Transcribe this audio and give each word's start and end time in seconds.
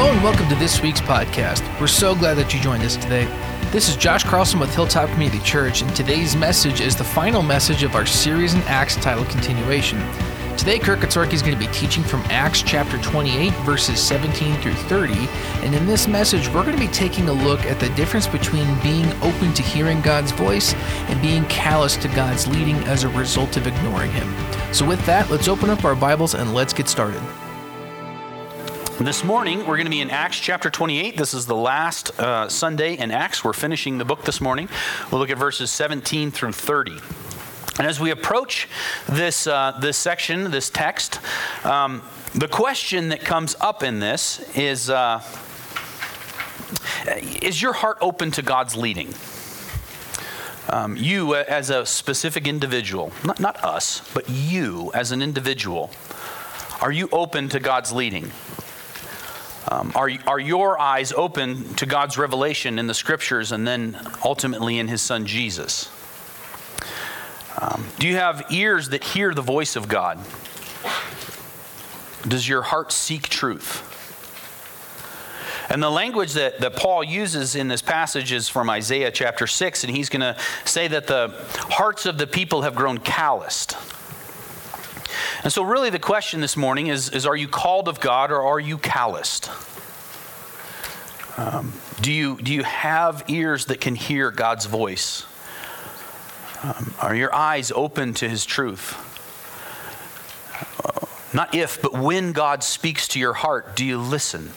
Hello 0.00 0.12
and 0.14 0.24
welcome 0.24 0.48
to 0.48 0.54
this 0.54 0.80
week's 0.80 1.02
podcast. 1.02 1.60
We're 1.78 1.86
so 1.86 2.14
glad 2.14 2.38
that 2.38 2.54
you 2.54 2.60
joined 2.60 2.82
us 2.84 2.96
today. 2.96 3.26
This 3.70 3.90
is 3.90 3.96
Josh 3.96 4.24
Carlson 4.24 4.58
with 4.58 4.74
Hilltop 4.74 5.10
Community 5.10 5.44
Church, 5.44 5.82
and 5.82 5.94
today's 5.94 6.34
message 6.34 6.80
is 6.80 6.96
the 6.96 7.04
final 7.04 7.42
message 7.42 7.82
of 7.82 7.94
our 7.94 8.06
series 8.06 8.54
in 8.54 8.62
Acts 8.62 8.96
titled 8.96 9.28
Continuation. 9.28 9.98
Today, 10.56 10.78
Kirk 10.78 11.00
Katorki 11.00 11.34
is 11.34 11.42
going 11.42 11.52
to 11.52 11.58
be 11.58 11.70
teaching 11.74 12.02
from 12.02 12.22
Acts 12.30 12.62
chapter 12.62 12.96
28, 13.02 13.52
verses 13.56 14.00
17 14.00 14.58
through 14.62 14.72
30. 14.72 15.12
And 15.66 15.74
in 15.74 15.84
this 15.84 16.08
message, 16.08 16.48
we're 16.48 16.64
going 16.64 16.78
to 16.78 16.80
be 16.80 16.88
taking 16.88 17.28
a 17.28 17.34
look 17.34 17.60
at 17.66 17.78
the 17.78 17.90
difference 17.90 18.26
between 18.26 18.64
being 18.80 19.04
open 19.22 19.52
to 19.52 19.62
hearing 19.62 20.00
God's 20.00 20.32
voice 20.32 20.72
and 21.10 21.20
being 21.20 21.44
callous 21.48 21.98
to 21.98 22.08
God's 22.08 22.46
leading 22.46 22.76
as 22.84 23.04
a 23.04 23.10
result 23.10 23.58
of 23.58 23.66
ignoring 23.66 24.12
Him. 24.12 24.34
So, 24.72 24.86
with 24.86 25.04
that, 25.04 25.28
let's 25.28 25.46
open 25.46 25.68
up 25.68 25.84
our 25.84 25.94
Bibles 25.94 26.34
and 26.34 26.54
let's 26.54 26.72
get 26.72 26.88
started. 26.88 27.20
This 29.00 29.24
morning, 29.24 29.60
we're 29.60 29.78
going 29.78 29.86
to 29.86 29.90
be 29.90 30.02
in 30.02 30.10
Acts 30.10 30.38
chapter 30.38 30.68
28. 30.68 31.16
This 31.16 31.32
is 31.32 31.46
the 31.46 31.56
last 31.56 32.20
uh, 32.20 32.50
Sunday 32.50 32.98
in 32.98 33.10
Acts. 33.10 33.42
We're 33.42 33.54
finishing 33.54 33.96
the 33.96 34.04
book 34.04 34.24
this 34.24 34.42
morning. 34.42 34.68
We'll 35.10 35.22
look 35.22 35.30
at 35.30 35.38
verses 35.38 35.70
17 35.70 36.30
through 36.30 36.52
30. 36.52 36.98
And 37.78 37.86
as 37.86 37.98
we 37.98 38.10
approach 38.10 38.68
this, 39.08 39.46
uh, 39.46 39.78
this 39.80 39.96
section, 39.96 40.50
this 40.50 40.68
text, 40.68 41.18
um, 41.64 42.02
the 42.34 42.46
question 42.46 43.08
that 43.08 43.22
comes 43.22 43.56
up 43.58 43.82
in 43.82 44.00
this 44.00 44.40
is 44.54 44.90
uh, 44.90 45.22
Is 47.40 47.62
your 47.62 47.72
heart 47.72 47.96
open 48.02 48.30
to 48.32 48.42
God's 48.42 48.76
leading? 48.76 49.14
Um, 50.68 50.94
you, 50.94 51.32
uh, 51.32 51.44
as 51.48 51.70
a 51.70 51.86
specific 51.86 52.46
individual, 52.46 53.12
not, 53.24 53.40
not 53.40 53.64
us, 53.64 54.06
but 54.12 54.28
you 54.28 54.90
as 54.92 55.10
an 55.10 55.22
individual, 55.22 55.90
are 56.82 56.92
you 56.92 57.08
open 57.12 57.48
to 57.48 57.60
God's 57.60 57.92
leading? 57.92 58.30
Um, 59.68 59.92
are, 59.94 60.10
are 60.26 60.40
your 60.40 60.80
eyes 60.80 61.12
open 61.12 61.74
to 61.74 61.86
God's 61.86 62.16
revelation 62.16 62.78
in 62.78 62.86
the 62.86 62.94
scriptures 62.94 63.52
and 63.52 63.66
then 63.66 63.98
ultimately 64.24 64.78
in 64.78 64.88
his 64.88 65.02
son 65.02 65.26
Jesus? 65.26 65.90
Um, 67.60 67.86
do 67.98 68.08
you 68.08 68.16
have 68.16 68.46
ears 68.50 68.88
that 68.90 69.04
hear 69.04 69.34
the 69.34 69.42
voice 69.42 69.76
of 69.76 69.86
God? 69.86 70.18
Does 72.26 72.48
your 72.48 72.62
heart 72.62 72.92
seek 72.92 73.28
truth? 73.28 73.86
And 75.70 75.80
the 75.82 75.90
language 75.90 76.32
that, 76.32 76.58
that 76.60 76.74
Paul 76.74 77.04
uses 77.04 77.54
in 77.54 77.68
this 77.68 77.80
passage 77.80 78.32
is 78.32 78.48
from 78.48 78.68
Isaiah 78.68 79.12
chapter 79.12 79.46
6, 79.46 79.84
and 79.84 79.94
he's 79.94 80.08
going 80.08 80.20
to 80.20 80.36
say 80.64 80.88
that 80.88 81.06
the 81.06 81.32
hearts 81.70 82.06
of 82.06 82.18
the 82.18 82.26
people 82.26 82.62
have 82.62 82.74
grown 82.74 82.98
calloused. 82.98 83.76
And 85.42 85.50
so, 85.50 85.62
really, 85.62 85.88
the 85.88 85.98
question 85.98 86.40
this 86.40 86.56
morning 86.56 86.88
is, 86.88 87.08
is 87.08 87.24
Are 87.24 87.36
you 87.36 87.48
called 87.48 87.88
of 87.88 87.98
God 87.98 88.30
or 88.30 88.42
are 88.42 88.60
you 88.60 88.76
calloused? 88.76 89.50
Um, 91.38 91.72
do, 92.02 92.12
you, 92.12 92.36
do 92.36 92.52
you 92.52 92.62
have 92.62 93.24
ears 93.28 93.66
that 93.66 93.80
can 93.80 93.94
hear 93.94 94.30
God's 94.30 94.66
voice? 94.66 95.24
Um, 96.62 96.94
are 97.00 97.14
your 97.14 97.34
eyes 97.34 97.72
open 97.72 98.12
to 98.14 98.28
His 98.28 98.44
truth? 98.44 98.94
Uh, 100.84 101.06
not 101.32 101.54
if, 101.54 101.80
but 101.80 101.94
when 101.94 102.32
God 102.32 102.62
speaks 102.62 103.08
to 103.08 103.18
your 103.18 103.32
heart, 103.32 103.76
do 103.76 103.86
you 103.86 103.96
listen? 103.96 104.50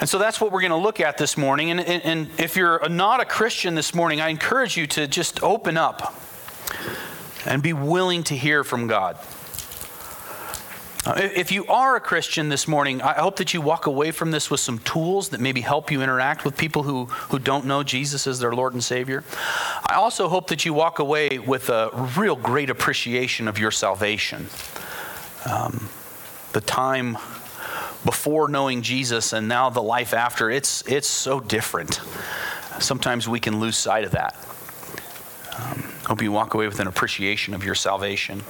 And 0.00 0.08
so 0.08 0.18
that's 0.18 0.40
what 0.40 0.50
we're 0.50 0.62
going 0.62 0.70
to 0.70 0.76
look 0.76 1.00
at 1.00 1.18
this 1.18 1.36
morning. 1.36 1.70
And, 1.70 1.80
and, 1.80 2.02
and 2.04 2.30
if 2.40 2.56
you're 2.56 2.88
not 2.88 3.20
a 3.20 3.26
Christian 3.26 3.74
this 3.74 3.94
morning, 3.94 4.22
I 4.22 4.30
encourage 4.30 4.78
you 4.78 4.86
to 4.88 5.06
just 5.06 5.42
open 5.42 5.76
up 5.76 6.14
and 7.46 7.62
be 7.62 7.72
willing 7.72 8.22
to 8.24 8.36
hear 8.36 8.64
from 8.64 8.86
God. 8.86 9.18
Uh, 11.06 11.28
if 11.34 11.52
you 11.52 11.66
are 11.66 11.96
a 11.96 12.00
Christian 12.00 12.48
this 12.48 12.66
morning, 12.66 13.02
I 13.02 13.12
hope 13.20 13.36
that 13.36 13.52
you 13.52 13.60
walk 13.60 13.84
away 13.84 14.10
from 14.10 14.30
this 14.30 14.50
with 14.50 14.60
some 14.60 14.78
tools 14.78 15.28
that 15.30 15.40
maybe 15.40 15.60
help 15.60 15.90
you 15.90 16.00
interact 16.00 16.46
with 16.46 16.56
people 16.56 16.82
who, 16.82 17.04
who 17.04 17.38
don't 17.38 17.66
know 17.66 17.82
Jesus 17.82 18.26
as 18.26 18.40
their 18.40 18.54
Lord 18.54 18.72
and 18.72 18.82
Savior. 18.82 19.22
I 19.86 19.96
also 19.96 20.28
hope 20.28 20.48
that 20.48 20.64
you 20.64 20.72
walk 20.72 21.00
away 21.00 21.38
with 21.38 21.68
a 21.68 21.90
real 22.16 22.36
great 22.36 22.70
appreciation 22.70 23.48
of 23.48 23.58
your 23.58 23.70
salvation. 23.70 24.46
Um, 25.44 25.90
the 26.54 26.62
time 26.62 27.18
before 28.06 28.48
knowing 28.48 28.80
Jesus 28.80 29.34
and 29.34 29.46
now 29.46 29.68
the 29.68 29.82
life 29.82 30.14
after, 30.14 30.50
it's, 30.50 30.82
it's 30.86 31.08
so 31.08 31.38
different. 31.38 32.00
Sometimes 32.78 33.28
we 33.28 33.40
can 33.40 33.60
lose 33.60 33.76
sight 33.76 34.04
of 34.04 34.12
that. 34.12 34.36
Um, 35.58 35.93
hope 36.06 36.22
you 36.22 36.32
walk 36.32 36.54
away 36.54 36.66
with 36.66 36.80
an 36.80 36.86
appreciation 36.86 37.54
of 37.54 37.64
your 37.64 37.74
salvation. 37.74 38.42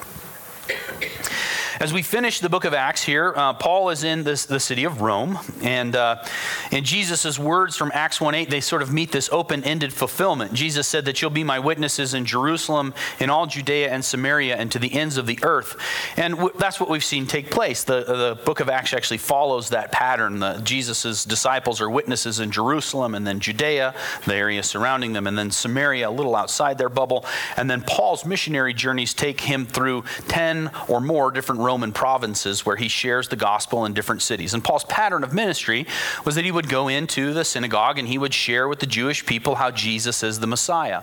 As 1.85 1.93
we 1.93 2.01
finish 2.01 2.41
the 2.41 2.49
book 2.49 2.65
of 2.65 2.73
Acts 2.73 3.03
here, 3.03 3.35
uh, 3.37 3.53
Paul 3.53 3.91
is 3.91 4.05
in 4.05 4.25
this, 4.25 4.47
the 4.47 4.59
city 4.59 4.85
of 4.85 5.03
Rome, 5.03 5.39
and 5.61 5.95
uh, 5.95 6.25
in 6.71 6.83
Jesus' 6.83 7.39
words 7.39 7.77
from 7.77 7.91
Acts 7.93 8.23
1 8.23 8.35
8, 8.35 8.49
they 8.49 8.63
sort 8.63 8.81
of 8.81 8.91
meet 8.91 9.13
this 9.13 9.29
open 9.31 9.63
ended 9.65 9.93
fulfillment. 9.93 10.55
Jesus 10.55 10.89
said 10.89 11.05
that 11.05 11.21
you'll 11.21 11.31
be 11.31 11.45
my 11.45 11.59
witnesses 11.59 12.15
in 12.15 12.25
Jerusalem, 12.25 12.95
in 13.21 13.29
all 13.29 13.45
Judea 13.45 13.91
and 13.91 14.03
Samaria, 14.03 14.57
and 14.57 14.73
to 14.73 14.79
the 14.79 14.95
ends 14.95 15.19
of 15.19 15.27
the 15.27 15.39
earth. 15.43 15.77
And 16.17 16.37
w- 16.37 16.55
that's 16.59 16.81
what 16.81 16.89
we've 16.89 17.05
seen 17.05 17.27
take 17.27 17.51
place. 17.51 17.85
The, 17.85 18.03
the 18.05 18.39
book 18.47 18.61
of 18.61 18.71
Acts 18.71 18.95
actually 18.95 19.19
follows 19.19 19.69
that 19.69 19.93
pattern. 19.93 20.43
Jesus' 20.65 21.23
disciples 21.27 21.83
are 21.83 21.91
witnesses 21.91 22.41
in 22.41 22.51
Jerusalem, 22.51 23.15
and 23.15 23.27
then 23.27 23.41
Judea, 23.41 23.95
the 24.25 24.35
area 24.35 24.63
surrounding 24.63 25.13
them, 25.13 25.27
and 25.27 25.37
then 25.37 25.51
Samaria, 25.51 26.09
a 26.09 26.11
little 26.11 26.35
outside 26.35 26.79
their 26.79 26.89
bubble. 26.89 27.27
And 27.59 27.71
then 27.71 27.83
Paul's 27.83 28.25
missionary 28.25 28.73
journeys 28.73 29.13
take 29.13 29.43
him 29.43 29.67
through 29.67 30.05
10 30.29 30.71
or 30.89 31.03
more 31.03 31.31
different 31.31 31.61
Roman 31.61 31.74
provinces 31.93 32.65
where 32.65 32.77
he 32.77 32.89
shares 32.89 33.29
the 33.29 33.37
gospel 33.37 33.85
in 33.85 33.95
different 33.95 34.23
cities. 34.23 34.55
And 34.55 34.63
Paul's 34.63 34.85
pattern 34.85 35.25
of 35.25 35.33
ministry 35.33 35.87
was 36.25 36.35
that 36.35 36.45
he 36.45 36.51
would 36.51 36.69
go 36.69 36.89
into 36.89 37.33
the 37.33 37.45
synagogue 37.45 37.99
and 37.99 38.07
he 38.09 38.19
would 38.19 38.35
share 38.35 38.69
with 38.69 38.81
the 38.81 38.87
Jewish 38.87 39.25
people 39.27 39.57
how 39.57 39.71
Jesus 39.71 40.23
is 40.23 40.41
the 40.41 40.47
Messiah. 40.47 41.03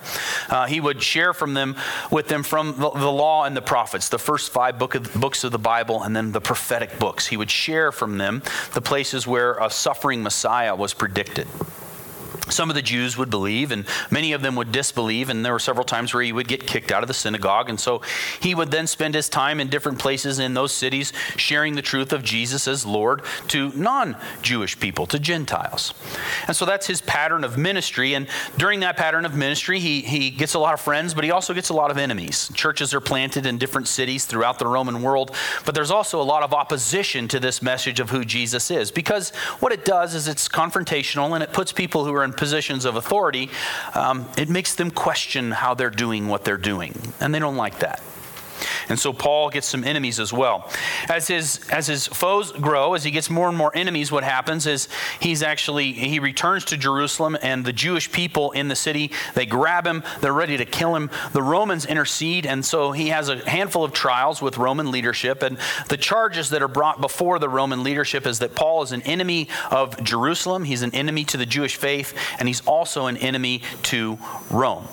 Uh, 0.49 0.65
he 0.67 0.79
would 0.79 1.01
share 1.01 1.33
from 1.33 1.53
them 1.53 1.75
with 2.11 2.27
them 2.27 2.43
from 2.43 2.77
the, 2.77 2.89
the 2.91 3.11
law 3.11 3.45
and 3.45 3.55
the 3.55 3.61
prophets, 3.61 4.09
the 4.09 4.19
first 4.19 4.51
five 4.51 4.77
book 4.79 4.95
of, 4.95 5.13
books 5.13 5.43
of 5.43 5.51
the 5.51 5.59
Bible, 5.59 6.03
and 6.03 6.15
then 6.15 6.31
the 6.31 6.41
prophetic 6.41 6.99
books. 6.99 7.27
He 7.27 7.37
would 7.37 7.51
share 7.51 7.91
from 7.91 8.17
them 8.17 8.43
the 8.73 8.81
places 8.81 9.27
where 9.27 9.53
a 9.55 9.69
suffering 9.69 10.23
Messiah 10.23 10.75
was 10.75 10.93
predicted 10.93 11.47
some 12.51 12.69
of 12.69 12.75
the 12.75 12.81
Jews 12.81 13.17
would 13.17 13.29
believe, 13.29 13.71
and 13.71 13.85
many 14.09 14.33
of 14.33 14.41
them 14.41 14.55
would 14.55 14.71
disbelieve. 14.71 15.29
And 15.29 15.45
there 15.45 15.53
were 15.53 15.59
several 15.59 15.85
times 15.85 16.13
where 16.13 16.23
he 16.23 16.33
would 16.33 16.47
get 16.47 16.67
kicked 16.67 16.91
out 16.91 17.03
of 17.03 17.07
the 17.07 17.13
synagogue. 17.13 17.69
And 17.69 17.79
so 17.79 18.01
he 18.39 18.55
would 18.55 18.71
then 18.71 18.87
spend 18.87 19.15
his 19.15 19.29
time 19.29 19.59
in 19.59 19.69
different 19.69 19.99
places 19.99 20.39
in 20.39 20.53
those 20.53 20.71
cities 20.71 21.13
sharing 21.37 21.75
the 21.75 21.81
truth 21.81 22.13
of 22.13 22.23
Jesus 22.23 22.67
as 22.67 22.85
Lord 22.85 23.21
to 23.49 23.71
non 23.73 24.15
Jewish 24.41 24.79
people, 24.79 25.05
to 25.07 25.19
Gentiles. 25.19 25.93
And 26.47 26.55
so 26.55 26.65
that's 26.65 26.87
his 26.87 27.01
pattern 27.01 27.43
of 27.43 27.57
ministry. 27.57 28.13
And 28.13 28.27
during 28.57 28.81
that 28.81 28.97
pattern 28.97 29.25
of 29.25 29.35
ministry, 29.35 29.79
he, 29.79 30.01
he 30.01 30.29
gets 30.29 30.53
a 30.53 30.59
lot 30.59 30.73
of 30.73 30.81
friends, 30.81 31.13
but 31.13 31.23
he 31.23 31.31
also 31.31 31.53
gets 31.53 31.69
a 31.69 31.73
lot 31.73 31.91
of 31.91 31.97
enemies. 31.97 32.51
Churches 32.53 32.93
are 32.93 33.01
planted 33.01 33.45
in 33.45 33.57
different 33.57 33.87
cities 33.87 34.25
throughout 34.25 34.59
the 34.59 34.67
Roman 34.67 35.01
world, 35.01 35.35
but 35.65 35.75
there's 35.75 35.91
also 35.91 36.21
a 36.21 36.23
lot 36.23 36.43
of 36.43 36.53
opposition 36.53 37.27
to 37.29 37.39
this 37.39 37.61
message 37.61 37.99
of 37.99 38.09
who 38.09 38.25
Jesus 38.25 38.71
is 38.71 38.91
because 38.91 39.29
what 39.59 39.71
it 39.71 39.85
does 39.85 40.15
is 40.15 40.27
it's 40.27 40.47
confrontational 40.47 41.33
and 41.33 41.43
it 41.43 41.53
puts 41.53 41.71
people 41.71 42.05
who 42.05 42.13
are 42.13 42.23
in 42.23 42.33
positions 42.41 42.85
of 42.85 42.95
authority, 42.95 43.51
um, 43.93 44.27
it 44.35 44.49
makes 44.49 44.73
them 44.73 44.89
question 44.89 45.51
how 45.51 45.75
they're 45.75 45.91
doing 45.91 46.27
what 46.27 46.43
they're 46.43 46.57
doing. 46.57 47.13
And 47.19 47.35
they 47.35 47.37
don't 47.37 47.55
like 47.55 47.77
that. 47.79 48.01
And 48.89 48.99
so 48.99 49.13
Paul 49.13 49.49
gets 49.49 49.67
some 49.67 49.83
enemies 49.83 50.19
as 50.19 50.31
well. 50.33 50.69
As 51.09 51.27
his 51.27 51.61
as 51.69 51.87
his 51.87 52.07
foes 52.07 52.51
grow, 52.51 52.93
as 52.93 53.03
he 53.03 53.11
gets 53.11 53.29
more 53.29 53.47
and 53.47 53.57
more 53.57 53.71
enemies, 53.75 54.11
what 54.11 54.23
happens 54.23 54.67
is 54.67 54.87
he's 55.19 55.43
actually 55.43 55.93
he 55.93 56.19
returns 56.19 56.65
to 56.65 56.77
Jerusalem 56.77 57.37
and 57.41 57.65
the 57.65 57.73
Jewish 57.73 58.11
people 58.11 58.51
in 58.51 58.67
the 58.67 58.75
city, 58.75 59.11
they 59.33 59.45
grab 59.45 59.85
him, 59.85 60.03
they're 60.21 60.33
ready 60.33 60.57
to 60.57 60.65
kill 60.65 60.95
him. 60.95 61.09
The 61.33 61.43
Romans 61.43 61.85
intercede 61.85 62.45
and 62.45 62.63
so 62.65 62.91
he 62.91 63.09
has 63.09 63.29
a 63.29 63.37
handful 63.49 63.83
of 63.83 63.93
trials 63.93 64.41
with 64.41 64.57
Roman 64.57 64.91
leadership 64.91 65.43
and 65.43 65.57
the 65.89 65.97
charges 65.97 66.49
that 66.49 66.61
are 66.61 66.67
brought 66.67 67.01
before 67.01 67.39
the 67.39 67.49
Roman 67.49 67.83
leadership 67.83 68.25
is 68.25 68.39
that 68.39 68.55
Paul 68.55 68.83
is 68.83 68.91
an 68.91 69.01
enemy 69.03 69.49
of 69.69 70.01
Jerusalem, 70.03 70.63
he's 70.63 70.81
an 70.81 70.93
enemy 70.93 71.25
to 71.25 71.37
the 71.37 71.45
Jewish 71.45 71.75
faith, 71.75 72.13
and 72.39 72.47
he's 72.47 72.61
also 72.61 73.07
an 73.07 73.17
enemy 73.17 73.61
to 73.83 74.17
Rome. 74.49 74.87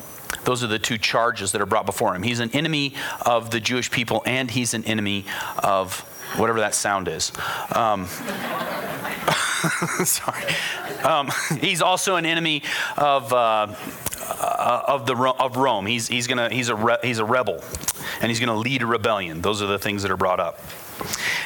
Those 0.44 0.62
are 0.62 0.66
the 0.66 0.78
two 0.78 0.98
charges 0.98 1.52
that 1.52 1.60
are 1.60 1.66
brought 1.66 1.86
before 1.86 2.14
him. 2.14 2.22
He's 2.22 2.40
an 2.40 2.50
enemy 2.52 2.94
of 3.24 3.50
the 3.50 3.60
Jewish 3.60 3.90
people, 3.90 4.22
and 4.26 4.50
he's 4.50 4.74
an 4.74 4.84
enemy 4.84 5.24
of 5.62 6.00
whatever 6.36 6.60
that 6.60 6.74
sound 6.74 7.08
is. 7.08 7.32
Um, 7.74 8.06
sorry. 10.04 10.44
Um, 11.02 11.30
he's 11.60 11.82
also 11.82 12.16
an 12.16 12.26
enemy 12.26 12.62
of. 12.96 13.32
Uh, 13.32 13.74
uh, 14.30 14.82
of 14.86 15.06
the 15.06 15.16
of 15.16 15.56
Rome, 15.56 15.86
he's 15.86 16.06
he's 16.06 16.26
gonna 16.26 16.50
he's 16.50 16.68
a 16.68 16.74
re, 16.74 16.96
he's 17.02 17.18
a 17.18 17.24
rebel, 17.24 17.64
and 18.20 18.30
he's 18.30 18.38
gonna 18.38 18.56
lead 18.56 18.82
a 18.82 18.86
rebellion. 18.86 19.40
Those 19.40 19.62
are 19.62 19.66
the 19.66 19.78
things 19.78 20.02
that 20.02 20.10
are 20.10 20.18
brought 20.18 20.38
up. 20.38 20.60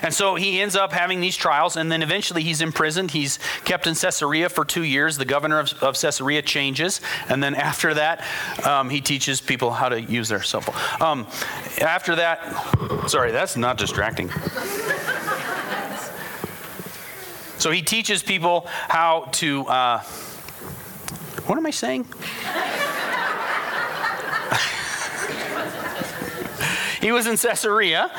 And 0.03 0.13
so 0.13 0.35
he 0.35 0.61
ends 0.61 0.77
up 0.77 0.93
having 0.93 1.21
these 1.21 1.37
trials, 1.37 1.77
and 1.77 1.91
then 1.91 2.03
eventually 2.03 2.43
he's 2.43 2.61
imprisoned. 2.61 3.11
He's 3.11 3.39
kept 3.65 3.87
in 3.87 3.95
Caesarea 3.95 4.49
for 4.49 4.65
two 4.65 4.83
years. 4.83 5.17
The 5.17 5.25
governor 5.25 5.61
of, 5.61 5.73
of 5.83 6.01
Caesarea 6.01 6.43
changes, 6.43 7.01
and 7.29 7.43
then 7.43 7.55
after 7.55 7.95
that, 7.95 8.25
um, 8.67 8.91
he 8.91 9.01
teaches 9.01 9.41
people 9.41 9.71
how 9.71 9.89
to 9.89 10.01
use 10.01 10.29
their 10.29 10.43
cell 10.43 10.61
phone. 10.61 11.07
Um, 11.07 11.27
after 11.81 12.17
that, 12.17 13.09
sorry, 13.09 13.31
that's 13.31 13.57
not 13.57 13.79
distracting. 13.79 14.31
So 17.59 17.71
he 17.71 17.81
teaches 17.81 18.25
people 18.25 18.67
how 18.89 19.29
to. 19.35 19.65
Uh, 19.67 20.01
what 21.47 21.59
am 21.59 21.67
I 21.67 21.71
saying? 21.71 22.07
He 27.03 27.11
was 27.11 27.27
in 27.27 27.37
Caesarea. 27.37 28.13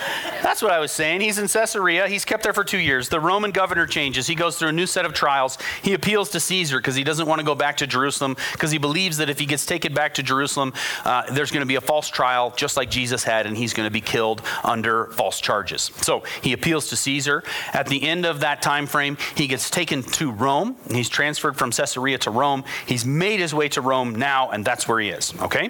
That's 0.43 0.61
what 0.61 0.71
I 0.71 0.79
was 0.79 0.91
saying. 0.91 1.21
He's 1.21 1.39
in 1.39 1.47
Caesarea. 1.47 2.09
He's 2.09 2.25
kept 2.25 2.43
there 2.43 2.51
for 2.51 2.65
two 2.65 2.77
years. 2.77 3.07
The 3.07 3.19
Roman 3.19 3.51
governor 3.51 3.87
changes. 3.87 4.27
He 4.27 4.35
goes 4.35 4.59
through 4.59 4.67
a 4.67 4.73
new 4.73 4.85
set 4.85 5.05
of 5.05 5.13
trials. 5.13 5.57
He 5.81 5.93
appeals 5.93 6.29
to 6.31 6.41
Caesar 6.41 6.79
because 6.79 6.93
he 6.93 7.05
doesn't 7.05 7.25
want 7.25 7.39
to 7.39 7.45
go 7.45 7.55
back 7.55 7.77
to 7.77 7.87
Jerusalem 7.87 8.35
because 8.51 8.71
he 8.71 8.77
believes 8.77 9.17
that 9.17 9.29
if 9.29 9.39
he 9.39 9.45
gets 9.45 9.65
taken 9.65 9.93
back 9.93 10.15
to 10.15 10.23
Jerusalem, 10.23 10.73
uh, 11.05 11.31
there's 11.31 11.49
going 11.49 11.61
to 11.61 11.65
be 11.65 11.75
a 11.75 11.81
false 11.81 12.09
trial 12.09 12.53
just 12.57 12.75
like 12.75 12.91
Jesus 12.91 13.23
had, 13.23 13.45
and 13.45 13.55
he's 13.55 13.73
going 13.73 13.87
to 13.87 13.91
be 13.91 14.01
killed 14.01 14.41
under 14.65 15.05
false 15.07 15.39
charges. 15.39 15.89
So 16.01 16.23
he 16.41 16.51
appeals 16.51 16.89
to 16.89 16.97
Caesar. 16.97 17.41
At 17.71 17.87
the 17.87 18.03
end 18.03 18.25
of 18.25 18.41
that 18.41 18.61
time 18.61 18.85
frame, 18.85 19.17
he 19.37 19.47
gets 19.47 19.69
taken 19.69 20.03
to 20.03 20.29
Rome. 20.29 20.75
He's 20.91 21.07
transferred 21.07 21.55
from 21.55 21.71
Caesarea 21.71 22.17
to 22.17 22.31
Rome. 22.31 22.65
He's 22.85 23.05
made 23.05 23.39
his 23.39 23.53
way 23.53 23.69
to 23.69 23.79
Rome 23.79 24.13
now, 24.13 24.49
and 24.49 24.65
that's 24.65 24.89
where 24.89 24.99
he 24.99 25.07
is. 25.07 25.33
Okay? 25.39 25.69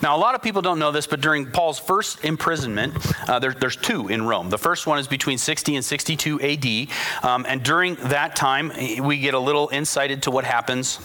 Now, 0.00 0.16
a 0.16 0.18
lot 0.18 0.34
of 0.34 0.40
people 0.40 0.62
don't 0.62 0.78
know 0.78 0.92
this, 0.92 1.06
but 1.06 1.20
during 1.20 1.50
Paul's 1.50 1.78
first 1.78 2.24
imprisonment, 2.24 2.53
imprisonment. 2.54 3.28
Uh, 3.28 3.38
there, 3.38 3.52
there's 3.52 3.76
two 3.76 4.08
in 4.08 4.26
Rome. 4.26 4.48
The 4.50 4.58
first 4.58 4.86
one 4.86 4.98
is 4.98 5.08
between 5.08 5.38
60 5.38 5.76
and 5.76 5.84
62 5.84 6.40
AD. 6.40 7.24
Um, 7.24 7.44
and 7.48 7.62
during 7.62 7.96
that 7.96 8.36
time, 8.36 8.72
we 9.00 9.18
get 9.18 9.34
a 9.34 9.38
little 9.38 9.68
insight 9.72 10.10
into 10.10 10.30
what 10.30 10.44
happens 10.44 10.98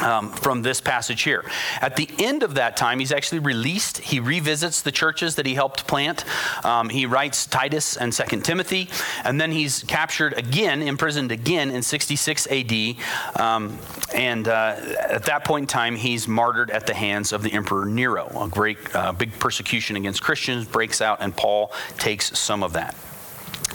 um, 0.00 0.30
from 0.30 0.62
this 0.62 0.80
passage 0.80 1.22
here. 1.22 1.44
At 1.80 1.96
the 1.96 2.08
end 2.18 2.42
of 2.42 2.54
that 2.54 2.76
time, 2.76 2.98
he's 2.98 3.12
actually 3.12 3.40
released. 3.40 3.98
He 3.98 4.20
revisits 4.20 4.82
the 4.82 4.92
churches 4.92 5.34
that 5.36 5.46
he 5.46 5.54
helped 5.54 5.86
plant. 5.86 6.24
Um, 6.64 6.88
he 6.88 7.06
writes 7.06 7.46
Titus 7.46 7.96
and 7.96 8.14
Second 8.14 8.44
Timothy, 8.44 8.88
and 9.24 9.40
then 9.40 9.52
he's 9.52 9.82
captured 9.84 10.34
again, 10.34 10.82
imprisoned 10.82 11.32
again 11.32 11.70
in 11.70 11.82
66 11.82 12.46
AD. 12.50 12.96
Um, 13.40 13.78
and 14.14 14.48
uh, 14.48 14.76
at 15.08 15.24
that 15.24 15.44
point 15.44 15.64
in 15.64 15.68
time, 15.68 15.96
he's 15.96 16.28
martyred 16.28 16.70
at 16.70 16.86
the 16.86 16.94
hands 16.94 17.32
of 17.32 17.42
the 17.42 17.52
Emperor 17.52 17.84
Nero. 17.84 18.30
A 18.40 18.48
great, 18.48 18.78
uh, 18.94 19.12
big 19.12 19.32
persecution 19.38 19.96
against 19.96 20.22
Christians 20.22 20.66
breaks 20.66 21.00
out, 21.00 21.18
and 21.20 21.36
Paul 21.36 21.72
takes 21.98 22.38
some 22.38 22.62
of 22.62 22.72
that. 22.74 22.94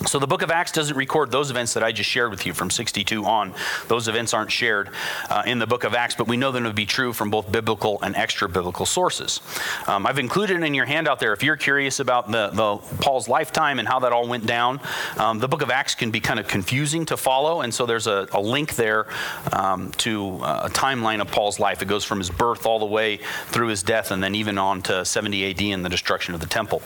So 0.05 0.19
the 0.19 0.27
book 0.27 0.41
of 0.41 0.51
Acts 0.51 0.71
doesn't 0.71 0.97
record 0.97 1.31
those 1.31 1.49
events 1.49 1.73
that 1.73 1.83
I 1.83 1.91
just 1.91 2.09
shared 2.09 2.29
with 2.29 2.45
you 2.45 2.53
from 2.53 2.69
62 2.69 3.23
on. 3.23 3.53
Those 3.87 4.07
events 4.07 4.33
aren't 4.33 4.51
shared 4.51 4.89
uh, 5.29 5.43
in 5.45 5.59
the 5.59 5.67
book 5.67 5.85
of 5.85 5.95
Acts, 5.95 6.15
but 6.15 6.27
we 6.27 6.35
know 6.35 6.51
them 6.51 6.65
to 6.65 6.73
be 6.73 6.85
true 6.85 7.13
from 7.13 7.29
both 7.29 7.51
biblical 7.51 7.99
and 8.01 8.15
extra 8.15 8.49
biblical 8.49 8.85
sources. 8.85 9.39
Um, 9.87 10.05
I've 10.05 10.19
included 10.19 10.61
in 10.61 10.73
your 10.73 10.85
handout 10.85 11.19
there, 11.19 11.31
if 11.31 11.41
you're 11.41 11.55
curious 11.55 11.99
about 11.99 12.29
the, 12.29 12.49
the 12.49 12.77
Paul's 12.97 13.29
lifetime 13.29 13.79
and 13.79 13.87
how 13.87 13.99
that 13.99 14.11
all 14.11 14.27
went 14.27 14.45
down, 14.45 14.81
um, 15.17 15.39
the 15.39 15.47
book 15.47 15.61
of 15.61 15.71
Acts 15.71 15.95
can 15.95 16.11
be 16.11 16.19
kind 16.19 16.39
of 16.39 16.47
confusing 16.47 17.05
to 17.05 17.17
follow, 17.17 17.61
and 17.61 17.73
so 17.73 17.85
there's 17.85 18.07
a, 18.07 18.27
a 18.33 18.41
link 18.41 18.75
there 18.75 19.07
um, 19.53 19.91
to 19.93 20.39
uh, 20.41 20.63
a 20.65 20.69
timeline 20.69 21.21
of 21.21 21.31
Paul's 21.31 21.59
life. 21.59 21.81
It 21.81 21.87
goes 21.87 22.03
from 22.03 22.17
his 22.17 22.29
birth 22.29 22.65
all 22.65 22.79
the 22.79 22.85
way 22.85 23.19
through 23.47 23.67
his 23.67 23.83
death, 23.83 24.11
and 24.11 24.21
then 24.21 24.35
even 24.35 24.57
on 24.57 24.81
to 24.83 25.05
70 25.05 25.49
AD 25.49 25.61
and 25.61 25.85
the 25.85 25.89
destruction 25.89 26.33
of 26.33 26.41
the 26.41 26.47
temple. 26.47 26.81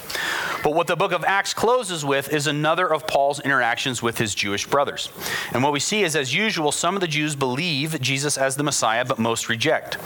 But 0.63 0.75
what 0.75 0.87
the 0.87 0.95
book 0.95 1.11
of 1.11 1.23
Acts 1.25 1.53
closes 1.53 2.05
with 2.05 2.31
is 2.31 2.47
another 2.47 2.91
of 2.91 3.06
Paul's 3.07 3.39
interactions 3.39 4.01
with 4.01 4.18
his 4.18 4.36
Jewish 4.36 4.68
brothers. 4.68 5.09
And 5.54 5.63
what 5.63 5.74
we 5.74 5.80
see 5.80 6.04
is, 6.04 6.15
as 6.15 6.33
usual, 6.33 6.71
some 6.71 6.95
of 6.95 7.01
the 7.01 7.07
Jews 7.07 7.36
believe 7.36 8.00
Jesus 8.01 8.38
as 8.38 8.56
the 8.56 8.63
Messiah, 8.63 9.06
but 9.06 9.19
most 9.19 9.50
reject. 9.50 9.98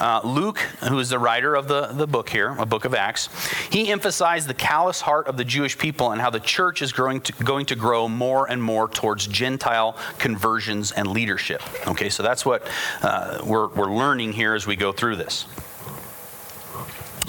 Uh, 0.00 0.20
Luke, 0.24 0.58
who 0.88 0.98
is 0.98 1.08
the 1.10 1.18
writer 1.18 1.54
of 1.54 1.68
the, 1.68 1.86
the 1.88 2.06
book 2.06 2.28
here, 2.28 2.54
a 2.58 2.66
book 2.66 2.84
of 2.84 2.94
Acts, 2.94 3.28
he 3.70 3.90
emphasized 3.90 4.48
the 4.48 4.54
callous 4.54 5.00
heart 5.00 5.26
of 5.26 5.36
the 5.36 5.44
Jewish 5.44 5.78
people 5.78 6.12
and 6.12 6.20
how 6.20 6.30
the 6.30 6.40
church 6.40 6.82
is 6.82 6.92
growing 6.92 7.20
to, 7.22 7.32
going 7.44 7.66
to 7.66 7.76
grow 7.76 8.08
more 8.08 8.50
and 8.50 8.62
more 8.62 8.88
towards 8.88 9.26
Gentile 9.26 9.96
conversions 10.18 10.92
and 10.92 11.08
leadership. 11.08 11.62
Okay, 11.86 12.08
so 12.08 12.22
that's 12.22 12.44
what 12.44 12.66
uh, 13.02 13.42
we're, 13.44 13.68
we're 13.68 13.92
learning 13.92 14.32
here 14.32 14.54
as 14.54 14.66
we 14.66 14.76
go 14.76 14.92
through 14.92 15.16
this. 15.16 15.46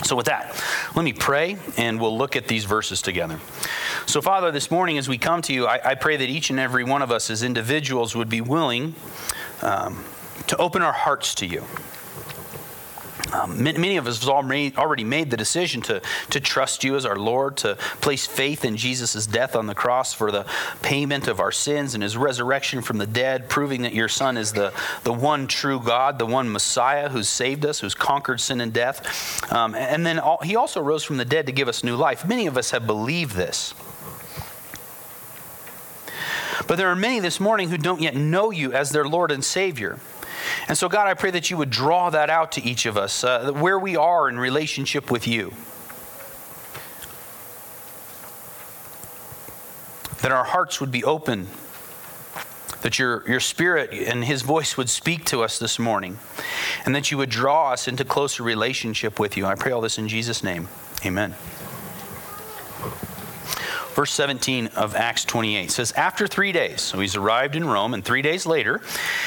So, 0.08 0.16
with 0.16 0.28
that, 0.28 0.56
let 0.96 1.04
me 1.04 1.12
pray 1.12 1.58
and 1.76 2.00
we'll 2.00 2.18
look 2.18 2.38
at 2.38 2.48
these 2.48 2.64
verses 2.64 3.02
together. 3.02 3.42
So, 4.06 4.22
Father, 4.22 4.52
this 4.52 4.72
morning 4.72 4.98
as 4.98 5.10
we 5.10 5.18
come 5.18 5.42
to 5.42 5.54
you, 5.54 5.68
I, 5.68 5.82
I 5.84 5.96
pray 5.96 6.16
that 6.16 6.30
each 6.30 6.50
and 6.50 6.62
every 6.62 6.86
one 6.86 7.02
of 7.02 7.12
us 7.12 7.30
as 7.30 7.44
individuals 7.44 8.16
would 8.16 8.30
be 8.30 8.40
willing 8.40 8.96
um, 9.62 10.06
to 10.48 10.56
open 10.56 10.82
our 10.82 10.94
hearts 10.94 11.36
to 11.36 11.46
you. 11.46 11.66
Um, 13.34 13.62
many 13.62 13.98
of 13.98 14.08
us 14.08 14.20
have 14.24 14.30
already 14.30 15.04
made 15.04 15.32
the 15.32 15.38
decision 15.38 15.82
to, 15.84 16.02
to 16.30 16.40
trust 16.40 16.84
you 16.84 16.96
as 16.96 17.06
our 17.06 17.16
Lord, 17.16 17.58
to 17.58 17.76
place 18.02 18.26
faith 18.26 18.64
in 18.64 18.78
Jesus' 18.78 19.26
death 19.26 19.56
on 19.56 19.68
the 19.68 19.76
cross 19.76 20.14
for 20.14 20.32
the 20.32 20.46
payment 20.82 21.28
of 21.28 21.40
our 21.40 21.52
sins 21.52 21.94
and 21.94 22.02
his 22.04 22.16
resurrection 22.16 22.82
from 22.82 22.98
the 22.98 23.08
dead, 23.08 23.50
proving 23.50 23.82
that 23.82 23.94
your 23.94 24.08
Son 24.08 24.38
is 24.38 24.54
the, 24.54 24.74
the 25.04 25.14
one 25.14 25.48
true 25.48 25.80
God, 25.80 26.20
the 26.20 26.26
one 26.26 26.52
Messiah 26.52 27.10
who's 27.10 27.28
saved 27.28 27.66
us, 27.66 27.80
who's 27.80 27.96
conquered 27.96 28.40
sin 28.40 28.62
and 28.62 28.72
death. 28.72 29.52
Um, 29.52 29.76
and 29.76 30.06
then 30.06 30.20
all, 30.20 30.40
he 30.44 30.56
also 30.56 30.82
rose 30.82 31.04
from 31.04 31.18
the 31.18 31.26
dead 31.26 31.48
to 31.48 31.52
give 31.52 31.68
us 31.68 31.84
new 31.84 31.96
life. 31.96 32.28
Many 32.28 32.48
of 32.48 32.58
us 32.58 32.72
have 32.72 32.88
believed 32.88 33.36
this. 33.36 33.74
But 36.68 36.78
there 36.78 36.90
are 36.90 36.96
many 36.96 37.20
this 37.20 37.40
morning 37.40 37.70
who 37.70 37.78
don't 37.78 38.02
yet 38.02 38.16
know 38.16 38.52
you 38.52 38.74
as 38.74 38.90
their 38.90 39.08
Lord 39.08 39.32
and 39.32 39.44
Savior. 39.44 40.00
And 40.68 40.78
so, 40.78 40.90
God, 40.90 41.08
I 41.08 41.14
pray 41.14 41.32
that 41.32 41.50
you 41.50 41.58
would 41.58 41.70
draw 41.70 42.10
that 42.10 42.30
out 42.30 42.52
to 42.54 42.64
each 42.64 42.86
of 42.86 42.98
us, 42.98 43.24
uh, 43.24 43.52
where 43.52 43.80
we 43.80 43.96
are 43.96 44.30
in 44.30 44.40
relationship 44.40 45.12
with 45.12 45.28
you. 45.28 45.54
That 50.22 50.32
our 50.32 50.44
hearts 50.44 50.82
would 50.82 50.92
be 50.92 51.04
open, 51.04 51.48
that 52.82 53.00
your, 53.00 53.28
your 53.30 53.40
spirit 53.40 53.92
and 53.94 54.26
his 54.26 54.42
voice 54.42 54.76
would 54.78 54.90
speak 54.90 55.26
to 55.26 55.44
us 55.44 55.60
this 55.60 55.80
morning, 55.80 56.18
and 56.86 56.96
that 56.96 57.12
you 57.12 57.18
would 57.18 57.30
draw 57.30 57.72
us 57.72 57.88
into 57.88 58.04
closer 58.04 58.44
relationship 58.44 59.20
with 59.20 59.38
you. 59.38 59.46
I 59.46 59.56
pray 59.56 59.72
all 59.72 59.82
this 59.82 59.98
in 59.98 60.08
Jesus' 60.08 60.44
name. 60.44 60.68
Amen 61.06 61.36
verse 63.98 64.12
17 64.12 64.68
of 64.76 64.96
Acts 64.96 65.26
28 65.26 65.72
says, 65.72 65.92
After 65.94 66.28
three 66.28 66.52
days, 66.52 66.82
so 66.82 67.00
he's 67.00 67.16
arrived 67.16 67.56
in 67.56 67.66
Rome, 67.66 67.96
and 67.96 68.06
three 68.06 68.22
days 68.22 68.46
later, 68.46 68.80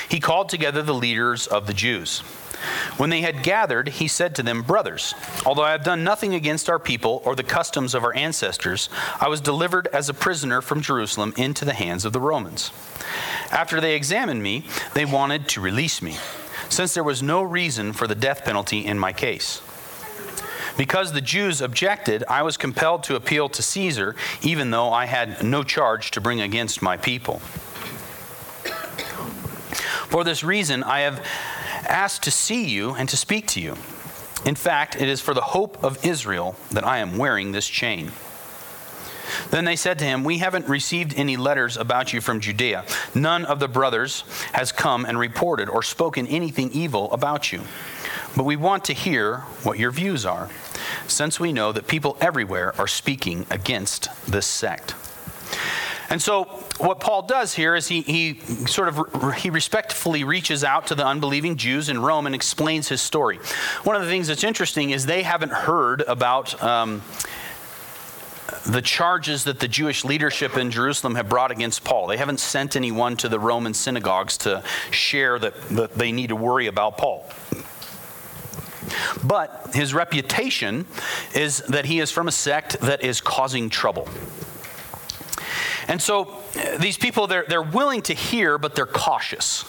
he 0.09 0.21
called 0.21 0.49
together 0.49 0.81
the 0.81 0.95
leaders 0.95 1.49
of 1.49 1.67
the 1.67 1.75
Jews. 1.75 2.21
When 2.97 3.11
they 3.11 3.21
had 3.23 3.43
gathered, 3.43 3.89
he 3.89 4.07
said 4.07 4.37
to 4.37 4.45
them, 4.45 4.63
Brothers, 4.63 5.13
although 5.45 5.65
I 5.65 5.73
have 5.73 5.83
done 5.83 6.05
nothing 6.05 6.35
against 6.37 6.71
our 6.71 6.79
people 6.79 7.21
or 7.25 7.35
the 7.35 7.43
customs 7.43 7.97
of 7.97 8.05
our 8.05 8.15
ancestors, 8.15 8.89
I 9.21 9.27
was 9.27 9.41
delivered 9.41 9.89
as 9.89 10.09
a 10.09 10.15
prisoner 10.15 10.63
from 10.63 10.83
Jerusalem 10.83 11.35
into 11.37 11.65
the 11.65 11.75
hands 11.75 12.05
of 12.05 12.13
the 12.13 12.21
Romans. 12.21 12.71
After 13.51 13.81
they 13.81 13.97
examined 13.97 14.41
me, 14.41 14.67
they 14.95 15.05
wanted 15.05 15.49
to 15.49 15.61
release 15.61 16.01
me, 16.01 16.17
since 16.69 16.95
there 16.95 17.03
was 17.03 17.25
no 17.25 17.43
reason 17.43 17.93
for 17.93 18.07
the 18.07 18.15
death 18.15 18.45
penalty 18.45 18.87
in 18.87 19.01
my 19.01 19.13
case. 19.13 19.63
Because 20.81 21.13
the 21.13 21.21
Jews 21.21 21.61
objected, 21.61 22.25
I 22.27 22.43
was 22.43 22.57
compelled 22.57 23.03
to 23.03 23.15
appeal 23.15 23.51
to 23.51 23.63
Caesar, 23.63 24.17
even 24.41 24.71
though 24.71 24.91
I 24.91 25.05
had 25.05 25.43
no 25.43 25.63
charge 25.63 26.11
to 26.13 26.23
bring 26.23 26.41
against 26.41 26.81
my 26.81 26.97
people. 26.97 27.41
For 30.09 30.25
this 30.25 30.43
reason, 30.43 30.83
I 30.83 31.01
have 31.01 31.23
asked 31.87 32.23
to 32.23 32.31
see 32.31 32.65
you 32.65 32.95
and 32.95 33.11
to 33.11 33.19
speak 33.19 33.47
to 33.49 33.61
you. 33.61 33.77
In 34.47 34.55
fact, 34.55 34.97
it 34.97 35.07
is 35.07 35.21
for 35.21 35.35
the 35.35 35.43
hope 35.43 35.85
of 35.85 36.03
Israel 36.03 36.57
that 36.71 36.87
I 36.87 37.01
am 37.01 37.19
wearing 37.19 37.53
this 37.53 37.69
chain. 37.69 38.11
Then 39.51 39.65
they 39.65 39.77
said 39.77 39.99
to 40.01 40.05
him, 40.05 40.25
We 40.25 40.39
haven't 40.39 40.69
received 40.69 41.15
any 41.17 41.37
letters 41.37 41.77
about 41.77 42.13
you 42.13 42.21
from 42.21 42.41
Judea. 42.41 42.85
None 43.15 43.45
of 43.45 43.61
the 43.61 43.69
brothers 43.69 44.25
has 44.53 44.73
come 44.73 45.05
and 45.05 45.19
reported 45.19 45.69
or 45.69 45.83
spoken 45.83 46.27
anything 46.27 46.71
evil 46.73 47.13
about 47.13 47.53
you. 47.53 47.63
But 48.37 48.45
we 48.45 48.57
want 48.57 48.85
to 48.85 48.93
hear 48.93 49.39
what 49.63 49.79
your 49.79 49.91
views 49.91 50.25
are, 50.25 50.49
since 51.07 51.41
we 51.41 51.53
know 51.53 51.73
that 51.73 51.87
people 51.89 52.17
everywhere 52.21 52.75
are 52.79 52.87
speaking 52.87 53.47
against 53.51 54.09
this 54.27 54.47
sect. 54.47 54.95
And 56.11 56.21
so, 56.21 56.45
what 56.79 56.99
Paul 56.99 57.23
does 57.23 57.55
here 57.55 57.77
is 57.77 57.87
he, 57.87 58.01
he 58.01 58.41
sort 58.67 58.89
of 58.89 59.35
he 59.35 59.49
respectfully 59.49 60.25
reaches 60.25 60.65
out 60.65 60.89
to 60.89 60.97
the 60.97 61.07
unbelieving 61.07 61.57
Jews 61.57 61.89
in 61.89 62.03
Rome 62.03 62.27
and 62.27 62.35
explains 62.35 62.89
his 62.89 63.01
story. 63.01 63.39
One 63.85 63.95
of 63.95 64.03
the 64.03 64.09
things 64.09 64.27
that's 64.27 64.43
interesting 64.43 64.91
is 64.91 65.07
they 65.07 65.23
haven't 65.23 65.53
heard 65.53 66.03
about 66.03 66.61
um, 66.63 67.03
the 68.67 68.83
charges 68.83 69.45
that 69.45 69.61
the 69.61 69.69
Jewish 69.69 70.05
leadership 70.05 70.57
in 70.57 70.71
Jerusalem 70.71 71.15
have 71.15 71.29
brought 71.29 71.51
against 71.51 71.85
Paul. 71.85 72.07
They 72.07 72.17
haven't 72.17 72.41
sent 72.41 72.77
anyone 72.77 73.17
to 73.19 73.29
the 73.29 73.39
Roman 73.39 73.75
synagogues 73.75 74.37
to 74.39 74.63
share 74.91 75.39
that, 75.39 75.61
that 75.71 75.95
they 75.95 76.13
need 76.13 76.29
to 76.29 76.37
worry 76.37 76.67
about 76.67 76.99
Paul. 76.99 77.31
But 79.23 79.71
his 79.75 79.95
reputation 79.95 80.87
is 81.35 81.59
that 81.69 81.85
he 81.85 82.01
is 82.01 82.11
from 82.11 82.29
a 82.29 82.33
sect 82.33 82.81
that 82.81 83.05
is 83.05 83.21
causing 83.21 83.71
trouble. 83.71 84.09
And 85.89 86.01
so 86.01 86.39
these 86.79 86.97
people, 86.97 87.27
they're, 87.27 87.45
they're 87.49 87.63
willing 87.63 88.03
to 88.03 88.15
hear, 88.15 88.59
but 88.59 88.75
they're 88.75 88.87
cautious. 88.87 89.65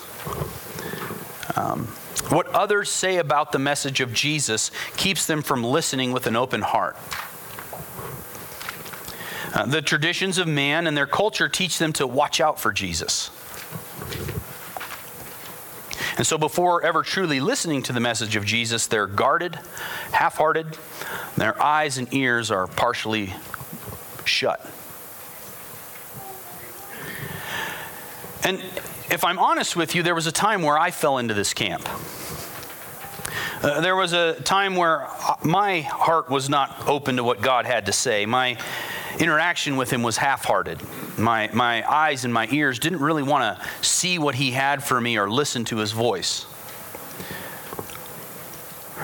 Um, 1.55 1.87
what 2.29 2.47
others 2.49 2.89
say 2.89 3.17
about 3.17 3.51
the 3.51 3.59
message 3.59 3.99
of 4.01 4.13
Jesus 4.13 4.71
keeps 4.95 5.25
them 5.25 5.41
from 5.41 5.63
listening 5.63 6.11
with 6.11 6.27
an 6.27 6.35
open 6.35 6.61
heart. 6.61 6.95
Uh, 9.53 9.65
the 9.65 9.81
traditions 9.81 10.37
of 10.37 10.47
man 10.47 10.87
and 10.87 10.95
their 10.95 11.07
culture 11.07 11.49
teach 11.49 11.77
them 11.77 11.91
to 11.93 12.07
watch 12.07 12.39
out 12.39 12.59
for 12.59 12.71
Jesus. 12.71 13.29
And 16.17 16.27
so, 16.27 16.37
before 16.37 16.83
ever 16.85 17.03
truly 17.03 17.39
listening 17.39 17.83
to 17.83 17.93
the 17.93 17.99
message 17.99 18.35
of 18.35 18.45
Jesus, 18.45 18.87
they're 18.87 19.07
guarded, 19.07 19.55
half 20.11 20.37
hearted, 20.37 20.77
their 21.35 21.61
eyes 21.61 21.97
and 21.97 22.13
ears 22.13 22.51
are 22.51 22.67
partially 22.67 23.33
shut. 24.25 24.61
And 28.43 28.59
if 29.09 29.23
I'm 29.23 29.39
honest 29.39 29.75
with 29.75 29.95
you, 29.95 30.03
there 30.03 30.15
was 30.15 30.27
a 30.27 30.31
time 30.31 30.61
where 30.61 30.77
I 30.77 30.91
fell 30.91 31.17
into 31.17 31.33
this 31.33 31.53
camp. 31.53 31.87
Uh, 33.61 33.81
there 33.81 33.95
was 33.95 34.13
a 34.13 34.33
time 34.41 34.75
where 34.75 35.05
uh, 35.05 35.35
my 35.43 35.81
heart 35.81 36.29
was 36.29 36.49
not 36.49 36.87
open 36.87 37.17
to 37.17 37.23
what 37.23 37.41
God 37.41 37.65
had 37.65 37.85
to 37.85 37.91
say. 37.91 38.25
My 38.25 38.57
interaction 39.19 39.75
with 39.77 39.91
Him 39.91 40.03
was 40.03 40.17
half 40.17 40.45
hearted. 40.45 40.79
My, 41.17 41.49
my 41.53 41.89
eyes 41.89 42.25
and 42.25 42.33
my 42.33 42.47
ears 42.51 42.79
didn't 42.79 42.99
really 42.99 43.23
want 43.23 43.57
to 43.57 43.85
see 43.85 44.19
what 44.19 44.35
He 44.35 44.51
had 44.51 44.83
for 44.83 44.99
me 44.99 45.17
or 45.17 45.29
listen 45.29 45.65
to 45.65 45.77
His 45.77 45.91
voice. 45.91 46.45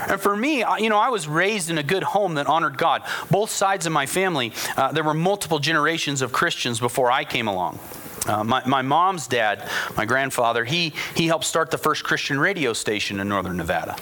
And 0.07 0.21
for 0.21 0.35
me, 0.35 0.63
you 0.79 0.89
know, 0.89 0.97
I 0.97 1.09
was 1.09 1.27
raised 1.27 1.69
in 1.69 1.77
a 1.77 1.83
good 1.83 2.03
home 2.03 2.35
that 2.35 2.47
honored 2.47 2.77
God. 2.77 3.03
Both 3.31 3.49
sides 3.49 3.85
of 3.85 3.91
my 3.91 4.05
family, 4.05 4.53
uh, 4.75 4.91
there 4.91 5.03
were 5.03 5.13
multiple 5.13 5.59
generations 5.59 6.21
of 6.21 6.31
Christians 6.31 6.79
before 6.79 7.11
I 7.11 7.23
came 7.23 7.47
along. 7.47 7.79
Uh, 8.27 8.43
my, 8.43 8.61
my 8.65 8.81
mom's 8.81 9.25
dad, 9.27 9.67
my 9.95 10.05
grandfather, 10.05 10.65
he, 10.65 10.93
he 11.15 11.27
helped 11.27 11.45
start 11.45 11.71
the 11.71 11.77
first 11.77 12.03
Christian 12.03 12.39
radio 12.39 12.73
station 12.73 13.19
in 13.19 13.29
northern 13.29 13.57
Nevada. 13.57 13.95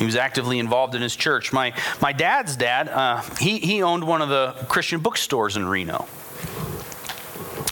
He 0.00 0.06
was 0.06 0.16
actively 0.16 0.58
involved 0.58 0.94
in 0.94 1.02
his 1.02 1.14
church. 1.14 1.52
My, 1.52 1.74
my 2.00 2.14
dad's 2.14 2.56
dad, 2.56 2.88
uh, 2.88 3.20
he, 3.38 3.58
he 3.58 3.82
owned 3.82 4.02
one 4.02 4.22
of 4.22 4.30
the 4.30 4.56
Christian 4.66 5.00
bookstores 5.00 5.58
in 5.58 5.68
Reno. 5.68 6.08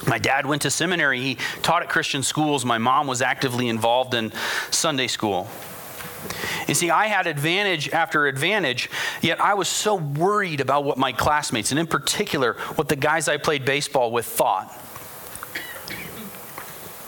My 0.07 0.19
dad 0.19 0.45
went 0.45 0.61
to 0.63 0.71
seminary. 0.71 1.23
He 1.23 1.39
taught 1.63 1.83
at 1.83 1.89
Christian 1.89 2.23
schools. 2.23 2.67
My 2.67 2.77
mom 2.77 3.07
was 3.07 3.23
actively 3.23 3.67
involved 3.69 4.13
in 4.13 4.31
Sunday 4.71 5.07
school. 5.07 5.49
You 6.67 6.75
see, 6.75 6.91
I 6.91 7.07
had 7.07 7.27
advantage 7.27 7.89
after 7.95 8.27
advantage, 8.27 8.91
yet 9.23 9.41
I 9.41 9.55
was 9.55 9.67
so 9.67 9.95
worried 9.95 10.61
about 10.61 10.85
what 10.85 10.99
my 10.99 11.13
classmates, 11.13 11.71
and 11.71 11.81
in 11.81 11.87
particular, 11.87 12.59
what 12.75 12.91
the 12.91 12.97
guys 12.97 13.27
I 13.27 13.39
played 13.39 13.65
baseball 13.65 14.13
with 14.13 14.27
thought. 14.27 14.71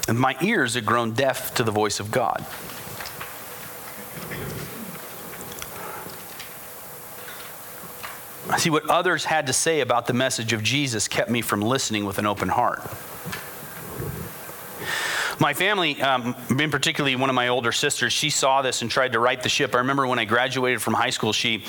And 0.09 0.19
my 0.19 0.35
ears 0.41 0.77
had 0.77 0.87
grown 0.87 1.13
deaf 1.13 1.53
to 1.57 1.63
the 1.63 1.73
voice 1.73 2.01
of 2.01 2.11
God. 2.11 2.47
See 8.59 8.71
what 8.71 8.89
others 8.89 9.25
had 9.25 9.47
to 9.47 9.53
say 9.53 9.81
about 9.81 10.07
the 10.07 10.13
message 10.13 10.53
of 10.53 10.63
Jesus 10.63 11.09
kept 11.09 11.31
me 11.31 11.43
from 11.43 11.61
listening 11.63 12.05
with 12.05 12.19
an 12.19 12.27
open 12.27 12.49
heart. 12.49 12.81
My 15.41 15.55
family, 15.55 16.01
um, 16.03 16.37
in 16.51 16.71
particularly 16.71 17.17
one 17.17 17.31
of 17.31 17.35
my 17.35 17.49
older 17.49 17.73
sisters, 17.73 18.13
she 18.13 18.29
saw 18.29 18.61
this 18.61 18.83
and 18.83 18.91
tried 18.91 19.13
to 19.13 19.19
right 19.19 19.43
the 19.43 19.49
ship. 19.49 19.75
I 19.75 19.79
remember 19.79 20.07
when 20.07 20.19
I 20.19 20.27
graduated 20.27 20.83
from 20.83 20.93
high 20.93 21.09
school, 21.09 21.33
she, 21.33 21.65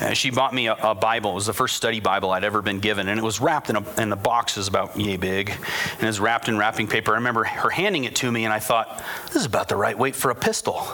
uh, 0.00 0.12
she 0.12 0.30
bought 0.30 0.54
me 0.54 0.68
a, 0.68 0.74
a, 0.74 0.94
Bible. 0.94 1.32
It 1.32 1.34
was 1.34 1.46
the 1.46 1.52
first 1.52 1.74
study 1.74 1.98
Bible 1.98 2.30
I'd 2.30 2.44
ever 2.44 2.62
been 2.62 2.78
given, 2.78 3.08
and 3.08 3.18
it 3.18 3.24
was 3.24 3.40
wrapped 3.40 3.68
in 3.68 3.76
a, 3.76 4.00
in 4.00 4.10
the 4.10 4.16
box 4.16 4.56
is 4.56 4.68
about 4.68 4.96
yay 4.96 5.16
big, 5.16 5.50
and 5.50 6.02
it 6.02 6.06
was 6.06 6.20
wrapped 6.20 6.48
in 6.48 6.56
wrapping 6.56 6.86
paper. 6.86 7.12
I 7.12 7.14
remember 7.16 7.42
her 7.42 7.68
handing 7.68 8.04
it 8.04 8.14
to 8.16 8.30
me, 8.30 8.44
and 8.44 8.54
I 8.54 8.60
thought, 8.60 9.02
this 9.26 9.34
is 9.34 9.44
about 9.44 9.68
the 9.68 9.76
right 9.76 9.98
weight 9.98 10.14
for 10.14 10.30
a 10.30 10.36
pistol. 10.36 10.86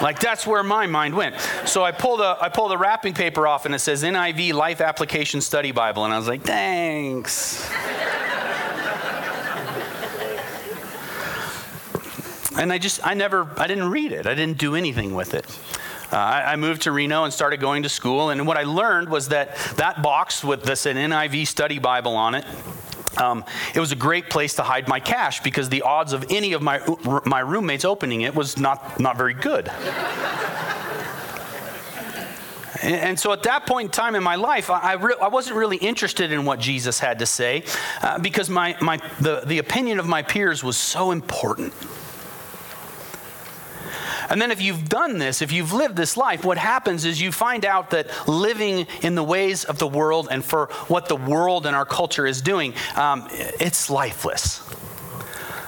Like 0.00 0.18
that's 0.18 0.46
where 0.46 0.62
my 0.62 0.86
mind 0.86 1.14
went. 1.14 1.38
So 1.66 1.84
I 1.84 1.92
pulled 1.92 2.20
a 2.20 2.36
I 2.40 2.48
pulled 2.48 2.70
the 2.70 2.78
wrapping 2.78 3.14
paper 3.14 3.46
off 3.46 3.66
and 3.66 3.74
it 3.74 3.80
says 3.80 4.02
NIV 4.02 4.54
Life 4.54 4.80
Application 4.80 5.40
Study 5.40 5.72
Bible 5.72 6.04
and 6.04 6.14
I 6.14 6.18
was 6.18 6.28
like, 6.28 6.42
"Thanks." 6.42 7.68
and 12.60 12.72
I 12.72 12.78
just, 12.78 13.04
I 13.06 13.14
never, 13.14 13.48
I 13.56 13.66
didn't 13.66 13.90
read 13.90 14.12
it. 14.12 14.26
I 14.26 14.34
didn't 14.34 14.58
do 14.58 14.74
anything 14.74 15.14
with 15.14 15.34
it. 15.34 15.46
Uh, 16.12 16.16
I, 16.16 16.52
I, 16.52 16.56
moved 16.56 16.82
to 16.82 16.92
Reno 16.92 17.24
and 17.24 17.32
started 17.32 17.60
going 17.60 17.84
to 17.84 17.88
school. 17.88 18.30
And 18.30 18.46
what 18.46 18.56
I 18.56 18.64
learned 18.64 19.08
was 19.08 19.28
that 19.28 19.56
that 19.76 20.02
box 20.02 20.42
with 20.42 20.64
this 20.64 20.84
an 20.86 20.96
NIV 20.96 21.46
study 21.46 21.78
Bible 21.78 22.16
on 22.16 22.34
it, 22.34 22.44
um, 23.20 23.44
it 23.74 23.80
was 23.80 23.92
a 23.92 23.96
great 23.96 24.30
place 24.30 24.54
to 24.54 24.62
hide 24.62 24.88
my 24.88 24.98
cash 25.00 25.42
because 25.42 25.68
the 25.68 25.82
odds 25.82 26.12
of 26.12 26.26
any 26.30 26.52
of 26.52 26.62
my, 26.62 26.80
my 27.24 27.40
roommates 27.40 27.84
opening 27.84 28.22
it 28.22 28.34
was 28.34 28.58
not, 28.58 28.98
not 28.98 29.16
very 29.16 29.34
good. 29.34 29.70
And 32.82 33.20
so 33.20 33.32
at 33.32 33.42
that 33.42 33.66
point 33.66 33.86
in 33.86 33.92
time 33.92 34.14
in 34.14 34.22
my 34.22 34.36
life, 34.36 34.70
I, 34.70 34.94
re- 34.94 35.14
I 35.20 35.28
wasn't 35.28 35.56
really 35.56 35.76
interested 35.76 36.32
in 36.32 36.46
what 36.46 36.60
Jesus 36.60 36.98
had 36.98 37.18
to 37.18 37.26
say 37.26 37.64
uh, 38.00 38.18
because 38.18 38.48
my, 38.48 38.74
my, 38.80 38.96
the, 39.20 39.42
the 39.44 39.58
opinion 39.58 39.98
of 39.98 40.06
my 40.06 40.22
peers 40.22 40.64
was 40.64 40.78
so 40.78 41.10
important. 41.10 41.74
And 44.30 44.40
then 44.40 44.52
if 44.52 44.62
you've 44.62 44.88
done 44.88 45.18
this, 45.18 45.42
if 45.42 45.50
you've 45.50 45.72
lived 45.72 45.96
this 45.96 46.16
life, 46.16 46.44
what 46.44 46.56
happens 46.56 47.04
is 47.04 47.20
you 47.20 47.32
find 47.32 47.64
out 47.64 47.90
that 47.90 48.28
living 48.28 48.86
in 49.02 49.16
the 49.16 49.24
ways 49.24 49.64
of 49.64 49.78
the 49.78 49.88
world 49.88 50.28
and 50.30 50.44
for 50.44 50.66
what 50.86 51.08
the 51.08 51.16
world 51.16 51.66
and 51.66 51.74
our 51.74 51.84
culture 51.84 52.26
is 52.26 52.40
doing, 52.40 52.72
um, 52.94 53.26
it's 53.30 53.90
lifeless. 53.90 54.62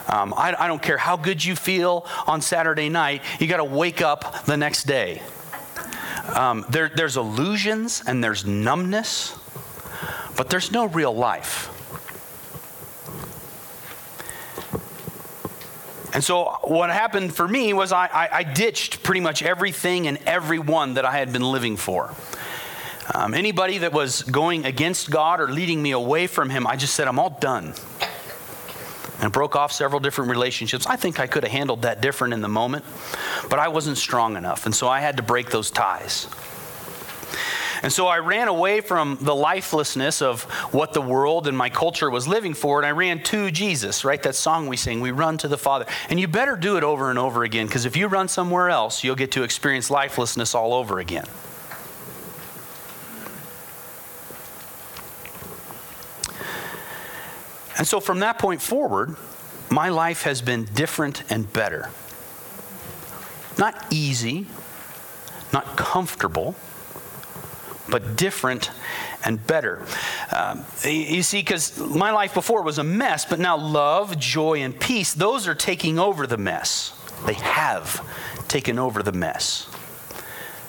Um, 0.08 0.32
I, 0.36 0.54
I 0.56 0.68
don't 0.68 0.82
care 0.82 0.98
how 0.98 1.16
good 1.16 1.44
you 1.44 1.56
feel 1.56 2.06
on 2.26 2.40
Saturday 2.40 2.88
night, 2.88 3.22
you 3.40 3.48
got 3.48 3.56
to 3.56 3.64
wake 3.64 4.00
up 4.00 4.44
the 4.44 4.56
next 4.56 4.84
day. 4.84 5.22
Um, 6.34 6.64
there, 6.70 6.88
there's 6.88 7.16
illusions 7.16 8.02
and 8.06 8.22
there's 8.22 8.46
numbness, 8.46 9.36
but 10.36 10.50
there's 10.50 10.70
no 10.70 10.86
real 10.86 11.14
life. 11.14 11.71
And 16.14 16.22
so, 16.22 16.58
what 16.62 16.90
happened 16.90 17.34
for 17.34 17.48
me 17.48 17.72
was 17.72 17.90
I, 17.90 18.06
I, 18.06 18.28
I 18.32 18.42
ditched 18.42 19.02
pretty 19.02 19.20
much 19.20 19.42
everything 19.42 20.06
and 20.06 20.18
everyone 20.26 20.94
that 20.94 21.06
I 21.06 21.12
had 21.12 21.32
been 21.32 21.42
living 21.42 21.76
for. 21.76 22.14
Um, 23.14 23.34
anybody 23.34 23.78
that 23.78 23.92
was 23.92 24.22
going 24.22 24.64
against 24.66 25.10
God 25.10 25.40
or 25.40 25.48
leading 25.48 25.82
me 25.82 25.90
away 25.92 26.26
from 26.26 26.50
Him, 26.50 26.66
I 26.66 26.76
just 26.76 26.94
said, 26.94 27.08
I'm 27.08 27.18
all 27.18 27.36
done. 27.40 27.74
And 29.20 29.32
broke 29.32 29.56
off 29.56 29.72
several 29.72 30.00
different 30.00 30.30
relationships. 30.30 30.86
I 30.86 30.96
think 30.96 31.18
I 31.18 31.26
could 31.26 31.44
have 31.44 31.52
handled 31.52 31.82
that 31.82 32.00
different 32.00 32.34
in 32.34 32.40
the 32.42 32.48
moment, 32.48 32.84
but 33.48 33.58
I 33.58 33.68
wasn't 33.68 33.96
strong 33.96 34.36
enough. 34.36 34.66
And 34.66 34.74
so 34.74 34.88
I 34.88 35.00
had 35.00 35.16
to 35.16 35.22
break 35.22 35.50
those 35.50 35.70
ties. 35.70 36.26
And 37.82 37.92
so 37.92 38.06
I 38.06 38.18
ran 38.18 38.46
away 38.46 38.80
from 38.80 39.18
the 39.20 39.34
lifelessness 39.34 40.22
of 40.22 40.44
what 40.72 40.92
the 40.92 41.00
world 41.00 41.48
and 41.48 41.58
my 41.58 41.68
culture 41.68 42.08
was 42.08 42.28
living 42.28 42.54
for, 42.54 42.78
and 42.78 42.86
I 42.86 42.92
ran 42.92 43.22
to 43.24 43.50
Jesus, 43.50 44.04
right? 44.04 44.22
That 44.22 44.36
song 44.36 44.68
we 44.68 44.76
sing, 44.76 45.00
we 45.00 45.10
run 45.10 45.36
to 45.38 45.48
the 45.48 45.58
Father. 45.58 45.86
And 46.08 46.20
you 46.20 46.28
better 46.28 46.56
do 46.56 46.76
it 46.76 46.84
over 46.84 47.10
and 47.10 47.18
over 47.18 47.42
again, 47.42 47.66
because 47.66 47.84
if 47.84 47.96
you 47.96 48.06
run 48.06 48.28
somewhere 48.28 48.70
else, 48.70 49.02
you'll 49.02 49.16
get 49.16 49.32
to 49.32 49.42
experience 49.42 49.90
lifelessness 49.90 50.54
all 50.54 50.74
over 50.74 51.00
again. 51.00 51.26
And 57.78 57.88
so 57.88 57.98
from 57.98 58.20
that 58.20 58.38
point 58.38 58.62
forward, 58.62 59.16
my 59.70 59.88
life 59.88 60.22
has 60.22 60.40
been 60.40 60.66
different 60.66 61.24
and 61.30 61.52
better. 61.52 61.90
Not 63.58 63.86
easy, 63.90 64.46
not 65.52 65.76
comfortable 65.76 66.54
but 67.88 68.16
different 68.16 68.70
and 69.24 69.44
better. 69.46 69.84
Um, 70.34 70.64
you 70.84 71.22
see, 71.22 71.40
because 71.40 71.78
my 71.78 72.10
life 72.12 72.34
before 72.34 72.62
was 72.62 72.78
a 72.78 72.84
mess, 72.84 73.24
but 73.24 73.38
now 73.38 73.56
love, 73.56 74.18
joy, 74.18 74.60
and 74.62 74.78
peace, 74.78 75.14
those 75.14 75.46
are 75.46 75.54
taking 75.54 75.98
over 75.98 76.26
the 76.26 76.38
mess. 76.38 76.92
They 77.26 77.34
have 77.34 78.06
taken 78.48 78.78
over 78.78 79.02
the 79.02 79.12
mess. 79.12 79.68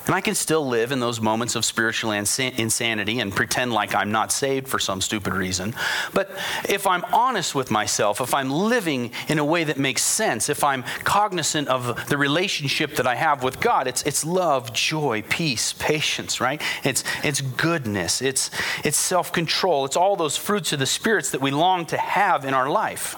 And 0.06 0.16
I 0.16 0.22
can 0.22 0.36
still 0.36 0.68
live 0.68 0.92
in 0.92 1.00
those 1.00 1.22
moments 1.22 1.56
of 1.56 1.64
spiritual 1.64 2.12
insanity 2.12 3.20
and 3.20 3.34
pretend 3.34 3.72
like 3.72 3.96
I'm 3.96 4.12
not 4.12 4.32
saved 4.32 4.68
for 4.68 4.78
some 4.80 5.00
stupid 5.00 5.34
reason. 5.34 5.74
But 6.14 6.30
if 6.68 6.86
I'm 6.86 7.06
honest 7.14 7.56
with 7.56 7.72
myself, 7.72 8.20
if 8.20 8.34
I'm 8.34 8.50
living 8.50 9.12
in 9.30 9.40
a 9.40 9.46
way 9.46 9.64
that 9.64 9.78
makes 9.78 10.04
sense, 10.04 10.50
if 10.50 10.64
I'm 10.64 10.84
cognizant 11.04 11.70
of 11.70 12.10
the 12.10 12.18
relationship 12.18 12.96
that 12.98 13.08
I 13.08 13.16
have 13.16 13.44
with 13.44 13.62
God, 13.62 13.88
it's, 13.88 14.04
it's 14.04 14.26
love, 14.26 14.74
joy, 14.74 15.22
peace, 15.30 15.74
patience, 15.74 16.42
right? 16.42 16.62
It's, 16.84 17.04
it's 17.24 17.40
goodness, 17.40 18.22
it's, 18.22 18.52
it's 18.84 18.98
self 18.98 19.32
control, 19.32 19.86
it's 19.86 19.96
all 19.96 20.16
those 20.16 20.36
fruits 20.36 20.74
of 20.74 20.80
the 20.80 20.86
spirits 20.86 21.32
that 21.32 21.42
we 21.42 21.52
long 21.52 21.86
to 21.88 21.98
have 21.98 22.44
in 22.44 22.54
our 22.54 22.70
life. 22.70 23.16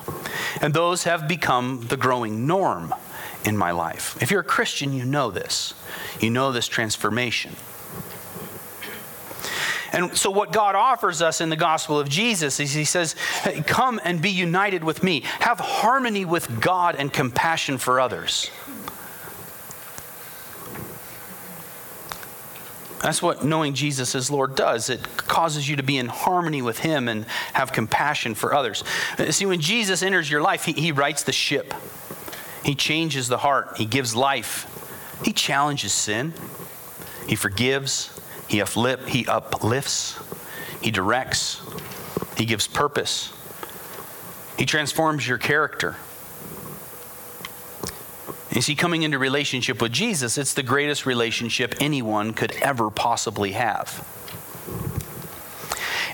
And 0.62 0.74
those 0.74 1.04
have 1.04 1.27
become 1.27 1.86
the 1.88 1.98
growing 1.98 2.46
norm 2.46 2.94
in 3.45 3.55
my 3.55 3.71
life. 3.71 4.21
If 4.21 4.31
you're 4.31 4.41
a 4.41 4.43
Christian, 4.43 4.91
you 4.91 5.05
know 5.05 5.31
this. 5.31 5.73
You 6.19 6.29
know 6.31 6.51
this 6.51 6.67
transformation. 6.67 7.55
And 9.93 10.17
so, 10.17 10.29
what 10.29 10.51
God 10.51 10.75
offers 10.75 11.21
us 11.21 11.39
in 11.39 11.49
the 11.49 11.55
gospel 11.55 11.97
of 11.97 12.09
Jesus 12.09 12.59
is 12.59 12.73
He 12.73 12.83
says, 12.83 13.13
hey, 13.43 13.61
Come 13.61 14.01
and 14.03 14.21
be 14.21 14.29
united 14.29 14.83
with 14.83 15.03
me. 15.03 15.21
Have 15.39 15.59
harmony 15.59 16.25
with 16.25 16.59
God 16.59 16.95
and 16.97 17.13
compassion 17.13 17.77
for 17.77 18.01
others. 18.01 18.49
That's 23.05 23.21
what 23.21 23.45
knowing 23.45 23.75
Jesus 23.75 24.15
as 24.15 24.31
Lord 24.31 24.55
does. 24.55 24.89
It 24.89 24.99
causes 25.15 25.69
you 25.69 25.75
to 25.75 25.83
be 25.83 25.97
in 25.97 26.07
harmony 26.07 26.63
with 26.63 26.79
Him 26.79 27.07
and 27.07 27.25
have 27.53 27.71
compassion 27.71 28.33
for 28.33 28.53
others. 28.53 28.83
See, 29.29 29.45
when 29.45 29.61
Jesus 29.61 30.01
enters 30.01 30.29
your 30.29 30.41
life, 30.41 30.65
He, 30.65 30.73
he 30.73 30.91
rights 30.91 31.21
the 31.21 31.31
ship, 31.31 31.73
He 32.65 32.74
changes 32.74 33.27
the 33.27 33.38
heart, 33.38 33.77
He 33.77 33.86
gives 33.86 34.15
life, 34.15 34.65
He 35.24 35.31
challenges 35.31 35.93
sin, 35.93 36.34
He 37.27 37.36
forgives, 37.36 38.19
He, 38.48 38.63
he 39.07 39.27
uplifts, 39.27 40.19
He 40.81 40.89
directs, 40.89 41.62
He 42.36 42.45
gives 42.45 42.67
purpose, 42.67 43.31
He 44.57 44.65
transforms 44.65 45.27
your 45.27 45.38
character. 45.38 45.95
You 48.51 48.62
see, 48.62 48.74
coming 48.74 49.03
into 49.03 49.19
relationship 49.19 49.79
with 49.79 49.91
Jesus, 49.91 50.39
it's 50.39 50.55
the 50.55 50.63
greatest 50.63 51.05
relationship 51.05 51.75
anyone 51.79 52.34
could 52.34 52.53
ever 52.63 52.89
possibly 52.89 53.51
have. 53.51 54.07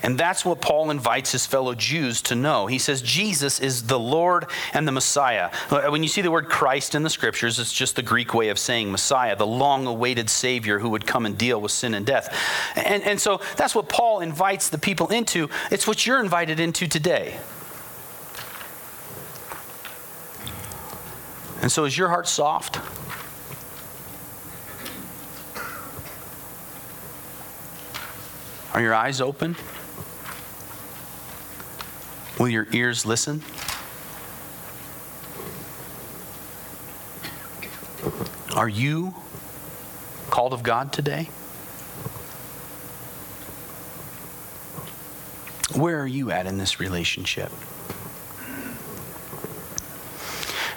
And 0.02 0.18
that's 0.18 0.44
what 0.44 0.60
Paul 0.60 0.90
invites 0.90 1.30
his 1.30 1.46
fellow 1.46 1.74
Jews 1.74 2.20
to 2.22 2.34
know. 2.34 2.66
He 2.66 2.78
says 2.78 3.02
Jesus 3.02 3.60
is 3.60 3.84
the 3.84 3.98
Lord 3.98 4.46
and 4.74 4.86
the 4.86 4.92
Messiah. 4.92 5.50
When 5.70 6.02
you 6.02 6.08
see 6.08 6.22
the 6.22 6.30
word 6.30 6.48
Christ 6.48 6.96
in 6.96 7.04
the 7.04 7.10
scriptures, 7.10 7.60
it's 7.60 7.72
just 7.72 7.94
the 7.94 8.02
Greek 8.02 8.34
way 8.34 8.48
of 8.48 8.58
saying 8.58 8.90
Messiah, 8.90 9.36
the 9.36 9.46
long 9.46 9.86
awaited 9.86 10.28
Savior 10.28 10.80
who 10.80 10.90
would 10.90 11.06
come 11.06 11.24
and 11.24 11.38
deal 11.38 11.60
with 11.60 11.70
sin 11.70 11.94
and 11.94 12.04
death. 12.04 12.36
And, 12.74 13.02
and 13.04 13.20
so 13.20 13.40
that's 13.56 13.74
what 13.74 13.88
Paul 13.88 14.20
invites 14.20 14.70
the 14.70 14.78
people 14.78 15.08
into. 15.08 15.48
It's 15.70 15.86
what 15.86 16.04
you're 16.04 16.20
invited 16.20 16.58
into 16.58 16.88
today. 16.88 17.38
And 21.60 21.70
so, 21.70 21.84
is 21.84 21.96
your 21.96 22.08
heart 22.08 22.26
soft? 22.26 22.80
Are 28.74 28.80
your 28.80 28.94
eyes 28.94 29.20
open? 29.20 29.54
Will 32.42 32.48
your 32.48 32.66
ears 32.72 33.06
listen? 33.06 33.40
Are 38.56 38.68
you 38.68 39.14
called 40.28 40.52
of 40.52 40.64
God 40.64 40.92
today? 40.92 41.28
Where 45.76 46.00
are 46.00 46.06
you 46.08 46.32
at 46.32 46.46
in 46.46 46.58
this 46.58 46.80
relationship? 46.80 47.52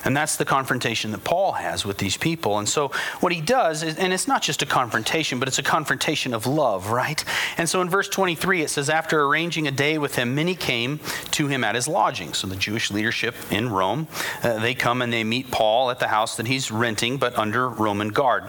And 0.06 0.16
that's 0.16 0.36
the 0.36 0.46
confrontation 0.46 1.12
that 1.12 1.24
Paul 1.24 1.54
has 1.54 1.84
with 1.84 1.98
these 1.98 2.16
people. 2.16 2.60
And 2.60 2.70
so, 2.70 2.90
what 3.22 3.32
he 3.32 3.42
does, 3.42 3.82
is, 3.82 3.98
and 3.98 4.14
it's 4.14 4.28
not 4.28 4.44
just 4.44 4.62
a 4.62 4.66
confrontation, 4.66 5.40
but 5.40 5.48
it's 5.48 5.58
a 5.58 5.64
confrontation 5.64 6.36
of 6.36 6.46
love, 6.46 6.92
right? 6.92 7.26
And 7.58 7.68
so, 7.68 7.82
in 7.82 7.90
verse 7.90 8.08
23, 8.08 8.62
it 8.62 8.70
says, 8.70 8.88
After 8.88 9.24
arranging 9.24 9.68
a 9.68 9.72
day 9.72 9.98
with 9.98 10.16
him, 10.16 10.36
many 10.36 10.54
came 10.54 11.00
to 11.32 11.48
him 11.48 11.64
at 11.64 11.74
his 11.74 11.88
lodging. 11.88 12.34
So, 12.34 12.46
the 12.46 12.56
Jewish 12.56 12.92
leadership 12.92 13.36
in 13.50 13.70
Rome, 13.70 14.08
uh, 14.44 14.60
they 14.60 14.76
come 14.76 15.02
and 15.02 15.12
they 15.12 15.24
meet 15.24 15.50
Paul 15.50 15.90
at 15.90 15.98
the 15.98 16.08
house 16.08 16.38
that 16.38 16.46
he's 16.46 16.70
renting, 16.70 17.18
but 17.18 17.36
under 17.36 17.68
Roman 17.68 18.10
guard. 18.10 18.44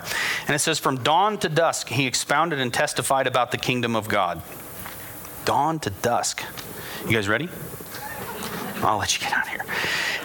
And 0.46 0.54
it 0.54 0.58
says, 0.58 0.78
From 0.78 1.02
dawn 1.02 1.38
to 1.38 1.48
dusk, 1.48 1.88
he 1.88 2.06
expounded 2.06 2.60
and 2.60 2.72
testified 2.72 3.26
about 3.26 3.50
the 3.50 3.58
kingdom 3.58 3.96
of 3.96 4.08
God. 4.08 4.42
Dawn 5.46 5.78
to 5.80 5.90
dusk. 5.90 6.42
You 7.06 7.12
guys 7.12 7.28
ready? 7.28 7.48
I'll 8.82 8.98
let 8.98 9.14
you 9.16 9.22
get 9.22 9.32
out 9.32 9.44
of 9.44 9.48
here 9.48 9.65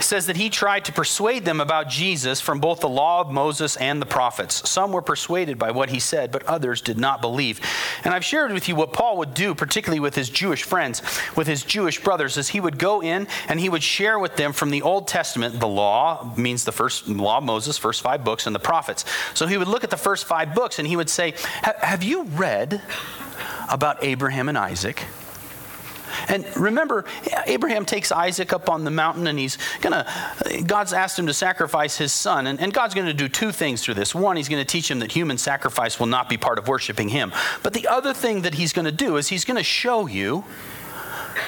says 0.03 0.27
that 0.27 0.37
he 0.37 0.49
tried 0.49 0.85
to 0.85 0.91
persuade 0.91 1.45
them 1.45 1.59
about 1.59 1.89
Jesus 1.89 2.41
from 2.41 2.59
both 2.59 2.79
the 2.79 2.89
law 2.89 3.21
of 3.21 3.31
Moses 3.31 3.75
and 3.77 4.01
the 4.01 4.05
prophets. 4.05 4.69
Some 4.69 4.91
were 4.91 5.01
persuaded 5.01 5.57
by 5.57 5.71
what 5.71 5.89
he 5.89 5.99
said, 5.99 6.31
but 6.31 6.43
others 6.43 6.81
did 6.81 6.97
not 6.97 7.21
believe. 7.21 7.59
And 8.03 8.13
I've 8.13 8.25
shared 8.25 8.51
with 8.51 8.67
you 8.67 8.75
what 8.75 8.93
Paul 8.93 9.17
would 9.17 9.33
do, 9.33 9.55
particularly 9.55 9.99
with 9.99 10.15
his 10.15 10.29
Jewish 10.29 10.63
friends, 10.63 11.01
with 11.35 11.47
his 11.47 11.63
Jewish 11.63 12.03
brothers, 12.03 12.37
is 12.37 12.49
he 12.49 12.59
would 12.59 12.77
go 12.77 13.01
in 13.01 13.27
and 13.47 13.59
he 13.59 13.69
would 13.69 13.83
share 13.83 14.19
with 14.19 14.35
them 14.35 14.53
from 14.53 14.71
the 14.71 14.81
Old 14.81 15.07
Testament, 15.07 15.59
the 15.59 15.67
law 15.67 16.33
means 16.37 16.63
the 16.63 16.71
first 16.71 17.07
law 17.07 17.37
of 17.37 17.43
Moses, 17.43 17.77
first 17.77 18.01
five 18.01 18.23
books, 18.23 18.45
and 18.47 18.55
the 18.55 18.59
prophets. 18.59 19.05
So 19.33 19.47
he 19.47 19.57
would 19.57 19.67
look 19.67 19.83
at 19.83 19.89
the 19.89 19.97
first 19.97 20.25
five 20.25 20.55
books 20.55 20.79
and 20.79 20.87
he 20.87 20.95
would 20.95 21.09
say, 21.09 21.33
Have 21.63 22.03
you 22.03 22.23
read 22.23 22.81
about 23.69 24.03
Abraham 24.03 24.49
and 24.49 24.57
Isaac? 24.57 25.03
And 26.27 26.45
remember, 26.57 27.05
Abraham 27.45 27.85
takes 27.85 28.11
Isaac 28.11 28.53
up 28.53 28.69
on 28.69 28.83
the 28.83 28.91
mountain 28.91 29.27
and 29.27 29.37
he's 29.37 29.57
going 29.81 29.93
to, 29.93 30.63
God's 30.63 30.93
asked 30.93 31.17
him 31.17 31.27
to 31.27 31.33
sacrifice 31.33 31.97
his 31.97 32.13
son. 32.13 32.47
And, 32.47 32.59
and 32.59 32.73
God's 32.73 32.93
going 32.93 33.07
to 33.07 33.13
do 33.13 33.27
two 33.27 33.51
things 33.51 33.83
through 33.83 33.95
this. 33.95 34.13
One, 34.15 34.37
he's 34.37 34.49
going 34.49 34.63
to 34.63 34.69
teach 34.69 34.89
him 34.89 34.99
that 34.99 35.11
human 35.11 35.37
sacrifice 35.37 35.99
will 35.99 36.07
not 36.07 36.29
be 36.29 36.37
part 36.37 36.57
of 36.57 36.67
worshiping 36.67 37.09
him. 37.09 37.31
But 37.63 37.73
the 37.73 37.87
other 37.87 38.13
thing 38.13 38.41
that 38.41 38.55
he's 38.55 38.73
going 38.73 38.85
to 38.85 38.91
do 38.91 39.17
is 39.17 39.27
he's 39.27 39.45
going 39.45 39.57
to 39.57 39.63
show 39.63 40.07
you 40.07 40.45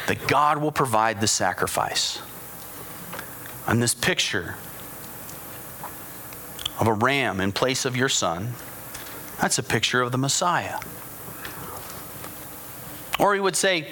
that 0.08 0.28
God 0.28 0.60
will 0.60 0.72
provide 0.72 1.22
the 1.22 1.28
sacrifice. 1.28 2.22
And 3.68 3.82
this 3.82 3.94
picture 3.94 4.56
of 6.80 6.88
a 6.88 6.94
ram 6.94 7.40
in 7.40 7.52
place 7.52 7.86
of 7.86 7.96
your 7.96 8.10
son, 8.10 8.54
that's 9.40 9.58
a 9.58 9.64
picture 9.64 10.02
of 10.02 10.12
the 10.12 10.18
Messiah. 10.18 10.80
Or 13.20 13.34
he 13.34 13.40
would 13.40 13.56
say, 13.56 13.88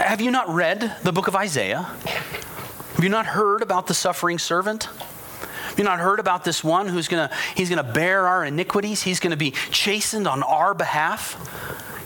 have 0.00 0.20
you 0.20 0.30
not 0.30 0.48
read 0.48 0.96
the 1.02 1.12
book 1.12 1.28
of 1.28 1.36
Isaiah? 1.36 1.82
Have 1.82 3.02
you 3.02 3.10
not 3.10 3.26
heard 3.26 3.62
about 3.62 3.86
the 3.86 3.94
suffering 3.94 4.38
servant? 4.38 4.84
Have 4.84 5.78
you 5.78 5.84
not 5.84 6.00
heard 6.00 6.18
about 6.18 6.44
this 6.44 6.64
one 6.64 6.88
who's 6.88 7.06
going 7.06 7.28
to 7.28 7.34
he's 7.54 7.68
going 7.68 7.84
to 7.84 7.92
bear 7.92 8.26
our 8.26 8.44
iniquities? 8.44 9.02
He's 9.02 9.20
going 9.20 9.30
to 9.30 9.36
be 9.36 9.52
chastened 9.70 10.26
on 10.26 10.42
our 10.42 10.74
behalf. 10.74 11.36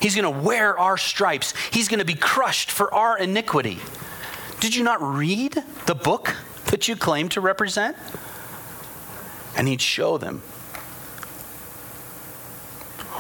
He's 0.01 0.15
going 0.15 0.33
to 0.33 0.43
wear 0.43 0.79
our 0.79 0.99
stripes. 0.99 1.55
He's 1.71 1.89
going 1.89 2.01
to 2.01 2.05
be 2.05 2.15
crushed 2.15 2.71
for 2.71 2.93
our 2.93 3.19
iniquity. 3.19 3.79
Did 4.61 4.75
you 4.75 4.85
not 4.85 5.01
read 5.01 5.63
the 5.87 5.95
book 5.95 6.37
that 6.67 6.89
you 6.89 6.97
claim 6.97 7.29
to 7.31 7.41
represent? 7.41 7.97
And 9.57 9.69
he'd 9.69 9.81
show 9.81 10.19
them 10.19 10.43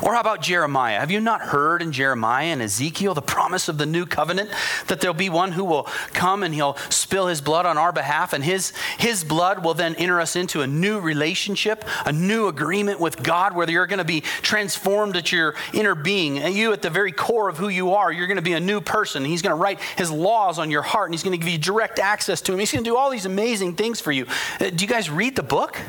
or 0.05 0.13
how 0.13 0.21
about 0.21 0.43
Jeremiah? 0.43 1.01
Have 1.01 1.11
you 1.11 1.19
not 1.19 1.41
heard 1.41 1.81
in 1.81 1.91
Jeremiah 1.91 2.47
and 2.47 2.61
Ezekiel 2.61 3.15
the 3.15 3.23
promise 3.23 3.69
of 3.69 3.79
the 3.79 3.87
new 3.87 4.05
covenant 4.05 4.51
that 4.89 5.01
there'll 5.01 5.15
be 5.15 5.31
one 5.31 5.53
who 5.53 5.65
will 5.65 5.85
come 6.13 6.43
and 6.43 6.55
he'll 6.55 6.77
spill 6.91 7.27
his 7.27 7.41
blood 7.41 7.65
on 7.65 7.79
our 7.79 7.91
behalf, 7.91 8.35
and 8.35 8.45
his, 8.45 8.75
his 8.99 9.25
blood 9.25 9.65
will 9.65 9.73
then 9.73 9.95
enter 9.95 10.21
us 10.21 10.37
into 10.37 10.61
a 10.61 10.67
new 10.67 11.01
relationship, 11.01 11.85
a 12.05 12.13
new 12.13 12.49
agreement 12.49 13.01
with 13.01 13.23
God 13.23 13.57
where 13.57 13.69
you're 13.71 13.87
going 13.87 13.99
to 13.99 14.05
be 14.05 14.21
transformed 14.21 15.17
at 15.17 15.33
your 15.33 15.55
inner 15.73 15.95
being. 15.95 16.39
And 16.39 16.55
you, 16.55 16.75
at 16.75 16.83
the 16.83 16.91
very 16.91 17.13
core 17.13 17.49
of 17.49 17.57
who 17.57 17.69
you 17.69 17.95
are, 17.95 18.13
you're 18.13 18.27
going 18.27 18.37
to 18.37 18.43
be 18.43 18.53
a 18.53 18.61
new 18.61 18.83
person. 18.83 19.25
He's 19.25 19.41
going 19.41 19.57
to 19.57 19.63
write 19.63 19.81
his 19.97 20.11
laws 20.11 20.59
on 20.59 20.71
your 20.71 20.83
heart, 20.83 21.09
and 21.09 21.15
he's 21.15 21.23
going 21.23 21.39
to 21.39 21.43
give 21.43 21.51
you 21.51 21.59
direct 21.59 21.99
access 21.99 22.43
to 22.43 22.53
him. 22.53 22.59
He's 22.59 22.73
going 22.73 22.85
to 22.85 22.91
do 22.91 22.97
all 22.97 23.09
these 23.09 23.27
amazing 23.27 23.75
things 23.75 24.03
for 24.03 24.13
you. 24.13 24.27
Uh, 24.61 24.69
do 24.69 24.85
you 24.85 24.89
guys 24.89 25.09
read 25.09 25.35
the 25.35 25.43
book? 25.43 25.81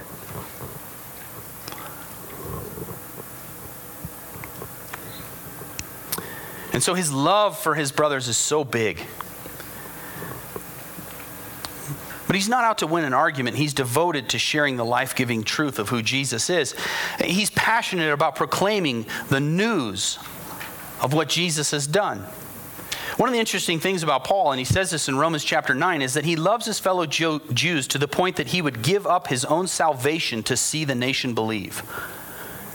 And 6.75 6.83
so 6.83 6.93
his 6.93 7.09
love 7.09 7.57
for 7.57 7.73
his 7.73 7.93
brothers 7.93 8.27
is 8.27 8.35
so 8.35 8.65
big. 8.65 8.97
But 12.27 12.35
he's 12.35 12.49
not 12.49 12.65
out 12.65 12.79
to 12.79 12.87
win 12.87 13.05
an 13.05 13.13
argument. 13.13 13.55
He's 13.55 13.73
devoted 13.73 14.27
to 14.31 14.37
sharing 14.37 14.75
the 14.75 14.83
life 14.83 15.15
giving 15.15 15.45
truth 15.45 15.79
of 15.79 15.87
who 15.87 16.01
Jesus 16.01 16.49
is. 16.49 16.75
He's 17.23 17.49
passionate 17.49 18.11
about 18.11 18.35
proclaiming 18.35 19.05
the 19.29 19.39
news 19.39 20.19
of 21.01 21.13
what 21.13 21.29
Jesus 21.29 21.71
has 21.71 21.87
done. 21.87 22.19
One 23.15 23.29
of 23.29 23.33
the 23.33 23.39
interesting 23.39 23.79
things 23.79 24.03
about 24.03 24.25
Paul, 24.25 24.51
and 24.51 24.59
he 24.59 24.65
says 24.65 24.91
this 24.91 25.07
in 25.07 25.17
Romans 25.17 25.45
chapter 25.45 25.73
9, 25.73 26.01
is 26.01 26.15
that 26.15 26.25
he 26.25 26.35
loves 26.35 26.65
his 26.65 26.77
fellow 26.77 27.05
Jews 27.05 27.87
to 27.87 27.97
the 27.97 28.09
point 28.09 28.35
that 28.35 28.47
he 28.47 28.61
would 28.61 28.81
give 28.81 29.07
up 29.07 29.27
his 29.27 29.45
own 29.45 29.67
salvation 29.67 30.43
to 30.43 30.57
see 30.57 30.83
the 30.83 30.93
nation 30.93 31.33
believe. 31.35 31.83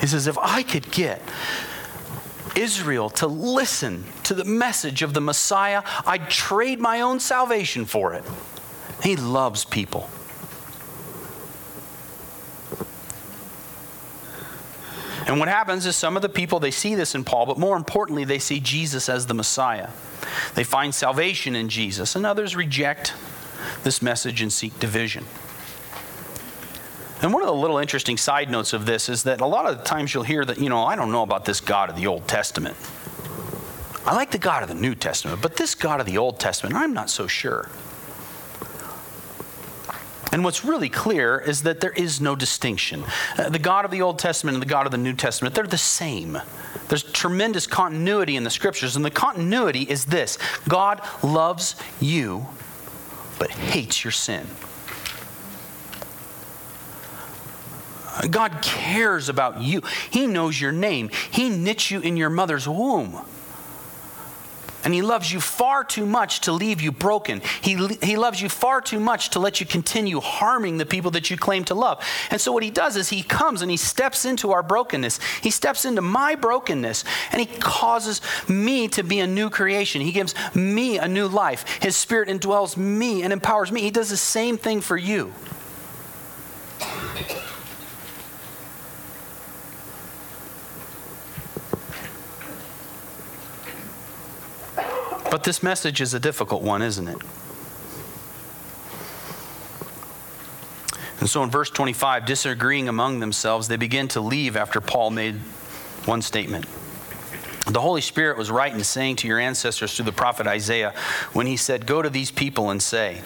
He 0.00 0.06
says, 0.06 0.26
If 0.26 0.38
I 0.38 0.62
could 0.62 0.90
get 0.90 1.20
Israel 2.56 3.10
to 3.10 3.26
listen 3.26 4.04
to 4.24 4.34
the 4.34 4.44
message 4.44 5.02
of 5.02 5.14
the 5.14 5.20
Messiah, 5.20 5.82
I'd 6.06 6.28
trade 6.28 6.80
my 6.80 7.00
own 7.00 7.20
salvation 7.20 7.84
for 7.84 8.14
it. 8.14 8.24
He 9.02 9.16
loves 9.16 9.64
people. 9.64 10.10
And 15.26 15.38
what 15.38 15.48
happens 15.48 15.86
is 15.86 15.94
some 15.94 16.16
of 16.16 16.22
the 16.22 16.28
people 16.28 16.58
they 16.58 16.72
see 16.72 16.96
this 16.96 17.14
in 17.14 17.22
Paul, 17.22 17.46
but 17.46 17.56
more 17.56 17.76
importantly, 17.76 18.24
they 18.24 18.40
see 18.40 18.58
Jesus 18.58 19.08
as 19.08 19.26
the 19.26 19.34
Messiah. 19.34 19.90
They 20.54 20.64
find 20.64 20.92
salvation 20.92 21.54
in 21.54 21.68
Jesus, 21.68 22.16
and 22.16 22.26
others 22.26 22.56
reject 22.56 23.14
this 23.84 24.02
message 24.02 24.42
and 24.42 24.52
seek 24.52 24.78
division. 24.80 25.24
And 27.22 27.34
one 27.34 27.42
of 27.42 27.48
the 27.48 27.54
little 27.54 27.78
interesting 27.78 28.16
side 28.16 28.50
notes 28.50 28.72
of 28.72 28.86
this 28.86 29.08
is 29.08 29.24
that 29.24 29.40
a 29.40 29.46
lot 29.46 29.66
of 29.66 29.84
times 29.84 30.14
you'll 30.14 30.22
hear 30.22 30.44
that, 30.44 30.58
you 30.58 30.70
know, 30.70 30.84
I 30.84 30.96
don't 30.96 31.12
know 31.12 31.22
about 31.22 31.44
this 31.44 31.60
God 31.60 31.90
of 31.90 31.96
the 31.96 32.06
Old 32.06 32.26
Testament. 32.26 32.76
I 34.06 34.14
like 34.14 34.30
the 34.30 34.38
God 34.38 34.62
of 34.62 34.68
the 34.70 34.74
New 34.74 34.94
Testament, 34.94 35.42
but 35.42 35.56
this 35.56 35.74
God 35.74 36.00
of 36.00 36.06
the 36.06 36.16
Old 36.16 36.40
Testament, 36.40 36.74
I'm 36.74 36.94
not 36.94 37.10
so 37.10 37.26
sure. 37.26 37.68
And 40.32 40.44
what's 40.44 40.64
really 40.64 40.88
clear 40.88 41.38
is 41.38 41.64
that 41.64 41.80
there 41.80 41.92
is 41.92 42.20
no 42.20 42.36
distinction. 42.36 43.04
Uh, 43.36 43.50
the 43.50 43.58
God 43.58 43.84
of 43.84 43.90
the 43.90 44.00
Old 44.00 44.18
Testament 44.18 44.54
and 44.54 44.62
the 44.62 44.68
God 44.68 44.86
of 44.86 44.92
the 44.92 44.98
New 44.98 45.12
Testament, 45.12 45.54
they're 45.54 45.66
the 45.66 45.76
same. 45.76 46.38
There's 46.88 47.02
tremendous 47.02 47.66
continuity 47.66 48.36
in 48.36 48.44
the 48.44 48.50
scriptures, 48.50 48.96
and 48.96 49.04
the 49.04 49.10
continuity 49.10 49.82
is 49.82 50.06
this 50.06 50.38
God 50.68 51.02
loves 51.22 51.74
you, 52.00 52.46
but 53.38 53.50
hates 53.50 54.04
your 54.04 54.12
sin. 54.12 54.46
God 58.28 58.58
cares 58.62 59.28
about 59.28 59.62
you. 59.62 59.82
He 60.10 60.26
knows 60.26 60.60
your 60.60 60.72
name. 60.72 61.10
He 61.30 61.48
knit 61.48 61.90
you 61.90 62.00
in 62.00 62.16
your 62.16 62.30
mother's 62.30 62.68
womb. 62.68 63.24
And 64.82 64.94
He 64.94 65.02
loves 65.02 65.30
you 65.30 65.40
far 65.40 65.84
too 65.84 66.06
much 66.06 66.40
to 66.42 66.52
leave 66.52 66.80
you 66.80 66.90
broken. 66.90 67.42
He, 67.60 67.76
he 68.02 68.16
loves 68.16 68.40
you 68.40 68.48
far 68.48 68.80
too 68.80 69.00
much 69.00 69.30
to 69.30 69.38
let 69.38 69.60
you 69.60 69.66
continue 69.66 70.20
harming 70.20 70.78
the 70.78 70.86
people 70.86 71.10
that 71.12 71.30
you 71.30 71.36
claim 71.36 71.64
to 71.64 71.74
love. 71.74 72.02
And 72.30 72.40
so, 72.40 72.52
what 72.52 72.62
He 72.62 72.70
does 72.70 72.96
is 72.96 73.10
He 73.10 73.22
comes 73.22 73.62
and 73.62 73.70
He 73.70 73.76
steps 73.76 74.24
into 74.24 74.52
our 74.52 74.62
brokenness. 74.62 75.20
He 75.42 75.50
steps 75.50 75.84
into 75.84 76.00
my 76.00 76.34
brokenness 76.34 77.04
and 77.32 77.40
He 77.40 77.46
causes 77.46 78.20
me 78.48 78.88
to 78.88 79.02
be 79.02 79.20
a 79.20 79.26
new 79.26 79.50
creation. 79.50 80.00
He 80.00 80.12
gives 80.12 80.34
me 80.54 80.98
a 80.98 81.08
new 81.08 81.28
life. 81.28 81.64
His 81.82 81.96
Spirit 81.96 82.28
indwells 82.28 82.76
me 82.76 83.22
and 83.22 83.32
empowers 83.32 83.70
me. 83.70 83.82
He 83.82 83.90
does 83.90 84.08
the 84.08 84.16
same 84.16 84.56
thing 84.56 84.80
for 84.80 84.96
you. 84.96 85.32
But 95.30 95.44
this 95.44 95.62
message 95.62 96.00
is 96.00 96.12
a 96.12 96.20
difficult 96.20 96.62
one, 96.62 96.82
isn't 96.82 97.06
it? 97.06 97.18
And 101.20 101.28
so 101.28 101.42
in 101.42 101.50
verse 101.50 101.70
25, 101.70 102.24
disagreeing 102.24 102.88
among 102.88 103.20
themselves, 103.20 103.68
they 103.68 103.76
begin 103.76 104.08
to 104.08 104.20
leave 104.20 104.56
after 104.56 104.80
Paul 104.80 105.10
made 105.10 105.36
one 106.06 106.22
statement. 106.22 106.64
The 107.66 107.80
Holy 107.80 108.00
Spirit 108.00 108.38
was 108.38 108.50
right 108.50 108.72
in 108.72 108.82
saying 108.82 109.16
to 109.16 109.28
your 109.28 109.38
ancestors 109.38 109.94
through 109.94 110.06
the 110.06 110.12
prophet 110.12 110.46
Isaiah 110.46 110.94
when 111.34 111.46
he 111.46 111.56
said, 111.56 111.86
Go 111.86 112.00
to 112.00 112.10
these 112.10 112.30
people 112.30 112.70
and 112.70 112.82
say, 112.82 113.20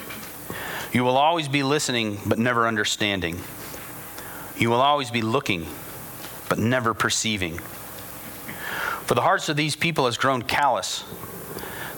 You 0.93 1.05
will 1.05 1.17
always 1.17 1.49
be 1.49 1.63
listening, 1.63 2.19
but 2.27 2.39
never 2.39 2.67
understanding. 2.67 3.41
You 4.59 4.71
will 4.71 4.83
always 4.83 5.11
be 5.11 5.23
looking, 5.23 5.67
but 6.49 6.59
never 6.59 6.95
perceiving. 6.95 7.59
For 9.07 9.15
the 9.15 9.23
hearts 9.23 9.49
of 9.49 9.57
these 9.57 9.77
people 9.77 10.07
has 10.07 10.17
grown 10.17 10.43
callous. 10.43 11.05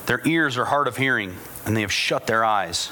Their 0.06 0.22
ears 0.24 0.56
are 0.56 0.64
hard 0.64 0.88
of 0.88 0.96
hearing, 0.96 1.36
and 1.64 1.76
they 1.76 1.80
have 1.82 1.92
shut 1.92 2.26
their 2.26 2.44
eyes. 2.44 2.90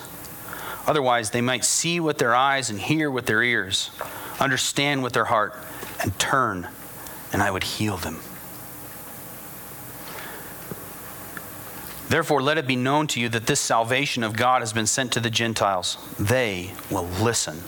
Otherwise, 0.86 1.30
they 1.30 1.40
might 1.40 1.64
see 1.64 2.00
with 2.00 2.18
their 2.18 2.34
eyes 2.34 2.70
and 2.70 2.78
hear 2.78 3.10
with 3.10 3.26
their 3.26 3.42
ears, 3.42 3.90
understand 4.38 5.02
with 5.02 5.12
their 5.12 5.24
heart, 5.24 5.54
and 6.02 6.18
turn, 6.18 6.68
and 7.32 7.42
I 7.42 7.50
would 7.50 7.64
heal 7.64 7.96
them. 7.96 8.20
Therefore, 12.08 12.42
let 12.42 12.58
it 12.58 12.66
be 12.66 12.76
known 12.76 13.06
to 13.08 13.20
you 13.20 13.28
that 13.30 13.46
this 13.46 13.60
salvation 13.60 14.22
of 14.22 14.36
God 14.36 14.60
has 14.60 14.72
been 14.72 14.86
sent 14.86 15.12
to 15.12 15.20
the 15.20 15.30
Gentiles. 15.30 15.96
They 16.18 16.72
will 16.90 17.06
listen. 17.06 17.62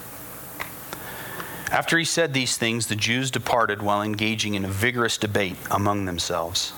After 1.70 1.98
he 1.98 2.04
said 2.04 2.32
these 2.32 2.56
things, 2.56 2.86
the 2.86 2.96
Jews 2.96 3.30
departed 3.30 3.82
while 3.82 4.02
engaging 4.02 4.54
in 4.54 4.64
a 4.64 4.68
vigorous 4.68 5.18
debate 5.18 5.56
among 5.70 6.04
themselves. 6.04 6.72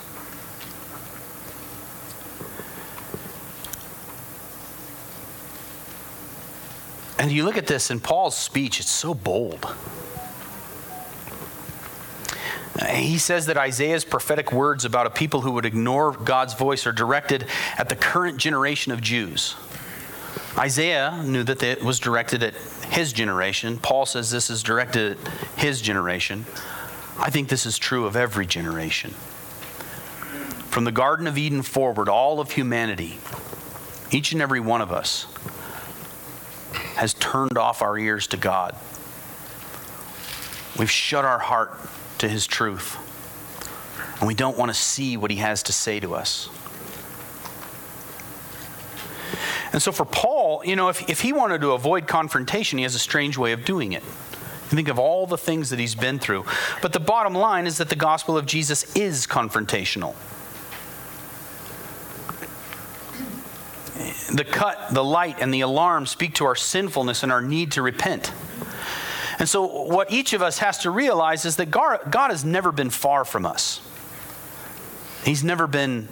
And 7.19 7.33
you 7.33 7.45
look 7.45 7.57
at 7.57 7.67
this 7.67 7.91
in 7.91 8.01
Paul's 8.01 8.37
speech, 8.37 8.81
it's 8.81 8.91
so 8.91 9.13
bold. 9.13 9.67
He 12.95 13.19
says 13.19 13.47
that 13.47 13.57
Isaiah's 13.57 14.05
prophetic 14.05 14.53
words 14.53 14.85
about 14.85 15.07
a 15.07 15.11
people 15.11 15.41
who 15.41 15.53
would 15.53 15.65
ignore 15.65 16.13
God's 16.13 16.55
voice 16.55 16.87
are 16.87 16.93
directed 16.93 17.47
at 17.77 17.89
the 17.89 17.97
current 17.97 18.39
generation 18.39 18.93
of 18.93 19.01
Jews. 19.01 19.57
Isaiah 20.57 21.23
knew 21.25 21.43
that 21.45 21.63
it 21.63 21.83
was 21.83 21.99
directed 21.99 22.43
at 22.43 22.55
his 22.91 23.13
generation. 23.13 23.79
Paul 23.79 24.07
says 24.07 24.31
this 24.31 24.49
is 24.49 24.63
directed 24.63 25.19
at 25.19 25.33
his 25.57 25.81
generation. 25.81 26.47
I 27.19 27.31
think 27.31 27.49
this 27.49 27.67
is 27.67 27.79
true 27.79 28.07
of 28.07 28.15
every 28.15 28.47
generation. 28.47 29.11
From 30.71 30.85
the 30.85 30.93
Garden 30.93 31.27
of 31.27 31.37
Eden 31.37 31.63
forward, 31.63 32.09
all 32.09 32.39
of 32.39 32.53
humanity, 32.53 33.19
each 34.13 34.33
and 34.33 34.41
every 34.41 34.61
one 34.61 34.81
of 34.81 34.93
us, 34.93 35.27
has 36.99 37.15
turned 37.15 37.57
off 37.57 37.81
our 37.81 37.97
ears 37.97 38.27
to 38.27 38.37
God. 38.37 38.75
We've 40.77 40.91
shut 40.91 41.25
our 41.25 41.39
heart 41.39 41.79
to 42.19 42.29
His 42.29 42.47
truth. 42.47 42.97
And 44.19 44.27
we 44.27 44.35
don't 44.35 44.59
want 44.59 44.71
to 44.71 44.75
see 44.75 45.17
what 45.17 45.31
He 45.31 45.37
has 45.37 45.63
to 45.65 45.73
say 45.73 46.01
to 46.01 46.15
us. 46.17 46.49
And 49.73 49.81
so 49.81 49.93
for 49.93 50.05
Paul, 50.05 50.63
you 50.65 50.75
know, 50.75 50.89
if, 50.89 51.09
if 51.09 51.21
he 51.21 51.33
wanted 51.33 51.61
to 51.61 51.73
avoid 51.73 52.09
confrontation, 52.09 52.79
he 52.79 52.83
has 52.83 52.95
a 52.95 52.99
strange 52.99 53.37
way 53.37 53.53
of 53.53 53.65
doing 53.65 53.93
it. 53.93 54.03
You 54.03 54.77
think 54.77 54.89
of 54.89 54.99
all 54.99 55.27
the 55.27 55.39
things 55.39 55.71
that 55.71 55.79
he's 55.79 55.95
been 55.95 56.19
through. 56.19 56.47
But 56.83 56.93
the 56.93 57.01
bottom 57.01 57.35
line 57.35 57.67
is 57.67 57.79
that 57.79 57.91
the 57.91 57.97
gospel 57.97 58.37
of 58.37 58.47
Jesus 58.47 58.97
is 58.97 59.27
confrontational. 59.27 60.17
The 64.39 64.45
cut, 64.45 64.95
the 64.95 65.03
light, 65.03 65.39
and 65.41 65.53
the 65.53 65.63
alarm 65.63 66.07
speak 66.07 66.35
to 66.35 66.45
our 66.45 66.55
sinfulness 66.55 67.25
and 67.25 67.33
our 67.33 67.43
need 67.43 67.73
to 67.73 67.83
repent. 67.83 68.33
And 69.41 69.49
so, 69.49 69.85
what 69.85 70.13
each 70.13 70.33
of 70.33 70.43
us 70.43 70.59
has 70.59 70.79
to 70.79 70.91
realize 70.91 71.45
is 71.45 71.57
that 71.57 71.73
God, 71.73 72.31
has 72.31 72.45
never 72.45 72.71
been 72.71 72.89
far 72.89 73.25
from 73.25 73.45
us, 73.45 73.81
He's 75.25 75.43
never 75.43 75.67
been 75.67 76.09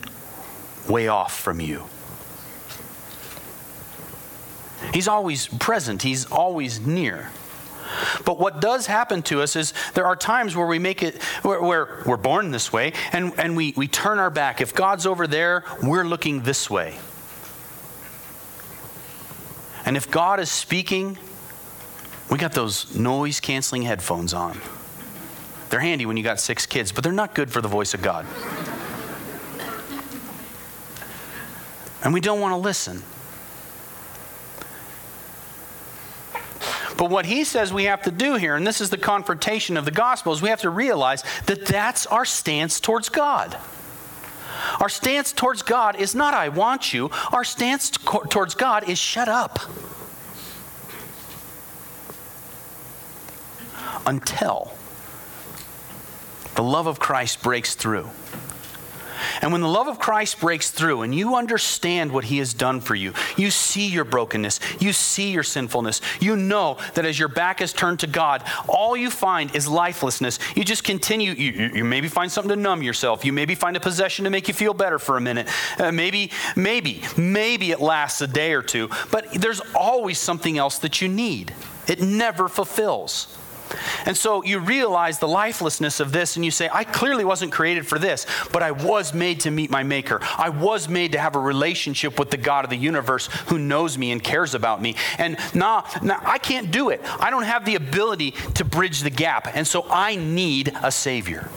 way 0.88 1.06
off 1.06 1.38
from 1.38 1.60
you. 1.60 1.84
He's 4.92 5.06
always 5.06 5.46
present, 5.46 6.02
He's 6.02 6.26
always 6.26 6.80
near. 6.80 7.30
But 8.24 8.40
what 8.40 8.60
does 8.60 8.86
happen 8.86 9.22
to 9.22 9.40
us 9.40 9.54
is 9.54 9.72
there 9.94 10.06
are 10.06 10.16
times 10.16 10.56
where 10.56 10.66
we 10.66 10.80
make 10.80 11.04
it, 11.04 11.22
where, 11.42 11.62
where, 11.62 12.02
we're 12.04 12.16
born 12.16 12.50
this 12.50 12.72
way, 12.72 12.92
and, 13.12 13.32
and 13.38 13.56
we, 13.56 13.72
we 13.76 13.86
turn 13.86 14.18
our 14.18 14.30
back. 14.30 14.60
If 14.60 14.74
God's 14.74 15.06
over 15.06 15.28
there, 15.28 15.62
we're 15.80 16.04
looking 16.04 16.40
this 16.40 16.68
way. 16.68 16.98
And 19.86 19.96
if 19.96 20.10
God 20.10 20.40
is 20.40 20.50
speaking, 20.50 21.16
we 22.28 22.38
got 22.38 22.52
those 22.52 22.94
noise 22.94 23.38
canceling 23.38 23.82
headphones 23.82 24.34
on. 24.34 24.60
They're 25.70 25.80
handy 25.80 26.06
when 26.06 26.16
you 26.16 26.24
got 26.24 26.40
six 26.40 26.66
kids, 26.66 26.92
but 26.92 27.04
they're 27.04 27.12
not 27.12 27.34
good 27.34 27.50
for 27.50 27.60
the 27.60 27.68
voice 27.68 27.94
of 27.94 28.02
God. 28.02 28.26
And 32.02 32.12
we 32.12 32.20
don't 32.20 32.40
want 32.40 32.52
to 32.52 32.56
listen. 32.56 33.02
But 36.96 37.10
what 37.10 37.26
he 37.26 37.44
says 37.44 37.72
we 37.72 37.84
have 37.84 38.02
to 38.02 38.10
do 38.10 38.34
here, 38.34 38.56
and 38.56 38.66
this 38.66 38.80
is 38.80 38.90
the 38.90 38.98
confrontation 38.98 39.76
of 39.76 39.84
the 39.84 39.90
gospel, 39.90 40.32
is 40.32 40.40
we 40.40 40.48
have 40.48 40.62
to 40.62 40.70
realize 40.70 41.22
that 41.46 41.66
that's 41.66 42.06
our 42.06 42.24
stance 42.24 42.80
towards 42.80 43.08
God. 43.08 43.56
Our 44.80 44.88
stance 44.88 45.32
towards 45.32 45.62
God 45.62 45.96
is 45.96 46.14
not, 46.14 46.34
I 46.34 46.48
want 46.48 46.92
you. 46.92 47.10
Our 47.32 47.44
stance 47.44 47.90
towards 47.90 48.54
God 48.54 48.88
is, 48.88 48.98
shut 48.98 49.28
up. 49.28 49.58
Until 54.06 54.72
the 56.54 56.62
love 56.62 56.86
of 56.86 56.98
Christ 56.98 57.42
breaks 57.42 57.74
through. 57.74 58.08
And 59.42 59.52
when 59.52 59.60
the 59.60 59.68
love 59.68 59.88
of 59.88 59.98
Christ 59.98 60.40
breaks 60.40 60.70
through 60.70 61.02
and 61.02 61.14
you 61.14 61.36
understand 61.36 62.12
what 62.12 62.24
he 62.24 62.38
has 62.38 62.54
done 62.54 62.80
for 62.80 62.94
you, 62.94 63.12
you 63.36 63.50
see 63.50 63.88
your 63.88 64.04
brokenness, 64.04 64.60
you 64.80 64.92
see 64.92 65.30
your 65.30 65.42
sinfulness, 65.42 66.00
you 66.20 66.36
know 66.36 66.78
that 66.94 67.04
as 67.04 67.18
your 67.18 67.28
back 67.28 67.60
is 67.60 67.72
turned 67.72 68.00
to 68.00 68.06
God, 68.06 68.42
all 68.68 68.96
you 68.96 69.10
find 69.10 69.54
is 69.54 69.68
lifelessness. 69.68 70.38
You 70.54 70.64
just 70.64 70.84
continue, 70.84 71.32
you, 71.32 71.70
you 71.74 71.84
maybe 71.84 72.08
find 72.08 72.30
something 72.30 72.50
to 72.50 72.56
numb 72.56 72.82
yourself, 72.82 73.24
you 73.24 73.32
maybe 73.32 73.54
find 73.54 73.76
a 73.76 73.80
possession 73.80 74.24
to 74.24 74.30
make 74.30 74.48
you 74.48 74.54
feel 74.54 74.74
better 74.74 74.98
for 74.98 75.16
a 75.16 75.20
minute. 75.20 75.48
Uh, 75.78 75.92
maybe, 75.92 76.30
maybe, 76.54 77.02
maybe 77.16 77.70
it 77.70 77.80
lasts 77.80 78.20
a 78.20 78.26
day 78.26 78.52
or 78.52 78.62
two, 78.62 78.88
but 79.10 79.32
there's 79.32 79.60
always 79.74 80.18
something 80.18 80.58
else 80.58 80.78
that 80.78 81.00
you 81.00 81.08
need. 81.08 81.54
It 81.86 82.00
never 82.00 82.48
fulfills. 82.48 83.36
And 84.04 84.16
so 84.16 84.42
you 84.44 84.58
realize 84.58 85.18
the 85.18 85.28
lifelessness 85.28 86.00
of 86.00 86.12
this, 86.12 86.36
and 86.36 86.44
you 86.44 86.50
say, 86.50 86.68
I 86.72 86.84
clearly 86.84 87.24
wasn't 87.24 87.52
created 87.52 87.86
for 87.86 87.98
this, 87.98 88.26
but 88.52 88.62
I 88.62 88.70
was 88.70 89.12
made 89.14 89.40
to 89.40 89.50
meet 89.50 89.70
my 89.70 89.82
Maker. 89.82 90.20
I 90.36 90.48
was 90.48 90.88
made 90.88 91.12
to 91.12 91.18
have 91.18 91.36
a 91.36 91.40
relationship 91.40 92.18
with 92.18 92.30
the 92.30 92.36
God 92.36 92.64
of 92.64 92.70
the 92.70 92.76
universe 92.76 93.28
who 93.46 93.58
knows 93.58 93.96
me 93.98 94.12
and 94.12 94.22
cares 94.22 94.54
about 94.54 94.80
me. 94.80 94.96
And 95.18 95.38
nah, 95.54 95.84
nah, 96.02 96.20
I 96.24 96.38
can't 96.38 96.70
do 96.70 96.90
it. 96.90 97.00
I 97.20 97.30
don't 97.30 97.44
have 97.44 97.64
the 97.64 97.74
ability 97.74 98.32
to 98.54 98.64
bridge 98.64 99.00
the 99.00 99.10
gap. 99.10 99.48
And 99.54 99.66
so 99.66 99.86
I 99.90 100.16
need 100.16 100.72
a 100.82 100.90
Savior. 100.90 101.48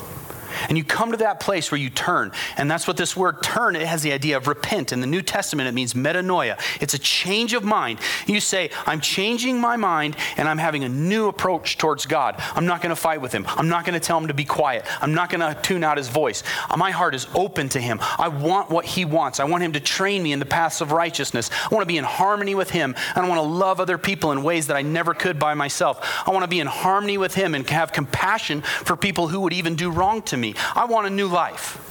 And 0.68 0.78
you 0.78 0.84
come 0.84 1.12
to 1.12 1.18
that 1.18 1.40
place 1.40 1.72
where 1.72 1.80
you 1.80 1.90
turn. 1.90 2.32
And 2.58 2.70
that's 2.70 2.88
what 2.88 2.98
this 2.98 3.16
word 3.16 3.42
turn, 3.42 3.76
it 3.76 3.88
has 3.88 4.02
the 4.02 4.12
idea 4.12 4.38
of 4.38 4.48
repent. 4.48 4.92
In 4.92 5.02
the 5.02 5.08
New 5.08 5.22
Testament, 5.22 5.70
it 5.70 5.74
means 5.74 5.94
metanoia. 5.94 6.60
It's 6.82 6.94
a 6.94 7.00
change 7.00 7.54
of 7.54 7.64
mind. 7.64 8.00
You 8.28 8.40
say, 8.40 8.72
I'm 8.86 9.02
changing 9.02 9.60
my 9.60 9.78
mind 9.78 10.16
and 10.38 10.48
I'm 10.48 10.58
having 10.58 10.84
a 10.84 10.90
new 10.90 11.28
approach 11.28 11.78
towards 11.78 12.06
God. 12.06 12.36
I'm 12.56 12.66
not 12.66 12.82
going 12.82 12.90
to 12.90 12.96
fight 12.96 13.22
with 13.22 13.32
him. 13.32 13.46
I'm 13.48 13.70
not 13.70 13.86
going 13.86 14.00
to 14.00 14.06
tell 14.06 14.18
him 14.18 14.28
to 14.28 14.34
be 14.34 14.46
quiet. 14.46 14.86
I'm 15.02 15.14
not 15.14 15.30
going 15.30 15.42
to 15.42 15.60
tune 15.62 15.84
out 15.84 15.98
his 15.98 16.10
voice. 16.10 16.44
My 16.76 16.92
heart 16.92 17.16
is 17.16 17.28
open 17.36 17.70
to 17.70 17.80
him. 17.80 18.00
I 18.18 18.28
want 18.28 18.70
what 18.70 18.86
he 18.86 19.06
wants. 19.06 19.40
I 19.40 19.46
want 19.46 19.64
him 19.64 19.74
to 19.74 19.80
train 19.80 20.24
me 20.24 20.34
in 20.34 20.40
the 20.40 20.46
paths 20.46 20.82
of 20.82 20.92
righteousness. 20.92 21.50
I 21.70 21.74
want 21.74 21.84
to 21.84 21.88
be 21.88 21.98
in 21.98 22.04
harmony 22.04 22.56
with 22.56 22.70
him. 22.70 22.96
I 23.16 23.28
want 23.28 23.40
to 23.40 23.48
love 23.48 23.80
other 23.80 23.98
people 23.98 24.32
in 24.32 24.44
ways 24.44 24.68
that 24.68 24.78
I 24.78 24.82
never 24.82 25.14
could 25.14 25.40
by 25.40 25.54
myself. 25.54 26.24
I 26.26 26.32
want 26.32 26.44
to 26.44 26.50
be 26.50 26.60
in 26.60 26.68
harmony 26.68 27.18
with 27.18 27.36
him 27.36 27.56
and 27.56 27.70
have 27.70 27.92
compassion 27.92 28.62
for 28.62 28.96
people 28.96 29.28
who 29.28 29.42
would 29.42 29.54
even 29.54 29.76
do 29.76 29.92
wrong 29.92 30.22
to 30.24 30.38
me. 30.38 30.49
I 30.76 30.86
want 30.86 31.08
a 31.08 31.10
new 31.10 31.28
life. 31.28 31.89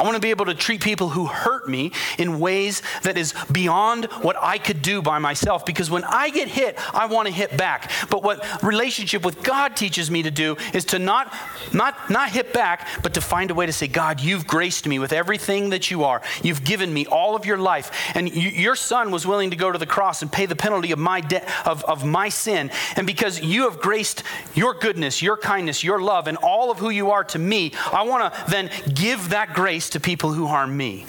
I 0.00 0.02
want 0.02 0.14
to 0.14 0.20
be 0.20 0.30
able 0.30 0.46
to 0.46 0.54
treat 0.54 0.80
people 0.80 1.10
who 1.10 1.26
hurt 1.26 1.68
me 1.68 1.92
in 2.16 2.40
ways 2.40 2.80
that 3.02 3.18
is 3.18 3.34
beyond 3.52 4.06
what 4.22 4.34
I 4.40 4.56
could 4.56 4.80
do 4.80 5.02
by 5.02 5.18
myself. 5.18 5.66
Because 5.66 5.90
when 5.90 6.04
I 6.04 6.30
get 6.30 6.48
hit, 6.48 6.78
I 6.94 7.04
want 7.04 7.28
to 7.28 7.34
hit 7.34 7.58
back. 7.58 7.90
But 8.08 8.22
what 8.22 8.62
relationship 8.62 9.26
with 9.26 9.42
God 9.42 9.76
teaches 9.76 10.10
me 10.10 10.22
to 10.22 10.30
do 10.30 10.56
is 10.72 10.86
to 10.86 10.98
not, 10.98 11.30
not, 11.74 12.08
not 12.08 12.30
hit 12.30 12.54
back, 12.54 12.88
but 13.02 13.12
to 13.12 13.20
find 13.20 13.50
a 13.50 13.54
way 13.54 13.66
to 13.66 13.74
say, 13.74 13.88
God, 13.88 14.20
you've 14.20 14.46
graced 14.46 14.88
me 14.88 14.98
with 14.98 15.12
everything 15.12 15.68
that 15.68 15.90
you 15.90 16.04
are. 16.04 16.22
You've 16.42 16.64
given 16.64 16.94
me 16.94 17.04
all 17.04 17.36
of 17.36 17.44
your 17.44 17.58
life. 17.58 17.90
And 18.14 18.34
you, 18.34 18.48
your 18.48 18.76
son 18.76 19.10
was 19.10 19.26
willing 19.26 19.50
to 19.50 19.56
go 19.56 19.70
to 19.70 19.78
the 19.78 19.84
cross 19.84 20.22
and 20.22 20.32
pay 20.32 20.46
the 20.46 20.56
penalty 20.56 20.92
of 20.92 20.98
my, 20.98 21.20
debt 21.20 21.46
of, 21.66 21.84
of 21.84 22.06
my 22.06 22.30
sin. 22.30 22.70
And 22.96 23.06
because 23.06 23.42
you 23.42 23.64
have 23.64 23.82
graced 23.82 24.22
your 24.54 24.72
goodness, 24.72 25.20
your 25.20 25.36
kindness, 25.36 25.84
your 25.84 26.00
love, 26.00 26.26
and 26.26 26.38
all 26.38 26.70
of 26.70 26.78
who 26.78 26.88
you 26.88 27.10
are 27.10 27.24
to 27.24 27.38
me, 27.38 27.74
I 27.92 28.04
want 28.04 28.32
to 28.32 28.50
then 28.50 28.70
give 28.94 29.28
that 29.28 29.52
grace 29.52 29.89
to 29.90 30.00
people 30.00 30.32
who 30.32 30.46
harm 30.46 30.76
me. 30.76 31.06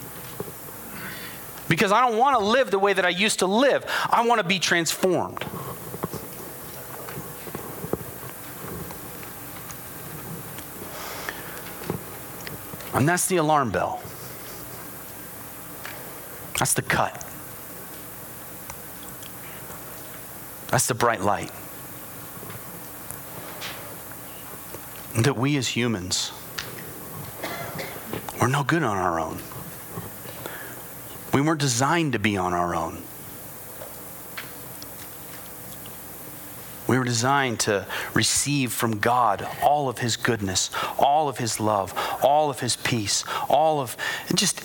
Because 1.67 1.91
I 1.91 2.01
don't 2.01 2.17
want 2.17 2.37
to 2.37 2.43
live 2.43 2.69
the 2.69 2.79
way 2.79 2.93
that 2.93 3.05
I 3.05 3.09
used 3.09 3.39
to 3.39 3.45
live. 3.47 3.85
I 4.09 4.25
want 4.27 4.41
to 4.41 4.47
be 4.47 4.59
transformed. 4.59 5.45
And 12.93 13.07
that's 13.07 13.27
the 13.27 13.37
alarm 13.37 13.71
bell. 13.71 14.01
That's 16.59 16.73
the 16.73 16.81
cut. 16.81 17.25
That's 20.67 20.87
the 20.87 20.93
bright 20.93 21.21
light. 21.21 21.51
That 25.15 25.37
we 25.37 25.57
as 25.57 25.69
humans 25.69 26.31
we're 28.41 28.47
no 28.47 28.63
good 28.63 28.82
on 28.82 28.97
our 28.97 29.19
own. 29.19 29.38
We 31.32 31.41
weren't 31.41 31.62
designed 31.62 32.13
to 32.13 32.19
be 32.19 32.38
on 32.38 32.54
our 32.54 32.73
own. 32.73 32.97
We 36.88 36.97
were 36.97 37.06
designed 37.06 37.62
to 37.62 37.86
receive 38.13 38.73
from 38.73 38.97
God 38.97 39.47
all 39.62 39.88
of 39.88 39.99
His 39.99 40.17
goodness, 40.17 40.71
all 40.97 41.30
of 41.30 41.38
His 41.38 41.60
love, 41.60 41.93
all 42.21 42.49
of 42.49 42.60
His 42.60 42.75
peace, 42.75 43.23
all 43.47 43.80
of. 43.80 43.95
Just, 44.36 44.60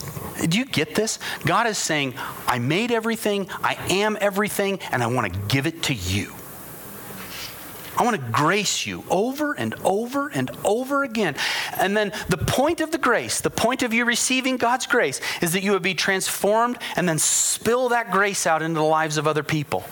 do 0.48 0.58
you 0.58 0.64
get 0.64 0.94
this? 0.94 1.18
God 1.44 1.66
is 1.66 1.78
saying, 1.78 2.14
I 2.48 2.58
made 2.58 2.90
everything, 2.90 3.48
I 3.62 3.76
am 3.90 4.16
everything, 4.20 4.80
and 4.90 5.02
I 5.02 5.06
want 5.06 5.32
to 5.32 5.38
give 5.48 5.66
it 5.66 5.84
to 5.84 5.94
you. 5.94 6.35
I 7.96 8.04
want 8.04 8.16
to 8.16 8.32
grace 8.32 8.86
you 8.86 9.04
over 9.08 9.54
and 9.54 9.74
over 9.82 10.28
and 10.28 10.50
over 10.64 11.02
again. 11.02 11.34
And 11.78 11.96
then 11.96 12.12
the 12.28 12.36
point 12.36 12.80
of 12.80 12.90
the 12.90 12.98
grace, 12.98 13.40
the 13.40 13.50
point 13.50 13.82
of 13.82 13.94
you 13.94 14.04
receiving 14.04 14.58
God's 14.58 14.86
grace, 14.86 15.20
is 15.40 15.52
that 15.54 15.62
you 15.62 15.72
would 15.72 15.82
be 15.82 15.94
transformed 15.94 16.78
and 16.96 17.08
then 17.08 17.18
spill 17.18 17.88
that 17.90 18.10
grace 18.10 18.46
out 18.46 18.60
into 18.60 18.78
the 18.78 18.86
lives 18.86 19.16
of 19.16 19.26
other 19.26 19.42
people. 19.42 19.84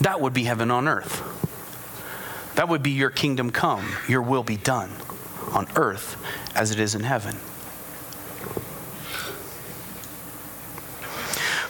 That 0.00 0.20
would 0.20 0.32
be 0.32 0.44
heaven 0.44 0.70
on 0.70 0.88
earth. 0.88 1.22
That 2.56 2.68
would 2.68 2.82
be 2.82 2.90
your 2.90 3.10
kingdom 3.10 3.50
come, 3.50 3.84
your 4.08 4.22
will 4.22 4.44
be 4.44 4.56
done 4.56 4.90
on 5.52 5.66
earth 5.76 6.16
as 6.54 6.70
it 6.70 6.78
is 6.78 6.94
in 6.94 7.02
heaven. 7.02 7.36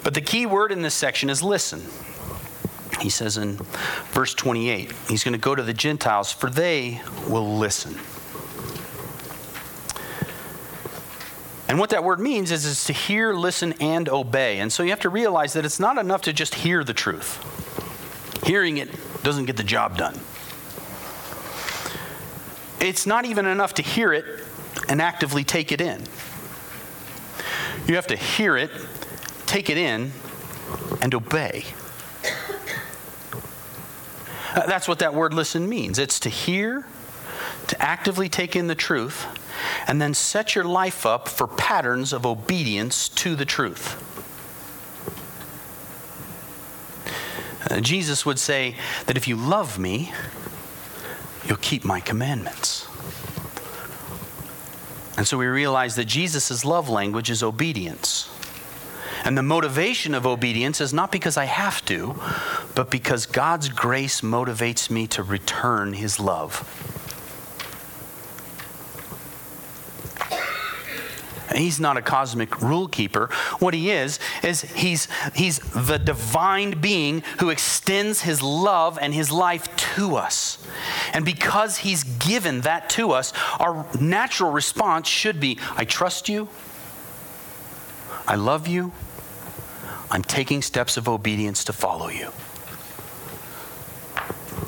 But 0.03 0.13
the 0.13 0.21
key 0.21 0.45
word 0.45 0.71
in 0.71 0.83
this 0.83 0.95
section 0.95 1.31
is 1.31 1.43
listen. 1.43 1.83
He 3.05 3.11
says 3.11 3.37
in 3.37 3.57
verse 4.13 4.33
28, 4.33 4.91
he's 5.11 5.25
going 5.25 5.35
to 5.35 5.39
go 5.39 5.55
to 5.55 5.63
the 5.63 5.75
Gentiles, 5.75 6.33
for 6.33 6.49
they 6.49 7.03
will 7.29 7.59
listen. 7.59 7.93
And 11.69 11.79
what 11.79 11.91
that 11.91 12.03
word 12.03 12.19
means 12.19 12.51
is, 12.51 12.65
is 12.65 12.85
to 12.85 12.95
hear, 12.95 13.35
listen, 13.35 13.75
and 13.75 14.09
obey. 14.09 14.61
And 14.61 14.73
so 14.73 14.83
you 14.83 14.89
have 14.89 15.01
to 15.01 15.11
realize 15.11 15.53
that 15.53 15.67
it's 15.67 15.79
not 15.79 15.99
enough 15.99 16.23
to 16.23 16.33
just 16.33 16.55
hear 16.55 16.83
the 16.83 16.95
truth. 16.95 17.37
Hearing 18.47 18.79
it 18.79 18.89
doesn't 19.23 19.45
get 19.45 19.59
the 19.59 19.65
job 19.65 19.99
done. 19.99 20.19
It's 22.81 23.05
not 23.05 23.27
even 23.27 23.45
enough 23.45 23.75
to 23.75 23.83
hear 23.83 24.15
it 24.15 24.25
and 24.89 25.03
actively 25.03 25.45
take 25.45 25.73
it 25.73 25.83
in. 25.83 26.05
You 27.87 27.97
have 27.97 28.07
to 28.07 28.17
hear 28.17 28.57
it, 28.57 28.71
take 29.45 29.69
it 29.69 29.77
in, 29.77 30.13
and 31.03 31.15
obey. 31.15 31.67
That's 34.67 34.87
what 34.87 35.01
that 35.01 35.15
word 35.15 35.35
listen 35.35 35.69
means 35.69 35.99
it's 35.99 36.21
to 36.21 36.29
hear, 36.29 36.87
to 37.67 37.83
actively 37.83 38.29
take 38.29 38.55
in 38.55 38.69
the 38.69 38.75
truth, 38.75 39.27
and 39.89 40.01
then 40.01 40.15
set 40.15 40.55
your 40.55 40.65
life 40.65 41.05
up 41.05 41.29
for 41.29 41.47
patterns 41.47 42.13
of 42.13 42.25
obedience 42.25 43.09
to 43.11 43.35
the 43.35 43.45
truth. 43.45 44.01
Uh, 47.71 47.81
Jesus 47.81 48.27
would 48.27 48.39
say 48.39 48.77
that 49.07 49.17
if 49.17 49.27
you 49.27 49.37
love 49.37 49.79
me, 49.79 50.13
you'll 51.47 51.57
keep 51.57 51.85
my 51.85 51.99
commandments. 51.99 52.87
And 55.17 55.27
so 55.27 55.39
we 55.39 55.47
realize 55.47 55.97
that 55.97 56.05
Jesus' 56.05 56.65
love 56.65 56.89
language 56.89 57.31
is 57.31 57.43
obedience. 57.43 58.29
And 59.25 59.39
the 59.39 59.43
motivation 59.43 60.15
of 60.15 60.27
obedience 60.27 60.83
is 60.83 60.93
not 60.93 61.11
because 61.11 61.39
I 61.39 61.47
have 61.47 61.83
to, 61.87 62.15
but 62.75 62.91
because 62.91 63.25
God's 63.25 63.71
grace 63.71 64.21
motivates 64.21 64.91
me 64.91 65.07
to 65.09 65.23
return 65.23 65.95
his 65.95 66.21
love. 66.21 66.69
He's 71.55 71.79
not 71.79 71.97
a 71.97 72.03
cosmic 72.03 72.61
rule 72.61 72.89
keeper. 72.89 73.29
What 73.61 73.75
he 73.75 73.91
is, 73.91 74.19
is 74.43 74.63
he's, 74.63 75.09
he's 75.35 75.59
the 75.59 75.99
divine 75.99 76.81
being 76.81 77.23
who 77.39 77.51
extends 77.51 78.23
his 78.23 78.43
love 78.43 78.99
and 79.01 79.15
his 79.15 79.31
life 79.31 79.75
to 79.95 80.17
us. 80.17 80.59
And 81.13 81.25
because 81.25 81.79
he's 81.79 82.03
given 82.03 82.63
that 82.63 82.91
to 82.91 83.13
us, 83.13 83.33
our 83.61 83.87
natural 84.01 84.51
response 84.51 85.09
should 85.09 85.41
be 85.41 85.59
I 85.77 85.85
trust 85.85 86.29
you, 86.29 86.49
I 88.27 88.35
love 88.37 88.67
you, 88.67 88.93
I'm 90.15 90.23
taking 90.23 90.63
steps 90.63 90.97
of 90.97 91.09
obedience 91.09 91.65
to 91.65 91.73
follow 91.73 92.07
you. 92.09 92.31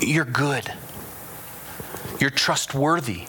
You're 0.01 0.25
good. 0.25 0.73
You're 2.19 2.31
trustworthy. 2.31 3.27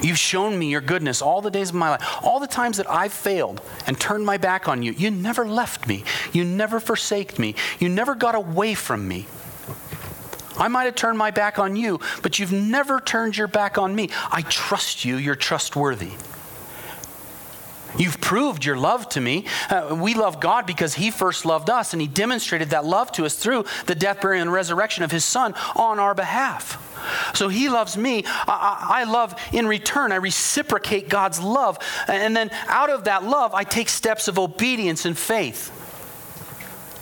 You've 0.00 0.18
shown 0.18 0.58
me 0.58 0.72
your 0.72 0.80
goodness 0.80 1.22
all 1.22 1.40
the 1.40 1.52
days 1.52 1.68
of 1.68 1.76
my 1.76 1.90
life. 1.90 2.24
All 2.24 2.40
the 2.40 2.48
times 2.48 2.78
that 2.78 2.90
I've 2.90 3.12
failed 3.12 3.62
and 3.86 4.00
turned 4.00 4.26
my 4.26 4.38
back 4.38 4.66
on 4.66 4.82
you, 4.82 4.90
you 4.90 5.12
never 5.12 5.46
left 5.46 5.86
me. 5.86 6.02
You 6.32 6.44
never 6.44 6.80
forsaked 6.80 7.38
me. 7.38 7.54
You 7.78 7.88
never 7.88 8.16
got 8.16 8.34
away 8.34 8.74
from 8.74 9.06
me. 9.06 9.28
I 10.58 10.66
might 10.66 10.86
have 10.86 10.96
turned 10.96 11.16
my 11.16 11.30
back 11.30 11.60
on 11.60 11.76
you, 11.76 12.00
but 12.22 12.40
you've 12.40 12.50
never 12.50 12.98
turned 12.98 13.36
your 13.36 13.46
back 13.46 13.78
on 13.78 13.94
me. 13.94 14.10
I 14.32 14.42
trust 14.42 15.04
you. 15.04 15.16
You're 15.16 15.36
trustworthy. 15.36 16.10
You've 17.98 18.20
proved 18.20 18.64
your 18.64 18.76
love 18.76 19.08
to 19.10 19.20
me. 19.20 19.44
Uh, 19.68 19.96
we 20.00 20.14
love 20.14 20.40
God 20.40 20.66
because 20.66 20.94
He 20.94 21.10
first 21.10 21.44
loved 21.44 21.68
us, 21.68 21.92
and 21.92 22.00
He 22.00 22.08
demonstrated 22.08 22.70
that 22.70 22.84
love 22.84 23.12
to 23.12 23.24
us 23.24 23.36
through 23.36 23.64
the 23.86 23.94
death, 23.94 24.20
burial, 24.20 24.42
and 24.42 24.52
resurrection 24.52 25.04
of 25.04 25.10
His 25.10 25.24
Son 25.24 25.54
on 25.76 25.98
our 25.98 26.14
behalf. 26.14 26.88
So 27.34 27.48
He 27.48 27.68
loves 27.68 27.96
me. 27.96 28.24
I, 28.26 28.86
I 28.90 29.04
love 29.04 29.34
in 29.52 29.66
return. 29.66 30.12
I 30.12 30.16
reciprocate 30.16 31.08
God's 31.08 31.40
love. 31.40 31.78
And 32.08 32.36
then 32.36 32.50
out 32.66 32.90
of 32.90 33.04
that 33.04 33.24
love, 33.24 33.54
I 33.54 33.64
take 33.64 33.88
steps 33.88 34.28
of 34.28 34.38
obedience 34.38 35.04
and 35.04 35.16
faith. 35.16 35.70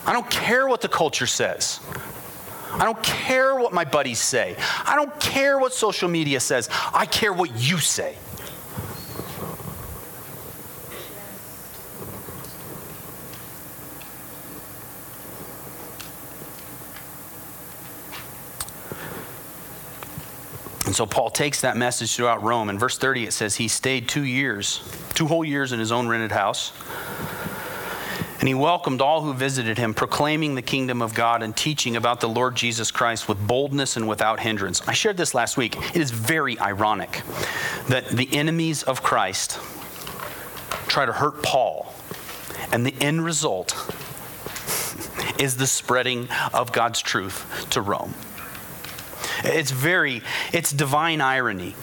I 0.07 0.13
don't 0.13 0.31
care 0.31 0.67
what 0.67 0.81
the 0.81 0.89
culture 0.89 1.27
says. 1.27 1.81
I 2.73 2.85
don't 2.85 3.03
care 3.03 3.55
what 3.57 3.73
my 3.73 3.85
buddies 3.85 4.21
say. 4.21 4.57
I 4.85 4.95
don't 4.97 5.19
care 5.21 5.59
what 5.59 5.73
social 5.73 6.09
media 6.09 6.41
says. 6.41 6.69
I 6.93 7.05
care 7.07 7.33
what 7.33 7.51
you 7.57 7.79
say. 7.79 8.17
And 20.91 20.97
so 20.97 21.07
Paul 21.07 21.31
takes 21.31 21.61
that 21.61 21.77
message 21.77 22.17
throughout 22.17 22.43
Rome. 22.43 22.69
In 22.69 22.77
verse 22.77 22.99
30, 22.99 23.23
it 23.23 23.33
says 23.33 23.55
he 23.55 23.69
stayed 23.69 24.09
two 24.09 24.25
years, 24.25 24.83
two 25.15 25.29
whole 25.29 25.45
years 25.45 25.71
in 25.71 25.79
his 25.79 25.93
own 25.93 26.09
rented 26.09 26.33
house. 26.33 26.73
And 28.41 28.49
he 28.49 28.55
welcomed 28.55 29.01
all 29.01 29.23
who 29.23 29.33
visited 29.33 29.79
him, 29.79 29.95
proclaiming 29.95 30.57
the 30.57 30.63
kingdom 30.63 31.01
of 31.01 31.15
God 31.15 31.45
and 31.45 31.57
teaching 31.57 31.95
about 31.95 32.19
the 32.19 32.29
Lord 32.29 32.57
Jesus 32.57 32.91
Christ 32.91 33.29
with 33.29 33.39
boldness 33.47 33.97
and 33.97 34.09
without 34.09 34.41
hindrance. 34.41 34.83
I 34.89 34.93
shared 34.93 35.17
this 35.17 35.33
last 35.33 35.57
week. 35.57 35.77
It 35.95 36.03
is 36.03 36.11
very 36.11 36.59
ironic 36.59 37.23
that 37.87 38.09
the 38.09 38.29
enemies 38.33 38.83
of 38.83 39.01
Christ 39.01 39.61
try 40.89 41.07
to 41.07 41.13
hurt 41.13 41.41
Paul, 41.45 41.95
and 42.73 42.85
the 42.85 42.97
end 43.01 43.25
result 43.25 43.77
is 45.39 45.57
the 45.57 45.69
spreading 45.69 46.29
of 46.53 46.73
God's 46.73 47.01
truth 47.01 47.69
to 47.71 47.81
Rome. 47.81 48.13
It's 49.45 49.71
very, 49.71 50.23
it's 50.53 50.73
divine 50.73 51.21
irony. 51.21 51.75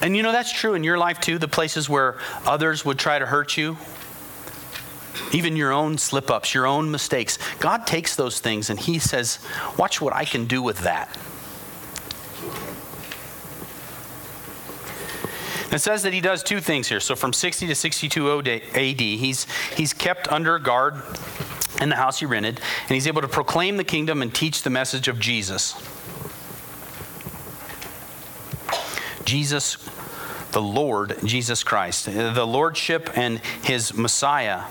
And 0.00 0.16
you 0.16 0.22
know, 0.22 0.32
that's 0.32 0.52
true 0.52 0.74
in 0.74 0.84
your 0.84 0.98
life 0.98 1.20
too, 1.20 1.38
the 1.38 1.48
places 1.48 1.88
where 1.88 2.18
others 2.44 2.84
would 2.84 2.98
try 2.98 3.18
to 3.18 3.26
hurt 3.26 3.56
you, 3.56 3.78
even 5.32 5.56
your 5.56 5.72
own 5.72 5.96
slip 5.98 6.30
ups, 6.30 6.54
your 6.54 6.66
own 6.66 6.90
mistakes. 6.90 7.38
God 7.58 7.86
takes 7.86 8.16
those 8.16 8.40
things 8.40 8.70
and 8.70 8.78
He 8.78 8.98
says, 8.98 9.38
Watch 9.78 10.00
what 10.00 10.14
I 10.14 10.24
can 10.24 10.46
do 10.46 10.62
with 10.62 10.80
that. 10.80 11.08
It 15.72 15.80
says 15.80 16.04
that 16.04 16.12
he 16.12 16.20
does 16.20 16.44
two 16.44 16.60
things 16.60 16.86
here. 16.86 17.00
So 17.00 17.16
from 17.16 17.32
60 17.32 17.66
to 17.66 17.74
62 17.74 18.38
AD, 18.38 19.00
he's, 19.00 19.46
he's 19.76 19.92
kept 19.92 20.30
under 20.30 20.60
guard 20.60 21.02
in 21.84 21.90
the 21.90 21.96
house 21.96 22.18
he 22.18 22.26
rented, 22.26 22.60
and 22.82 22.90
he's 22.90 23.06
able 23.06 23.20
to 23.20 23.28
proclaim 23.28 23.76
the 23.76 23.84
kingdom 23.84 24.22
and 24.22 24.34
teach 24.34 24.62
the 24.62 24.70
message 24.70 25.06
of 25.06 25.20
Jesus. 25.20 25.74
Jesus, 29.24 29.76
the 30.50 30.62
Lord, 30.62 31.16
Jesus 31.24 31.62
Christ. 31.62 32.06
The 32.06 32.46
Lordship 32.46 33.16
and 33.16 33.38
his 33.62 33.94
Messiah 33.94 34.62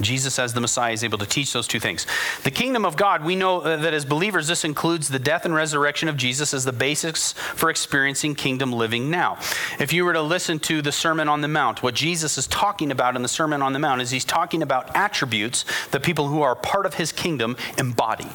Jesus, 0.00 0.38
as 0.38 0.54
the 0.54 0.60
Messiah, 0.60 0.92
is 0.92 1.04
able 1.04 1.18
to 1.18 1.26
teach 1.26 1.52
those 1.52 1.66
two 1.66 1.80
things. 1.80 2.06
The 2.44 2.50
kingdom 2.50 2.84
of 2.84 2.96
God, 2.96 3.24
we 3.24 3.36
know 3.36 3.60
uh, 3.60 3.76
that 3.76 3.94
as 3.94 4.04
believers, 4.04 4.46
this 4.46 4.64
includes 4.64 5.08
the 5.08 5.18
death 5.18 5.44
and 5.44 5.54
resurrection 5.54 6.08
of 6.08 6.16
Jesus 6.16 6.54
as 6.54 6.64
the 6.64 6.72
basis 6.72 7.32
for 7.32 7.70
experiencing 7.70 8.34
kingdom 8.34 8.72
living 8.72 9.10
now. 9.10 9.38
If 9.78 9.92
you 9.92 10.04
were 10.04 10.12
to 10.12 10.22
listen 10.22 10.58
to 10.60 10.82
the 10.82 10.92
Sermon 10.92 11.28
on 11.28 11.40
the 11.40 11.48
Mount, 11.48 11.82
what 11.82 11.94
Jesus 11.94 12.38
is 12.38 12.46
talking 12.46 12.90
about 12.90 13.16
in 13.16 13.22
the 13.22 13.28
Sermon 13.28 13.62
on 13.62 13.72
the 13.72 13.78
Mount 13.78 14.00
is 14.00 14.10
he's 14.10 14.24
talking 14.24 14.62
about 14.62 14.94
attributes 14.96 15.64
that 15.90 16.02
people 16.02 16.28
who 16.28 16.42
are 16.42 16.54
part 16.54 16.86
of 16.86 16.94
his 16.94 17.12
kingdom 17.12 17.56
embody. 17.78 18.28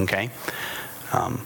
Okay? 0.00 0.30
Um, 1.14 1.40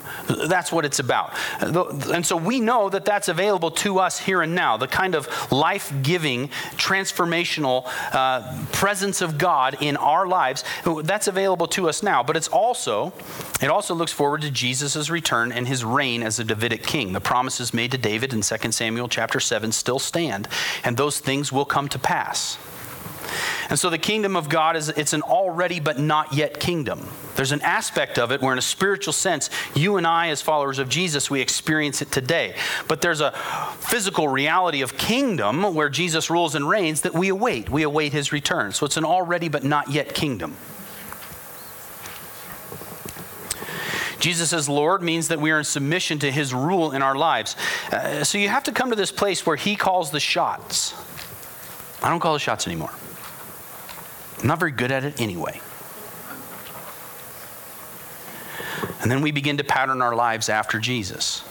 that's 0.49 0.73
what 0.73 0.85
it's 0.85 0.99
about. 0.99 1.35
And 1.61 2.25
so 2.25 2.37
we 2.37 2.61
know 2.61 2.89
that 2.89 3.05
that's 3.05 3.29
available 3.29 3.71
to 3.73 3.99
us 3.99 4.19
here 4.19 4.41
and 4.41 4.55
now. 4.55 4.77
The 4.77 4.89
kind 4.89 5.15
of 5.15 5.29
life 5.53 5.93
giving, 6.03 6.49
transformational 6.77 7.89
uh, 8.13 8.65
presence 8.73 9.21
of 9.21 9.37
God 9.37 9.77
in 9.81 9.97
our 9.97 10.27
lives, 10.27 10.65
that's 11.03 11.29
available 11.29 11.67
to 11.69 11.89
us 11.89 12.03
now. 12.03 12.23
But 12.23 12.37
it's 12.37 12.49
also, 12.49 13.13
it 13.61 13.69
also 13.69 13.95
looks 13.95 14.13
forward 14.13 14.43
to 14.43 14.51
Jesus' 14.51 15.11
return 15.11 15.53
and 15.53 15.69
his 15.69 15.85
reign 15.85 16.23
as 16.23 16.39
a 16.39 16.45
Davidic 16.45 16.85
king. 16.85 17.13
The 17.13 17.21
promises 17.21 17.75
made 17.75 17.91
to 17.93 17.99
David 17.99 18.33
in 18.33 18.41
2 18.41 18.73
Samuel 18.73 19.09
chapter 19.09 19.41
7 19.41 19.73
still 19.73 19.99
stand, 19.99 20.49
and 20.83 20.97
those 20.97 21.19
things 21.19 21.53
will 21.53 21.67
come 21.67 21.89
to 21.89 21.99
pass. 21.99 22.59
And 23.71 23.79
so 23.79 23.91
the 23.91 23.99
kingdom 23.99 24.35
of 24.35 24.49
God 24.49 24.77
is 24.77 24.89
it's 24.89 25.13
an 25.13 25.23
already 25.23 25.79
but 25.79 25.99
not 25.99 26.33
yet 26.33 26.59
kingdom. 26.59 27.07
There's 27.37 27.53
an 27.53 27.61
aspect 27.61 28.19
of 28.19 28.33
it 28.33 28.41
where 28.41 28.53
in 28.53 28.59
a 28.59 28.63
spiritual 28.63 29.13
sense, 29.13 29.51
you 29.75 29.99
and 29.99 30.07
I 30.07 30.29
as 30.29 30.41
followers 30.41 30.79
of 30.79 30.89
Jesus, 30.89 31.31
we 31.31 31.41
experience 31.41 32.01
it 32.01 32.11
today. 32.11 32.55
But 32.89 33.03
there's 33.03 33.21
a 33.21 33.33
physical 33.81 34.27
reality 34.27 34.81
of 34.81 34.97
kingdom 34.97 35.75
where 35.75 35.91
Jesus 35.91 36.31
rules 36.31 36.55
and 36.55 36.67
reigns 36.67 37.03
that 37.03 37.13
we 37.13 37.29
await. 37.29 37.69
We 37.69 37.83
await 37.83 38.13
his 38.13 38.33
return. 38.33 38.73
So 38.73 38.87
it's 38.87 38.97
an 38.97 39.05
already 39.05 39.49
but 39.49 39.65
not 39.65 39.91
yet 39.91 40.15
kingdom. 40.15 40.57
Jesus 44.19 44.53
as 44.53 44.69
Lord 44.69 45.03
means 45.03 45.29
that 45.29 45.41
we 45.41 45.51
are 45.51 45.59
in 45.59 45.65
submission 45.65 46.19
to 46.21 46.33
his 46.33 46.53
rule 46.53 46.93
in 46.93 47.03
our 47.03 47.15
lives. 47.15 47.55
Uh, 47.93 48.25
so 48.25 48.39
you 48.39 48.49
have 48.49 48.65
to 48.65 48.73
come 48.73 48.91
to 48.91 48.97
this 48.97 49.13
place 49.13 49.47
where 49.47 49.57
he 49.57 49.77
calls 49.77 50.11
the 50.11 50.19
shots. 50.19 50.95
I 52.03 52.11
don't 52.11 52.19
call 52.19 52.33
the 52.33 52.41
shots 52.41 52.67
anymore. 52.67 52.91
I'm 54.41 54.47
not 54.47 54.59
very 54.59 54.73
good 54.73 54.93
at 54.93 55.05
it 55.05 55.21
anyway. 55.21 55.61
And 59.01 59.11
then 59.11 59.23
we 59.23 59.31
begin 59.31 59.57
to 59.59 59.65
pattern 59.65 60.03
our 60.03 60.15
lives 60.15 60.49
after 60.49 60.79
Jesus. 60.79 61.45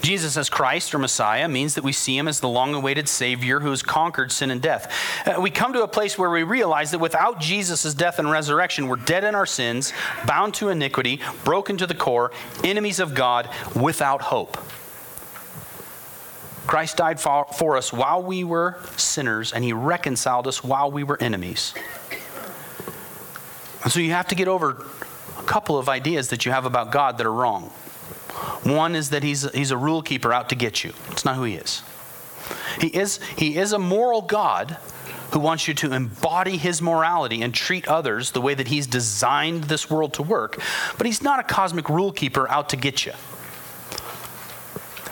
Jesus 0.00 0.36
as 0.36 0.50
Christ 0.50 0.94
or 0.94 0.98
Messiah 0.98 1.48
means 1.48 1.74
that 1.74 1.84
we 1.84 1.92
see 1.92 2.16
him 2.16 2.28
as 2.28 2.40
the 2.40 2.48
long 2.48 2.74
awaited 2.74 3.08
Savior 3.08 3.60
who 3.60 3.70
has 3.70 3.82
conquered 3.82 4.30
sin 4.30 4.50
and 4.50 4.60
death. 4.60 4.92
Uh, 5.26 5.40
we 5.40 5.50
come 5.50 5.72
to 5.72 5.82
a 5.82 5.88
place 5.88 6.18
where 6.18 6.30
we 6.30 6.42
realize 6.42 6.90
that 6.90 6.98
without 6.98 7.40
Jesus' 7.40 7.94
death 7.94 8.18
and 8.18 8.30
resurrection, 8.30 8.88
we're 8.88 8.96
dead 8.96 9.24
in 9.24 9.34
our 9.34 9.46
sins, 9.46 9.92
bound 10.26 10.54
to 10.54 10.68
iniquity, 10.68 11.20
broken 11.44 11.76
to 11.78 11.86
the 11.86 11.94
core, 11.94 12.32
enemies 12.62 13.00
of 13.00 13.14
God, 13.14 13.48
without 13.74 14.20
hope. 14.20 14.58
Christ 16.66 16.96
died 16.96 17.20
for, 17.20 17.46
for 17.56 17.76
us 17.76 17.92
while 17.92 18.22
we 18.22 18.44
were 18.44 18.78
sinners, 18.96 19.52
and 19.52 19.62
he 19.62 19.72
reconciled 19.72 20.46
us 20.46 20.64
while 20.64 20.90
we 20.90 21.04
were 21.04 21.20
enemies. 21.20 21.74
And 23.82 23.92
so 23.92 24.00
you 24.00 24.12
have 24.12 24.28
to 24.28 24.34
get 24.34 24.48
over 24.48 24.86
a 25.38 25.42
couple 25.42 25.78
of 25.78 25.88
ideas 25.88 26.28
that 26.28 26.46
you 26.46 26.52
have 26.52 26.64
about 26.64 26.90
God 26.90 27.18
that 27.18 27.26
are 27.26 27.32
wrong. 27.32 27.64
One 28.64 28.96
is 28.96 29.10
that 29.10 29.22
he's, 29.22 29.50
he's 29.52 29.70
a 29.70 29.76
rule 29.76 30.00
keeper 30.02 30.32
out 30.32 30.48
to 30.48 30.54
get 30.54 30.82
you. 30.82 30.92
It's 31.10 31.24
not 31.24 31.36
who 31.36 31.44
he 31.44 31.54
is. 31.54 31.82
He 32.80 32.88
is, 32.88 33.22
he 33.36 33.56
is 33.56 33.72
a 33.72 33.78
moral 33.78 34.22
God 34.22 34.78
who 35.32 35.40
wants 35.40 35.68
you 35.68 35.74
to 35.74 35.92
embody 35.92 36.56
his 36.56 36.80
morality 36.80 37.42
and 37.42 37.52
treat 37.52 37.86
others 37.88 38.30
the 38.30 38.40
way 38.40 38.54
that 38.54 38.68
he's 38.68 38.86
designed 38.86 39.64
this 39.64 39.90
world 39.90 40.14
to 40.14 40.22
work, 40.22 40.60
but 40.96 41.06
he's 41.06 41.22
not 41.22 41.40
a 41.40 41.42
cosmic 41.42 41.88
rule 41.88 42.12
keeper 42.12 42.48
out 42.48 42.70
to 42.70 42.76
get 42.76 43.04
you. 43.04 43.12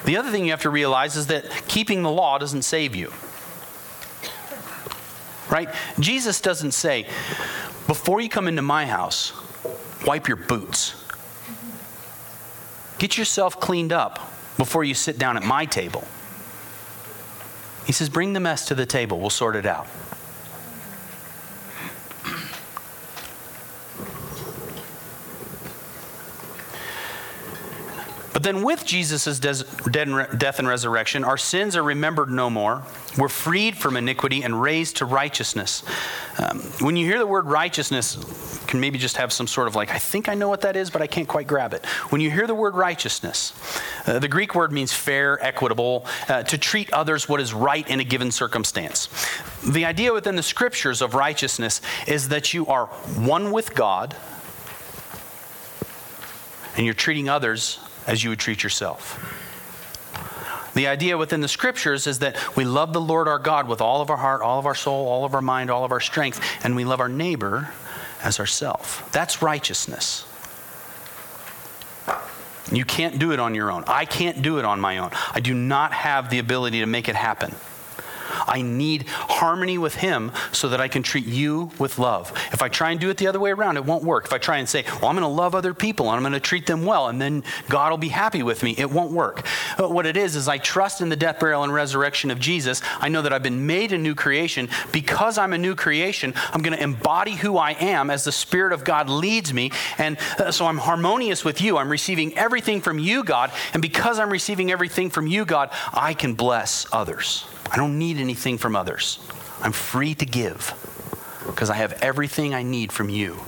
The 0.04 0.16
other 0.16 0.30
thing 0.30 0.44
you 0.44 0.50
have 0.50 0.62
to 0.62 0.70
realize 0.70 1.16
is 1.16 1.28
that 1.28 1.44
keeping 1.68 2.02
the 2.02 2.10
law 2.10 2.38
doesn't 2.38 2.62
save 2.62 2.94
you. 2.94 3.12
Right? 5.50 5.68
Jesus 6.00 6.40
doesn't 6.40 6.72
say, 6.72 7.06
before 7.86 8.20
you 8.20 8.28
come 8.28 8.48
into 8.48 8.62
my 8.62 8.86
house, 8.86 9.32
wipe 10.06 10.26
your 10.28 10.38
boots. 10.38 10.94
Get 12.98 13.18
yourself 13.18 13.60
cleaned 13.60 13.92
up 13.92 14.18
before 14.56 14.84
you 14.84 14.94
sit 14.94 15.18
down 15.18 15.36
at 15.36 15.42
my 15.42 15.66
table. 15.66 16.04
He 17.86 17.92
says, 17.92 18.08
bring 18.08 18.32
the 18.32 18.40
mess 18.40 18.66
to 18.66 18.74
the 18.74 18.86
table, 18.86 19.18
we'll 19.20 19.30
sort 19.30 19.56
it 19.56 19.66
out. 19.66 19.86
But 28.32 28.42
then, 28.42 28.62
with 28.62 28.86
Jesus' 28.86 29.38
death 29.38 30.58
and 30.58 30.68
resurrection, 30.68 31.22
our 31.24 31.36
sins 31.36 31.76
are 31.76 31.82
remembered 31.82 32.30
no 32.30 32.48
more. 32.48 32.82
We're 33.18 33.28
freed 33.28 33.76
from 33.76 33.96
iniquity 33.96 34.42
and 34.42 34.60
raised 34.60 34.96
to 34.96 35.04
righteousness. 35.04 35.82
Um, 36.38 36.60
when 36.80 36.96
you 36.96 37.06
hear 37.06 37.18
the 37.18 37.26
word 37.26 37.46
righteousness, 37.46 38.16
can 38.66 38.80
maybe 38.80 38.98
just 38.98 39.18
have 39.18 39.34
some 39.34 39.46
sort 39.46 39.68
of 39.68 39.76
like, 39.76 39.90
I 39.90 39.98
think 39.98 40.30
I 40.30 40.34
know 40.34 40.48
what 40.48 40.62
that 40.62 40.76
is, 40.76 40.88
but 40.88 41.02
I 41.02 41.06
can't 41.06 41.28
quite 41.28 41.46
grab 41.46 41.74
it. 41.74 41.84
When 42.08 42.22
you 42.22 42.30
hear 42.30 42.46
the 42.46 42.54
word 42.54 42.74
righteousness, 42.74 43.52
uh, 44.06 44.18
the 44.18 44.28
Greek 44.28 44.54
word 44.54 44.72
means 44.72 44.94
fair, 44.94 45.38
equitable, 45.44 46.06
uh, 46.26 46.42
to 46.44 46.56
treat 46.56 46.90
others 46.90 47.28
what 47.28 47.38
is 47.38 47.52
right 47.52 47.86
in 47.86 48.00
a 48.00 48.04
given 48.04 48.30
circumstance. 48.30 49.10
The 49.68 49.84
idea 49.84 50.14
within 50.14 50.36
the 50.36 50.42
scriptures 50.42 51.02
of 51.02 51.14
righteousness 51.14 51.82
is 52.06 52.30
that 52.30 52.54
you 52.54 52.66
are 52.68 52.86
one 52.86 53.50
with 53.50 53.74
God 53.74 54.16
and 56.76 56.86
you're 56.86 56.94
treating 56.94 57.28
others 57.28 57.78
as 58.06 58.22
you 58.22 58.30
would 58.30 58.38
treat 58.38 58.62
yourself. 58.62 59.18
The 60.74 60.86
idea 60.86 61.18
within 61.18 61.40
the 61.40 61.48
scriptures 61.48 62.06
is 62.06 62.20
that 62.20 62.56
we 62.56 62.64
love 62.64 62.92
the 62.92 63.00
Lord 63.00 63.28
our 63.28 63.38
God 63.38 63.68
with 63.68 63.80
all 63.80 64.00
of 64.00 64.10
our 64.10 64.16
heart, 64.16 64.40
all 64.40 64.58
of 64.58 64.66
our 64.66 64.74
soul, 64.74 65.06
all 65.06 65.24
of 65.24 65.34
our 65.34 65.42
mind, 65.42 65.70
all 65.70 65.84
of 65.84 65.92
our 65.92 66.00
strength, 66.00 66.40
and 66.64 66.74
we 66.74 66.84
love 66.84 67.00
our 67.00 67.08
neighbor 67.08 67.70
as 68.22 68.40
ourself. 68.40 69.08
That's 69.12 69.42
righteousness. 69.42 70.24
You 72.70 72.86
can't 72.86 73.18
do 73.18 73.32
it 73.32 73.40
on 73.40 73.54
your 73.54 73.70
own. 73.70 73.84
I 73.86 74.06
can't 74.06 74.40
do 74.40 74.58
it 74.58 74.64
on 74.64 74.80
my 74.80 74.98
own. 74.98 75.10
I 75.32 75.40
do 75.40 75.52
not 75.52 75.92
have 75.92 76.30
the 76.30 76.38
ability 76.38 76.80
to 76.80 76.86
make 76.86 77.08
it 77.08 77.16
happen. 77.16 77.54
I 78.46 78.62
need 78.62 79.08
harmony 79.08 79.78
with 79.78 79.96
Him 79.96 80.32
so 80.52 80.68
that 80.68 80.80
I 80.80 80.88
can 80.88 81.02
treat 81.02 81.26
you 81.26 81.70
with 81.78 81.98
love. 81.98 82.32
If 82.52 82.62
I 82.62 82.68
try 82.68 82.90
and 82.90 83.00
do 83.00 83.10
it 83.10 83.16
the 83.16 83.26
other 83.26 83.40
way 83.40 83.50
around, 83.50 83.76
it 83.76 83.84
won't 83.84 84.04
work. 84.04 84.26
If 84.26 84.32
I 84.32 84.38
try 84.38 84.58
and 84.58 84.68
say, 84.68 84.84
well, 85.00 85.06
I'm 85.06 85.16
going 85.16 85.20
to 85.22 85.28
love 85.28 85.54
other 85.54 85.74
people 85.74 86.06
and 86.06 86.16
I'm 86.16 86.22
going 86.22 86.32
to 86.32 86.40
treat 86.40 86.66
them 86.66 86.84
well, 86.84 87.08
and 87.08 87.20
then 87.20 87.44
God 87.68 87.90
will 87.90 87.98
be 87.98 88.08
happy 88.08 88.42
with 88.42 88.62
me, 88.62 88.74
it 88.76 88.90
won't 88.90 89.12
work. 89.12 89.46
But 89.78 89.92
what 89.92 90.06
it 90.06 90.16
is, 90.16 90.36
is 90.36 90.48
I 90.48 90.58
trust 90.58 91.00
in 91.00 91.08
the 91.08 91.16
death, 91.16 91.40
burial, 91.40 91.62
and 91.62 91.72
resurrection 91.72 92.30
of 92.30 92.38
Jesus. 92.38 92.82
I 92.98 93.08
know 93.08 93.22
that 93.22 93.32
I've 93.32 93.42
been 93.42 93.66
made 93.66 93.92
a 93.92 93.98
new 93.98 94.14
creation. 94.14 94.68
Because 94.92 95.38
I'm 95.38 95.52
a 95.52 95.58
new 95.58 95.74
creation, 95.74 96.34
I'm 96.52 96.62
going 96.62 96.76
to 96.76 96.82
embody 96.82 97.32
who 97.32 97.56
I 97.56 97.72
am 97.72 98.10
as 98.10 98.24
the 98.24 98.32
Spirit 98.32 98.72
of 98.72 98.84
God 98.84 99.08
leads 99.08 99.52
me. 99.52 99.70
And 99.98 100.18
uh, 100.38 100.50
so 100.50 100.66
I'm 100.66 100.78
harmonious 100.78 101.44
with 101.44 101.60
you. 101.60 101.76
I'm 101.78 101.90
receiving 101.90 102.36
everything 102.36 102.80
from 102.80 102.98
you, 102.98 103.24
God. 103.24 103.50
And 103.72 103.82
because 103.82 104.18
I'm 104.18 104.30
receiving 104.30 104.70
everything 104.70 105.10
from 105.10 105.26
you, 105.26 105.44
God, 105.44 105.70
I 105.92 106.14
can 106.14 106.34
bless 106.34 106.86
others. 106.92 107.46
I 107.72 107.76
don't 107.76 107.98
need 107.98 108.18
anything 108.18 108.58
from 108.58 108.76
others. 108.76 109.18
I'm 109.62 109.72
free 109.72 110.14
to 110.16 110.26
give 110.26 110.74
because 111.46 111.70
I 111.70 111.74
have 111.76 111.92
everything 112.02 112.54
I 112.54 112.62
need 112.62 112.92
from 112.92 113.08
you. 113.08 113.40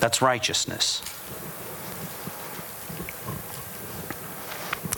That's 0.00 0.20
righteousness. 0.20 1.00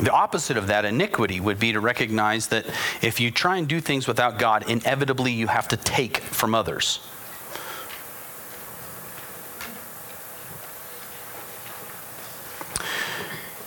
The 0.00 0.10
opposite 0.10 0.56
of 0.56 0.66
that, 0.66 0.84
iniquity, 0.84 1.38
would 1.38 1.60
be 1.60 1.72
to 1.72 1.80
recognize 1.80 2.48
that 2.48 2.66
if 3.00 3.20
you 3.20 3.30
try 3.30 3.58
and 3.58 3.68
do 3.68 3.80
things 3.80 4.08
without 4.08 4.40
God, 4.40 4.68
inevitably 4.68 5.30
you 5.30 5.46
have 5.46 5.68
to 5.68 5.76
take 5.76 6.18
from 6.18 6.54
others. 6.54 6.98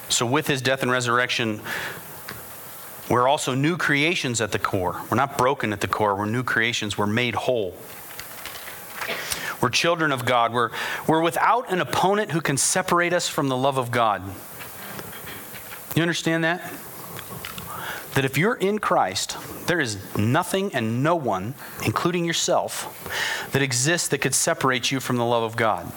So, 0.09 0.25
with 0.25 0.47
his 0.47 0.61
death 0.61 0.81
and 0.81 0.91
resurrection, 0.91 1.61
we're 3.09 3.27
also 3.27 3.55
new 3.55 3.77
creations 3.77 4.41
at 4.41 4.51
the 4.51 4.59
core. 4.59 5.01
We're 5.09 5.17
not 5.17 5.37
broken 5.37 5.71
at 5.71 5.81
the 5.81 5.87
core, 5.87 6.15
we're 6.15 6.25
new 6.25 6.43
creations. 6.43 6.97
We're 6.97 7.07
made 7.07 7.35
whole. 7.35 7.75
We're 9.61 9.69
children 9.69 10.11
of 10.11 10.25
God. 10.25 10.53
We're, 10.53 10.69
we're 11.07 11.21
without 11.21 11.71
an 11.71 11.81
opponent 11.81 12.31
who 12.31 12.41
can 12.41 12.57
separate 12.57 13.13
us 13.13 13.27
from 13.27 13.47
the 13.47 13.57
love 13.57 13.77
of 13.77 13.89
God. 13.91 14.21
You 15.95 16.01
understand 16.01 16.43
that? 16.43 16.61
That 18.13 18.25
if 18.25 18.37
you're 18.37 18.55
in 18.55 18.79
Christ, 18.79 19.37
there 19.67 19.79
is 19.79 20.15
nothing 20.15 20.73
and 20.75 21.01
no 21.01 21.15
one, 21.15 21.55
including 21.85 22.25
yourself, 22.25 23.49
that 23.51 23.61
exists 23.61 24.07
that 24.09 24.19
could 24.19 24.35
separate 24.35 24.91
you 24.91 24.99
from 24.99 25.17
the 25.17 25.25
love 25.25 25.43
of 25.43 25.55
God. 25.55 25.91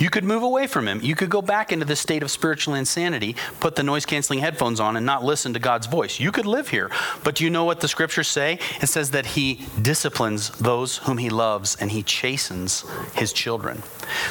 You 0.00 0.08
could 0.08 0.24
move 0.24 0.42
away 0.42 0.66
from 0.66 0.88
him. 0.88 1.00
You 1.02 1.14
could 1.14 1.28
go 1.28 1.42
back 1.42 1.72
into 1.72 1.84
the 1.84 1.94
state 1.94 2.22
of 2.22 2.30
spiritual 2.30 2.74
insanity, 2.74 3.36
put 3.60 3.76
the 3.76 3.82
noise 3.82 4.06
canceling 4.06 4.38
headphones 4.38 4.80
on, 4.80 4.96
and 4.96 5.04
not 5.04 5.22
listen 5.22 5.52
to 5.52 5.58
God's 5.58 5.86
voice. 5.86 6.18
You 6.18 6.32
could 6.32 6.46
live 6.46 6.68
here. 6.68 6.90
But 7.22 7.34
do 7.34 7.44
you 7.44 7.50
know 7.50 7.64
what 7.64 7.80
the 7.80 7.86
scriptures 7.86 8.26
say? 8.26 8.58
It 8.80 8.86
says 8.86 9.10
that 9.10 9.26
he 9.26 9.66
disciplines 9.82 10.48
those 10.52 10.96
whom 10.96 11.18
he 11.18 11.28
loves 11.28 11.76
and 11.76 11.90
he 11.90 12.02
chastens 12.02 12.86
his 13.14 13.34
children. 13.34 13.82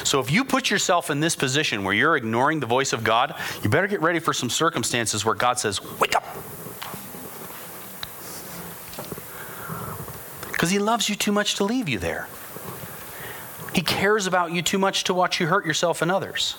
So 0.02 0.18
if 0.18 0.28
you 0.28 0.44
put 0.44 0.70
yourself 0.70 1.08
in 1.08 1.20
this 1.20 1.36
position 1.36 1.84
where 1.84 1.94
you're 1.94 2.16
ignoring 2.16 2.58
the 2.58 2.66
voice 2.66 2.92
of 2.92 3.04
God, 3.04 3.36
you 3.62 3.70
better 3.70 3.86
get 3.86 4.02
ready 4.02 4.18
for 4.18 4.32
some 4.32 4.50
circumstances 4.50 5.24
where 5.24 5.36
God 5.36 5.60
says, 5.60 5.80
Wake 6.00 6.16
up. 6.16 6.24
Because 10.50 10.70
he 10.70 10.80
loves 10.80 11.08
you 11.08 11.14
too 11.14 11.32
much 11.32 11.54
to 11.54 11.64
leave 11.64 11.88
you 11.88 12.00
there. 12.00 12.28
He 13.80 13.84
cares 13.84 14.26
about 14.26 14.52
you 14.52 14.60
too 14.60 14.76
much 14.76 15.04
to 15.04 15.14
watch 15.14 15.40
you 15.40 15.46
hurt 15.46 15.64
yourself 15.64 16.02
and 16.02 16.10
others. 16.10 16.54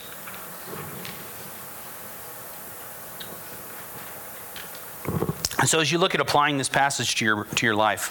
And 5.60 5.68
so, 5.68 5.78
as 5.78 5.92
you 5.92 5.98
look 5.98 6.16
at 6.16 6.20
applying 6.20 6.58
this 6.58 6.68
passage 6.68 7.14
to 7.14 7.24
your, 7.24 7.44
to 7.44 7.64
your 7.64 7.76
life, 7.76 8.10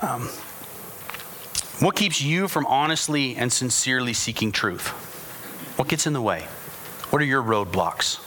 um, 0.00 0.28
what 1.84 1.96
keeps 1.96 2.22
you 2.22 2.46
from 2.46 2.66
honestly 2.66 3.34
and 3.34 3.52
sincerely 3.52 4.12
seeking 4.12 4.52
truth? 4.52 4.86
What 5.76 5.88
gets 5.88 6.06
in 6.06 6.12
the 6.12 6.22
way? 6.22 6.42
What 7.10 7.20
are 7.20 7.24
your 7.24 7.42
roadblocks? 7.42 8.20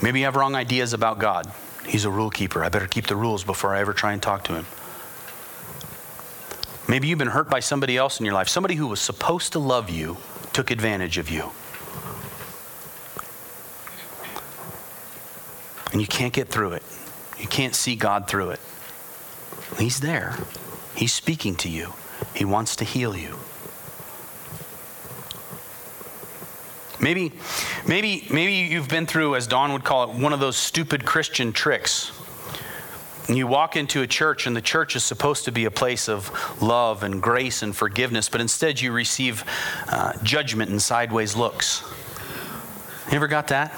Maybe 0.00 0.20
you 0.20 0.26
have 0.26 0.36
wrong 0.36 0.54
ideas 0.54 0.92
about 0.92 1.18
God. 1.18 1.50
He's 1.84 2.04
a 2.04 2.10
rule 2.10 2.30
keeper. 2.30 2.62
I 2.62 2.68
better 2.68 2.86
keep 2.86 3.08
the 3.08 3.16
rules 3.16 3.42
before 3.42 3.74
I 3.74 3.80
ever 3.80 3.92
try 3.92 4.12
and 4.12 4.22
talk 4.22 4.44
to 4.44 4.54
him. 4.54 4.66
Maybe 6.88 7.08
you've 7.08 7.18
been 7.18 7.28
hurt 7.28 7.48
by 7.48 7.60
somebody 7.60 7.96
else 7.96 8.18
in 8.18 8.26
your 8.26 8.34
life. 8.34 8.48
Somebody 8.48 8.74
who 8.74 8.86
was 8.86 9.00
supposed 9.00 9.52
to 9.52 9.58
love 9.58 9.88
you 9.88 10.16
took 10.52 10.70
advantage 10.70 11.18
of 11.18 11.30
you. 11.30 11.50
And 15.92 16.00
you 16.00 16.06
can't 16.06 16.32
get 16.32 16.48
through 16.48 16.72
it. 16.72 16.82
You 17.38 17.46
can't 17.46 17.74
see 17.74 17.96
God 17.96 18.26
through 18.26 18.50
it. 18.50 18.60
He's 19.78 20.00
there. 20.00 20.36
He's 20.94 21.12
speaking 21.12 21.54
to 21.56 21.68
you. 21.68 21.92
He 22.34 22.44
wants 22.44 22.76
to 22.76 22.84
heal 22.84 23.16
you. 23.16 23.38
Maybe, 27.00 27.32
maybe, 27.86 28.26
maybe 28.30 28.52
you've 28.52 28.88
been 28.88 29.06
through, 29.06 29.34
as 29.34 29.46
Don 29.46 29.72
would 29.72 29.82
call 29.82 30.04
it, 30.04 30.16
one 30.16 30.32
of 30.32 30.40
those 30.40 30.56
stupid 30.56 31.04
Christian 31.04 31.52
tricks 31.52 32.12
you 33.28 33.46
walk 33.46 33.76
into 33.76 34.02
a 34.02 34.06
church, 34.06 34.46
and 34.46 34.56
the 34.56 34.62
church 34.62 34.96
is 34.96 35.04
supposed 35.04 35.44
to 35.44 35.52
be 35.52 35.64
a 35.64 35.70
place 35.70 36.08
of 36.08 36.30
love 36.60 37.02
and 37.02 37.22
grace 37.22 37.62
and 37.62 37.74
forgiveness, 37.74 38.28
but 38.28 38.40
instead 38.40 38.80
you 38.80 38.92
receive 38.92 39.44
uh, 39.88 40.12
judgment 40.22 40.70
and 40.70 40.82
sideways 40.82 41.36
looks. 41.36 41.84
You 43.10 43.16
ever 43.16 43.28
got 43.28 43.48
that? 43.48 43.72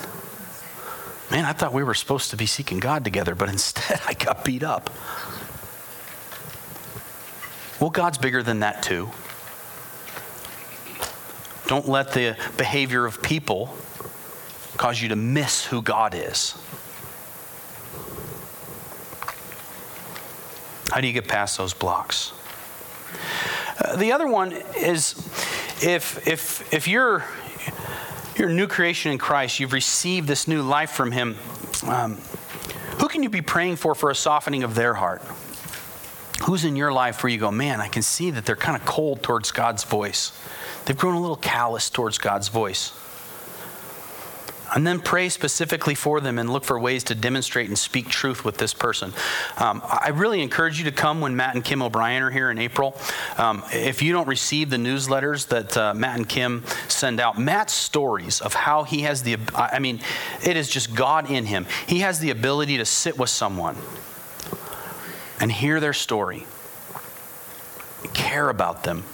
Man, 1.31 1.45
I 1.45 1.53
thought 1.53 1.73
we 1.73 1.83
were 1.83 1.95
supposed 1.95 2.31
to 2.31 2.37
be 2.37 2.47
seeking 2.47 2.79
God 2.79 3.05
together, 3.05 3.35
but 3.35 3.49
instead 3.51 4.01
I 4.07 4.15
got 4.15 4.45
beat 4.45 4.63
up. 4.63 4.91
Well, 7.81 7.91
God's 7.91 8.19
bigger 8.19 8.43
than 8.43 8.61
that, 8.61 8.83
too. 8.83 9.11
Don't 11.67 11.89
let 11.89 12.13
the 12.13 12.37
behavior 12.57 13.05
of 13.05 13.23
people 13.23 13.77
cause 14.77 15.01
you 15.01 15.09
to 15.09 15.17
miss 15.17 15.65
who 15.65 15.83
God 15.83 16.15
is. 16.15 16.55
How 20.91 21.01
do 21.01 21.07
you 21.07 21.13
get 21.13 21.29
past 21.29 21.59
those 21.59 21.75
blocks? 21.75 22.33
Uh, 23.79 23.97
the 23.97 24.13
other 24.13 24.27
one 24.27 24.53
is 24.53 25.15
if, 25.83 26.27
if, 26.29 26.73
if 26.73 26.87
you're, 26.87 27.25
you're 28.37 28.49
a 28.49 28.55
new 28.55 28.67
creation 28.67 29.13
in 29.13 29.19
Christ, 29.19 29.61
you've 29.61 29.73
received 29.73 30.29
this 30.29 30.47
new 30.47 30.63
life 30.63 30.91
from 30.91 31.13
Him, 31.13 31.37
um, 31.87 32.19
who 33.01 33.09
can 33.09 33.23
you 33.23 33.29
be 33.29 33.43
praying 33.43 33.77
for 33.77 33.95
for 33.95 34.11
a 34.11 34.15
softening 34.15 34.63
of 34.63 34.75
their 34.75 34.95
heart? 34.95 35.23
Who's 36.45 36.65
in 36.65 36.77
your 36.77 36.93
life 36.93 37.23
where 37.23 37.31
you 37.31 37.39
go, 37.39 37.51
man, 37.51 37.81
I 37.81 37.89
can 37.89 38.03
see 38.03 38.31
that 38.31 38.45
they're 38.45 38.57
kind 38.57 38.77
of 38.77 38.85
cold 38.87 39.23
towards 39.23 39.51
God's 39.51 39.85
voice? 39.85 40.33
They've 40.85 40.97
grown 40.97 41.15
a 41.15 41.21
little 41.21 41.37
callous 41.37 41.91
towards 41.91 42.19
God's 42.19 42.49
voice. 42.49 42.93
And 44.75 44.85
then 44.85 44.99
pray 44.99 45.29
specifically 45.29 45.95
for 45.95 46.21
them 46.21 46.37
and 46.37 46.51
look 46.51 46.65
for 46.65 46.79
ways 46.79 47.05
to 47.05 47.15
demonstrate 47.15 47.69
and 47.69 47.79
speak 47.79 48.09
truth 48.09 48.45
with 48.45 48.59
this 48.59 48.75
person. 48.75 49.13
Um, 49.57 49.81
I 49.85 50.09
really 50.09 50.43
encourage 50.43 50.79
you 50.79 50.85
to 50.87 50.93
come 50.93 51.21
when 51.21 51.37
Matt 51.37 51.55
and 51.55 51.65
Kim 51.65 51.81
O'Brien 51.81 52.25
are 52.25 52.31
here 52.31 52.51
in 52.51 52.59
April. 52.59 52.97
Um, 53.39 53.63
if 53.73 54.03
you 54.03 54.13
don't 54.13 54.27
receive 54.27 54.71
the 54.71 54.77
newsletters 54.77 55.47
that 55.49 55.77
uh, 55.77 55.95
Matt 55.95 56.17
and 56.17 56.29
Kim 56.29 56.65
send 56.89 57.21
out, 57.21 57.39
Matt's 57.39 57.73
stories 57.73 58.41
of 58.41 58.53
how 58.53 58.83
he 58.83 59.03
has 59.03 59.23
the, 59.23 59.39
I 59.55 59.79
mean, 59.79 60.01
it 60.45 60.57
is 60.57 60.69
just 60.69 60.93
God 60.93 61.31
in 61.31 61.45
him. 61.45 61.67
He 61.87 62.01
has 62.01 62.19
the 62.19 62.31
ability 62.31 62.79
to 62.79 62.85
sit 62.85 63.17
with 63.17 63.31
someone 63.31 63.77
and 65.39 65.53
hear 65.53 65.79
their 65.79 65.93
story, 65.93 66.47
care 68.13 68.49
about 68.49 68.83
them, 68.83 69.05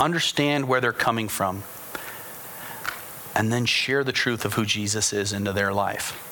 understand 0.00 0.66
where 0.66 0.80
they're 0.80 0.92
coming 0.92 1.28
from 1.28 1.62
and 3.34 3.52
then 3.52 3.64
share 3.64 4.04
the 4.04 4.12
truth 4.12 4.44
of 4.44 4.54
who 4.54 4.64
Jesus 4.64 5.12
is 5.12 5.32
into 5.32 5.52
their 5.52 5.72
life. 5.72 6.28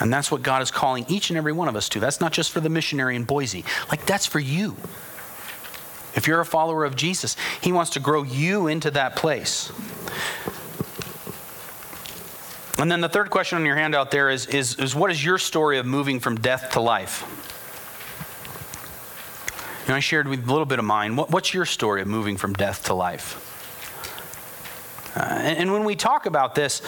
And 0.00 0.12
that's 0.12 0.30
what 0.30 0.42
God 0.42 0.62
is 0.62 0.70
calling 0.70 1.04
each 1.08 1.30
and 1.30 1.36
every 1.36 1.52
one 1.52 1.68
of 1.68 1.76
us 1.76 1.88
to. 1.90 2.00
That's 2.00 2.20
not 2.20 2.32
just 2.32 2.50
for 2.50 2.60
the 2.60 2.68
missionary 2.68 3.14
in 3.14 3.24
Boise, 3.24 3.64
like, 3.88 4.06
that's 4.06 4.26
for 4.26 4.40
you. 4.40 4.76
If 6.14 6.26
you're 6.26 6.40
a 6.40 6.46
follower 6.46 6.84
of 6.84 6.96
Jesus, 6.96 7.36
He 7.60 7.72
wants 7.72 7.92
to 7.92 8.00
grow 8.00 8.22
you 8.22 8.66
into 8.66 8.90
that 8.90 9.16
place. 9.16 9.72
And 12.78 12.90
then 12.90 13.00
the 13.00 13.08
third 13.08 13.30
question 13.30 13.58
on 13.58 13.66
your 13.66 13.76
handout 13.76 14.10
there 14.10 14.28
is, 14.28 14.46
is, 14.46 14.78
is 14.78 14.94
what 14.94 15.10
is 15.10 15.24
your 15.24 15.38
story 15.38 15.78
of 15.78 15.86
moving 15.86 16.20
from 16.20 16.36
death 16.36 16.70
to 16.72 16.80
life? 16.80 17.24
You 19.84 19.90
know, 19.90 19.96
I 19.96 20.00
shared 20.00 20.28
with 20.28 20.46
a 20.46 20.50
little 20.50 20.66
bit 20.66 20.78
of 20.78 20.84
mine. 20.84 21.16
What, 21.16 21.30
what's 21.30 21.54
your 21.54 21.64
story 21.64 22.02
of 22.02 22.08
moving 22.08 22.36
from 22.36 22.54
death 22.54 22.84
to 22.86 22.94
life? 22.94 23.41
Uh, 25.14 25.20
and, 25.20 25.58
and, 25.58 25.72
when 25.72 25.84
we 25.84 25.94
talk 25.94 26.24
about 26.24 26.54
this, 26.54 26.80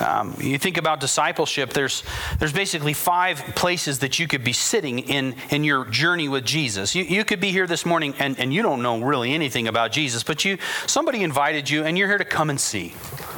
um, 0.00 0.34
you 0.40 0.58
think 0.58 0.76
about 0.76 0.98
discipleship, 0.98 1.72
there's, 1.72 2.02
there's 2.38 2.52
basically 2.52 2.92
five 2.92 3.38
places 3.54 4.00
that 4.00 4.18
you 4.18 4.26
could 4.26 4.42
be 4.42 4.52
sitting 4.52 4.98
in, 4.98 5.36
in 5.50 5.62
your 5.62 5.84
journey 5.84 6.28
with 6.28 6.44
Jesus. 6.44 6.94
You, 6.94 7.04
you 7.04 7.24
could 7.24 7.40
be 7.40 7.52
here 7.52 7.68
this 7.68 7.86
morning 7.86 8.14
and, 8.18 8.38
and 8.40 8.52
you 8.52 8.62
don't 8.62 8.82
know 8.82 9.00
really 9.00 9.32
anything 9.32 9.68
about 9.68 9.92
Jesus, 9.92 10.24
but 10.24 10.44
you, 10.44 10.58
somebody 10.86 11.22
invited 11.22 11.70
you 11.70 11.84
and 11.84 11.96
you're 11.96 12.08
here 12.08 12.18
to 12.18 12.24
come 12.24 12.50
and 12.50 12.60
see. 12.60 12.94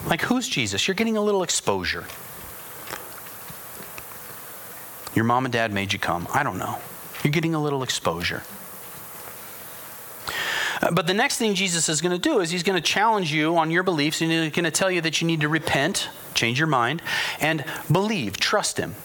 Like, 0.07 0.23
who's 0.23 0.49
Jesus? 0.49 0.89
You're 0.89 0.95
getting 0.95 1.19
a 1.19 1.23
little 1.23 1.43
exposure. 1.43 2.07
Your 5.15 5.25
mom 5.25 5.45
and 5.45 5.53
dad 5.53 5.73
made 5.73 5.93
you 5.93 5.99
come. 5.99 6.27
I 6.33 6.43
don't 6.43 6.59
know. 6.59 6.79
You're 7.23 7.33
getting 7.33 7.55
a 7.55 7.63
little 7.63 7.83
exposure. 7.83 8.43
But 10.93 11.07
the 11.07 11.15
next 11.15 11.37
thing 11.39 11.55
Jesus 11.55 11.89
is 11.89 12.01
going 12.01 12.13
to 12.13 12.19
do 12.19 12.41
is 12.41 12.51
he's 12.51 12.63
going 12.63 12.81
to 12.81 12.87
challenge 12.87 13.33
you 13.33 13.57
on 13.57 13.71
your 13.71 13.83
beliefs 13.83 14.21
and 14.21 14.31
he's 14.31 14.53
going 14.53 14.65
to 14.65 14.71
tell 14.71 14.91
you 14.91 15.01
that 15.03 15.21
you 15.21 15.27
need 15.27 15.43
to 15.43 15.49
repent, 15.49 16.09
change 16.35 16.59
your 16.59 16.69
mind, 16.69 17.03
and 17.41 17.65
believe, 17.91 18.39
trust 18.39 18.79
him. 18.79 18.97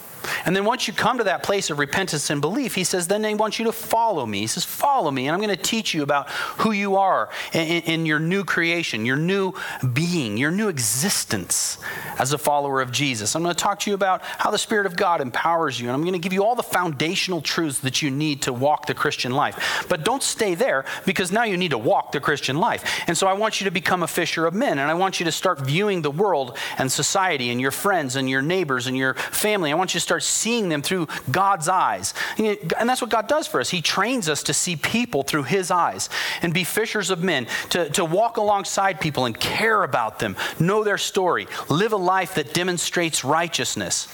And 0.46 0.56
then 0.56 0.64
once 0.64 0.88
you 0.88 0.94
come 0.94 1.18
to 1.18 1.24
that 1.26 1.44
place 1.44 1.70
of 1.70 1.80
repentance 1.80 2.30
and 2.30 2.40
belief, 2.40 2.76
he 2.76 2.84
says, 2.84 3.08
then 3.08 3.22
they 3.22 3.34
want 3.34 3.58
you 3.58 3.66
to 3.66 3.72
follow 3.72 4.26
me. 4.26 4.42
He 4.42 4.48
says, 4.48 4.64
follow 4.64 5.10
me, 5.10 5.28
and 5.28 5.34
I'm 5.34 5.42
going 5.42 5.56
to 5.56 5.62
teach 5.62 5.94
you 5.94 6.04
about 6.04 6.30
who 6.30 6.72
you 6.72 6.98
are 6.98 7.30
in, 7.54 7.82
in, 7.84 8.06
your 8.06 8.20
new 8.20 8.44
creation, 8.44 9.06
your 9.06 9.16
new 9.16 9.54
being, 9.94 10.38
your 10.38 10.52
new 10.52 10.68
existence 10.68 11.80
as 12.20 12.32
a 12.34 12.38
follower 12.38 12.82
of 12.82 12.92
Jesus. 12.92 13.36
I'm 13.36 13.42
going 13.42 13.56
to 13.56 13.60
talk 13.60 13.80
to 13.80 13.90
you 13.90 13.96
about 13.96 14.22
how 14.22 14.52
the 14.52 14.58
Spirit 14.58 14.86
of 14.86 14.96
God 14.96 15.22
empowers 15.22 15.80
you, 15.80 15.88
and 15.88 15.96
I'm 15.96 16.02
going 16.02 16.14
to 16.14 16.20
give 16.20 16.34
you 16.34 16.44
all 16.44 16.56
the 16.56 16.64
foundational 16.64 17.42
truths 17.42 17.80
that 17.80 18.02
you 18.02 18.12
need 18.12 18.44
to 18.44 18.54
walk 18.54 18.86
the 18.86 18.94
Christian 18.94 19.32
life. 19.32 19.86
But 19.90 20.04
don't 20.04 20.22
stay 20.22 20.54
there 20.54 20.86
because 21.06 21.32
now 21.32 21.44
you 21.44 21.58
need 21.58 21.72
to 21.72 21.78
walk 21.78 22.12
the 22.12 22.20
Christian 22.20 22.58
life. 22.58 23.04
And 23.08 23.18
so 23.18 23.26
I 23.28 23.34
want 23.34 23.60
you 23.60 23.66
to 23.66 23.72
become 23.72 24.04
a 24.04 24.08
fisher 24.08 24.46
of 24.46 24.54
men, 24.54 24.78
and 24.78 24.92
I 24.92 24.94
want 24.94 25.20
you 25.20 25.26
to 25.26 25.32
start 25.32 25.62
viewing 25.62 26.04
the 26.04 26.12
world 26.12 26.58
and 26.78 26.92
society 26.92 27.50
and 27.50 27.60
your 27.60 27.72
friends 27.72 28.16
and 28.16 28.30
your 28.30 28.44
neighbors 28.44 28.86
and 28.86 28.96
your 28.96 29.16
family. 29.16 29.72
I 29.72 29.76
want 29.76 29.94
you 29.94 30.00
to 30.00 30.04
start 30.04 30.24
seeing 30.36 30.70
them 30.70 30.82
through 30.82 31.08
God's 31.32 31.68
eyes. 31.68 32.14
And 32.38 32.90
that's 32.90 33.02
what 33.02 33.10
God 33.10 33.28
does 33.28 33.48
for 33.48 33.60
us. 33.60 33.70
He 33.70 33.82
trains 33.82 34.30
us 34.30 34.44
to 34.44 34.54
see 34.54 34.76
people 34.76 35.24
through 35.24 35.44
His 35.44 35.72
eyes 35.72 36.10
and 36.42 36.54
be 36.54 36.64
fishers 36.64 37.10
of 37.10 37.24
men, 37.24 37.48
to, 37.70 37.90
to 37.92 38.06
walk 38.06 38.38
alongside 38.38 39.00
people 39.00 39.26
and 39.26 39.40
care 39.40 39.84
about 39.84 40.20
them, 40.20 40.36
know 40.60 40.84
their 40.84 40.98
story, 40.98 41.48
live 41.70 41.94
a 41.94 41.98
life 41.98 42.36
that 42.36 42.54
demonstrates 42.54 43.24
righteousness, 43.24 44.08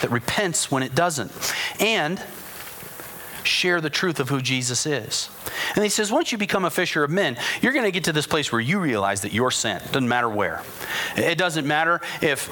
that 0.00 0.10
repents 0.10 0.70
when 0.70 0.82
it 0.82 0.94
doesn't, 0.94 1.32
and 1.80 2.22
share 3.44 3.80
the 3.80 3.90
truth 3.90 4.18
of 4.18 4.28
who 4.28 4.40
Jesus 4.40 4.86
is. 4.86 5.30
And 5.74 5.84
he 5.84 5.88
says, 5.88 6.10
once 6.10 6.32
you 6.32 6.38
become 6.38 6.64
a 6.64 6.70
fisher 6.70 7.04
of 7.04 7.10
men, 7.10 7.36
you're 7.62 7.72
going 7.72 7.84
to 7.84 7.92
get 7.92 8.04
to 8.04 8.12
this 8.12 8.26
place 8.26 8.50
where 8.50 8.60
you 8.60 8.80
realize 8.80 9.20
that 9.20 9.32
you're 9.32 9.52
sent. 9.52 9.84
Doesn't 9.92 10.08
matter 10.08 10.28
where. 10.28 10.62
It 11.16 11.38
doesn't 11.38 11.66
matter 11.66 12.00
if 12.20 12.50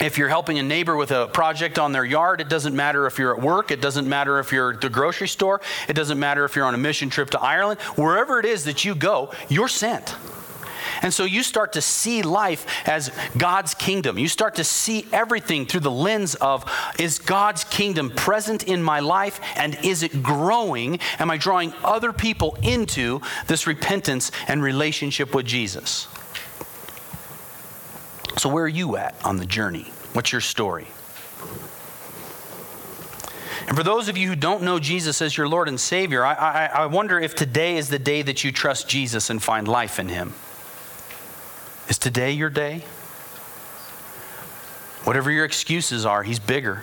if 0.00 0.18
you're 0.18 0.28
helping 0.28 0.58
a 0.58 0.62
neighbor 0.62 0.96
with 0.96 1.10
a 1.10 1.28
project 1.28 1.78
on 1.78 1.92
their 1.92 2.04
yard, 2.04 2.40
it 2.40 2.48
doesn't 2.48 2.76
matter 2.76 3.06
if 3.06 3.18
you're 3.18 3.34
at 3.34 3.42
work, 3.42 3.70
it 3.70 3.80
doesn't 3.80 4.08
matter 4.08 4.38
if 4.38 4.52
you're 4.52 4.74
at 4.74 4.80
the 4.80 4.90
grocery 4.90 5.28
store, 5.28 5.60
it 5.88 5.94
doesn't 5.94 6.18
matter 6.18 6.44
if 6.44 6.54
you're 6.54 6.66
on 6.66 6.74
a 6.74 6.78
mission 6.78 7.08
trip 7.08 7.30
to 7.30 7.40
Ireland. 7.40 7.80
Wherever 7.96 8.38
it 8.38 8.44
is 8.44 8.64
that 8.64 8.84
you 8.84 8.94
go, 8.94 9.32
you're 9.48 9.68
sent. 9.68 10.14
And 11.02 11.12
so 11.12 11.24
you 11.24 11.42
start 11.42 11.74
to 11.74 11.80
see 11.80 12.22
life 12.22 12.66
as 12.86 13.10
God's 13.36 13.74
kingdom. 13.74 14.18
You 14.18 14.28
start 14.28 14.56
to 14.56 14.64
see 14.64 15.06
everything 15.12 15.66
through 15.66 15.80
the 15.80 15.90
lens 15.90 16.34
of 16.36 16.64
is 16.98 17.18
God's 17.18 17.64
kingdom 17.64 18.10
present 18.10 18.64
in 18.64 18.82
my 18.82 19.00
life 19.00 19.40
and 19.56 19.78
is 19.84 20.02
it 20.02 20.22
growing? 20.22 21.00
Am 21.18 21.30
I 21.30 21.36
drawing 21.36 21.72
other 21.84 22.12
people 22.12 22.56
into 22.62 23.20
this 23.46 23.66
repentance 23.66 24.30
and 24.48 24.62
relationship 24.62 25.34
with 25.34 25.46
Jesus? 25.46 26.08
So, 28.38 28.50
where 28.50 28.64
are 28.64 28.68
you 28.68 28.96
at 28.96 29.14
on 29.24 29.38
the 29.38 29.46
journey? 29.46 29.84
What's 30.12 30.30
your 30.30 30.42
story? 30.42 30.86
And 33.66 33.76
for 33.76 33.82
those 33.82 34.08
of 34.08 34.16
you 34.16 34.28
who 34.28 34.36
don't 34.36 34.62
know 34.62 34.78
Jesus 34.78 35.20
as 35.20 35.36
your 35.36 35.48
Lord 35.48 35.68
and 35.68 35.80
Savior, 35.80 36.24
I, 36.24 36.34
I, 36.34 36.66
I, 36.66 36.86
wonder 36.86 37.18
if 37.18 37.34
today 37.34 37.76
is 37.76 37.88
the 37.88 37.98
day 37.98 38.22
that 38.22 38.44
you 38.44 38.52
trust 38.52 38.88
Jesus 38.88 39.28
and 39.28 39.42
find 39.42 39.66
life 39.66 39.98
in 39.98 40.08
Him. 40.08 40.34
Is 41.88 41.98
today 41.98 42.30
your 42.30 42.50
day? 42.50 42.80
Whatever 45.02 45.30
your 45.30 45.44
excuses 45.44 46.06
are, 46.06 46.22
He's 46.22 46.38
bigger. 46.38 46.82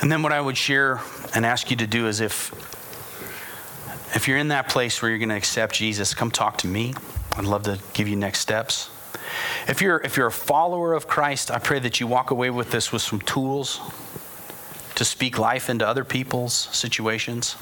And 0.00 0.12
then 0.12 0.22
what 0.22 0.32
I 0.32 0.40
would 0.40 0.56
share 0.56 1.00
and 1.34 1.46
ask 1.46 1.70
you 1.70 1.76
to 1.76 1.86
do 1.86 2.06
is 2.06 2.20
if 2.20 2.71
if 4.14 4.28
you're 4.28 4.38
in 4.38 4.48
that 4.48 4.68
place 4.68 5.00
where 5.00 5.10
you're 5.10 5.18
going 5.18 5.30
to 5.30 5.36
accept 5.36 5.74
Jesus, 5.74 6.14
come 6.14 6.30
talk 6.30 6.58
to 6.58 6.66
me. 6.66 6.94
I'd 7.36 7.44
love 7.44 7.62
to 7.64 7.78
give 7.94 8.08
you 8.08 8.16
next 8.16 8.40
steps. 8.40 8.90
If 9.66 9.80
you're, 9.80 9.98
if 9.98 10.16
you're 10.16 10.26
a 10.26 10.32
follower 10.32 10.92
of 10.94 11.06
Christ, 11.06 11.50
I 11.50 11.58
pray 11.58 11.78
that 11.78 12.00
you 12.00 12.06
walk 12.06 12.30
away 12.30 12.50
with 12.50 12.70
this 12.70 12.92
with 12.92 13.02
some 13.02 13.20
tools 13.20 13.80
to 14.96 15.04
speak 15.04 15.38
life 15.38 15.70
into 15.70 15.86
other 15.86 16.04
people's 16.04 16.52
situations, 16.52 17.56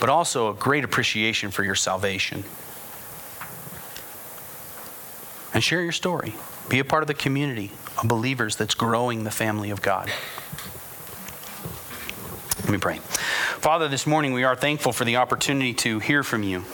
but 0.00 0.08
also 0.08 0.50
a 0.50 0.54
great 0.54 0.84
appreciation 0.84 1.50
for 1.50 1.64
your 1.64 1.74
salvation. 1.74 2.44
And 5.52 5.64
share 5.64 5.82
your 5.82 5.92
story. 5.92 6.34
Be 6.68 6.78
a 6.78 6.84
part 6.84 7.02
of 7.02 7.08
the 7.08 7.14
community 7.14 7.72
of 7.96 8.06
believers 8.06 8.54
that's 8.56 8.74
growing 8.74 9.24
the 9.24 9.30
family 9.30 9.70
of 9.70 9.82
God. 9.82 10.12
Let 12.60 12.70
me 12.70 12.78
pray. 12.78 12.98
Father, 12.98 13.88
this 13.88 14.06
morning 14.06 14.32
we 14.32 14.44
are 14.44 14.54
thankful 14.54 14.92
for 14.92 15.04
the 15.04 15.16
opportunity 15.16 15.72
to 15.74 15.98
hear 15.98 16.22
from 16.22 16.42
you. 16.42 16.64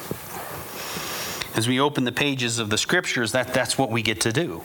As 1.54 1.68
we 1.68 1.78
open 1.78 2.04
the 2.04 2.12
pages 2.12 2.58
of 2.58 2.68
the 2.68 2.78
scriptures, 2.78 3.32
that, 3.32 3.54
that's 3.54 3.78
what 3.78 3.90
we 3.90 4.02
get 4.02 4.22
to 4.22 4.32
do. 4.32 4.62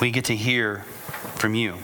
We 0.00 0.10
get 0.10 0.26
to 0.26 0.36
hear 0.36 0.84
from 1.36 1.54
you. 1.54 1.78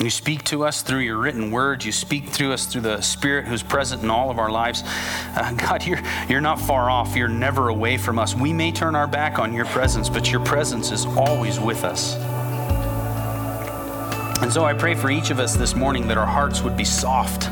You 0.00 0.08
speak 0.08 0.44
to 0.44 0.64
us 0.64 0.82
through 0.82 1.00
your 1.00 1.18
written 1.18 1.50
word. 1.50 1.84
You 1.84 1.92
speak 1.92 2.30
through 2.30 2.52
us 2.52 2.64
through 2.66 2.80
the 2.80 3.02
Spirit 3.02 3.46
who's 3.46 3.62
present 3.62 4.02
in 4.02 4.10
all 4.10 4.30
of 4.30 4.38
our 4.38 4.50
lives. 4.50 4.82
Uh, 4.84 5.52
God, 5.58 5.84
you're, 5.86 6.00
you're 6.28 6.40
not 6.40 6.58
far 6.58 6.88
off. 6.88 7.14
You're 7.14 7.28
never 7.28 7.68
away 7.68 7.98
from 7.98 8.18
us. 8.18 8.34
We 8.34 8.52
may 8.54 8.72
turn 8.72 8.96
our 8.96 9.06
back 9.06 9.38
on 9.38 9.52
your 9.52 9.66
presence, 9.66 10.08
but 10.08 10.32
your 10.32 10.42
presence 10.44 10.90
is 10.90 11.04
always 11.04 11.60
with 11.60 11.84
us. 11.84 12.16
And 14.42 14.52
so 14.52 14.64
I 14.64 14.74
pray 14.74 14.96
for 14.96 15.08
each 15.08 15.30
of 15.30 15.38
us 15.38 15.54
this 15.54 15.76
morning 15.76 16.08
that 16.08 16.18
our 16.18 16.26
hearts 16.26 16.62
would 16.62 16.76
be 16.76 16.84
soft 16.84 17.48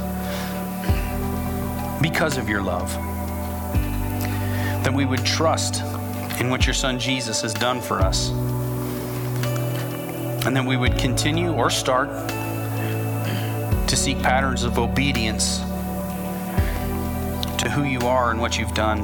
because 2.02 2.36
of 2.36 2.48
your 2.48 2.60
love. 2.62 2.92
That 4.82 4.92
we 4.92 5.04
would 5.04 5.24
trust 5.24 5.82
in 6.40 6.50
what 6.50 6.66
your 6.66 6.74
son 6.74 6.98
Jesus 6.98 7.42
has 7.42 7.54
done 7.54 7.80
for 7.80 8.00
us. 8.00 8.30
And 10.44 10.56
that 10.56 10.64
we 10.66 10.76
would 10.76 10.98
continue 10.98 11.52
or 11.52 11.70
start 11.70 12.08
to 13.88 13.96
seek 13.96 14.20
patterns 14.20 14.64
of 14.64 14.78
obedience 14.78 15.58
to 17.58 17.70
who 17.70 17.84
you 17.84 18.00
are 18.00 18.32
and 18.32 18.40
what 18.40 18.58
you've 18.58 18.74
done, 18.74 19.00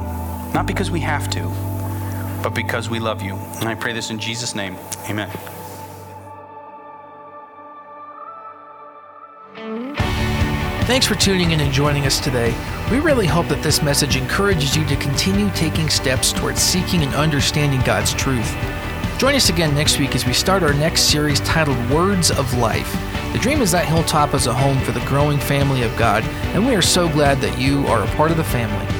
not 0.53 0.65
because 0.65 0.91
we 0.91 0.99
have 0.99 1.29
to, 1.29 1.43
but 2.43 2.53
because 2.53 2.89
we 2.89 2.99
love 2.99 3.21
you. 3.21 3.35
And 3.59 3.69
I 3.69 3.75
pray 3.75 3.93
this 3.93 4.09
in 4.09 4.19
Jesus' 4.19 4.55
name. 4.55 4.75
Amen. 5.09 5.29
Thanks 10.87 11.05
for 11.05 11.15
tuning 11.15 11.51
in 11.51 11.59
and 11.59 11.73
joining 11.73 12.05
us 12.05 12.17
today. 12.17 12.55
We 12.89 12.99
really 12.99 13.27
hope 13.27 13.49
that 13.49 13.61
this 13.61 13.81
message 13.81 14.15
encourages 14.15 14.73
you 14.73 14.85
to 14.85 14.95
continue 14.95 15.49
taking 15.49 15.89
steps 15.89 16.31
towards 16.31 16.61
seeking 16.61 17.03
and 17.03 17.13
understanding 17.13 17.81
God's 17.81 18.13
truth. 18.13 18.49
Join 19.17 19.35
us 19.35 19.49
again 19.49 19.75
next 19.75 19.99
week 19.99 20.15
as 20.15 20.25
we 20.25 20.31
start 20.31 20.63
our 20.63 20.73
next 20.73 21.11
series 21.11 21.41
titled 21.41 21.77
Words 21.89 22.31
of 22.31 22.57
Life. 22.57 22.89
The 23.33 23.39
dream 23.39 23.59
is 23.59 23.73
that 23.73 23.85
Hilltop 23.85 24.33
is 24.33 24.47
a 24.47 24.53
home 24.53 24.79
for 24.79 24.93
the 24.93 25.05
growing 25.05 25.39
family 25.39 25.83
of 25.83 25.93
God, 25.97 26.23
and 26.53 26.65
we 26.65 26.73
are 26.73 26.81
so 26.81 27.09
glad 27.09 27.41
that 27.41 27.59
you 27.59 27.85
are 27.87 28.03
a 28.03 28.15
part 28.15 28.31
of 28.31 28.37
the 28.37 28.45
family. 28.45 28.96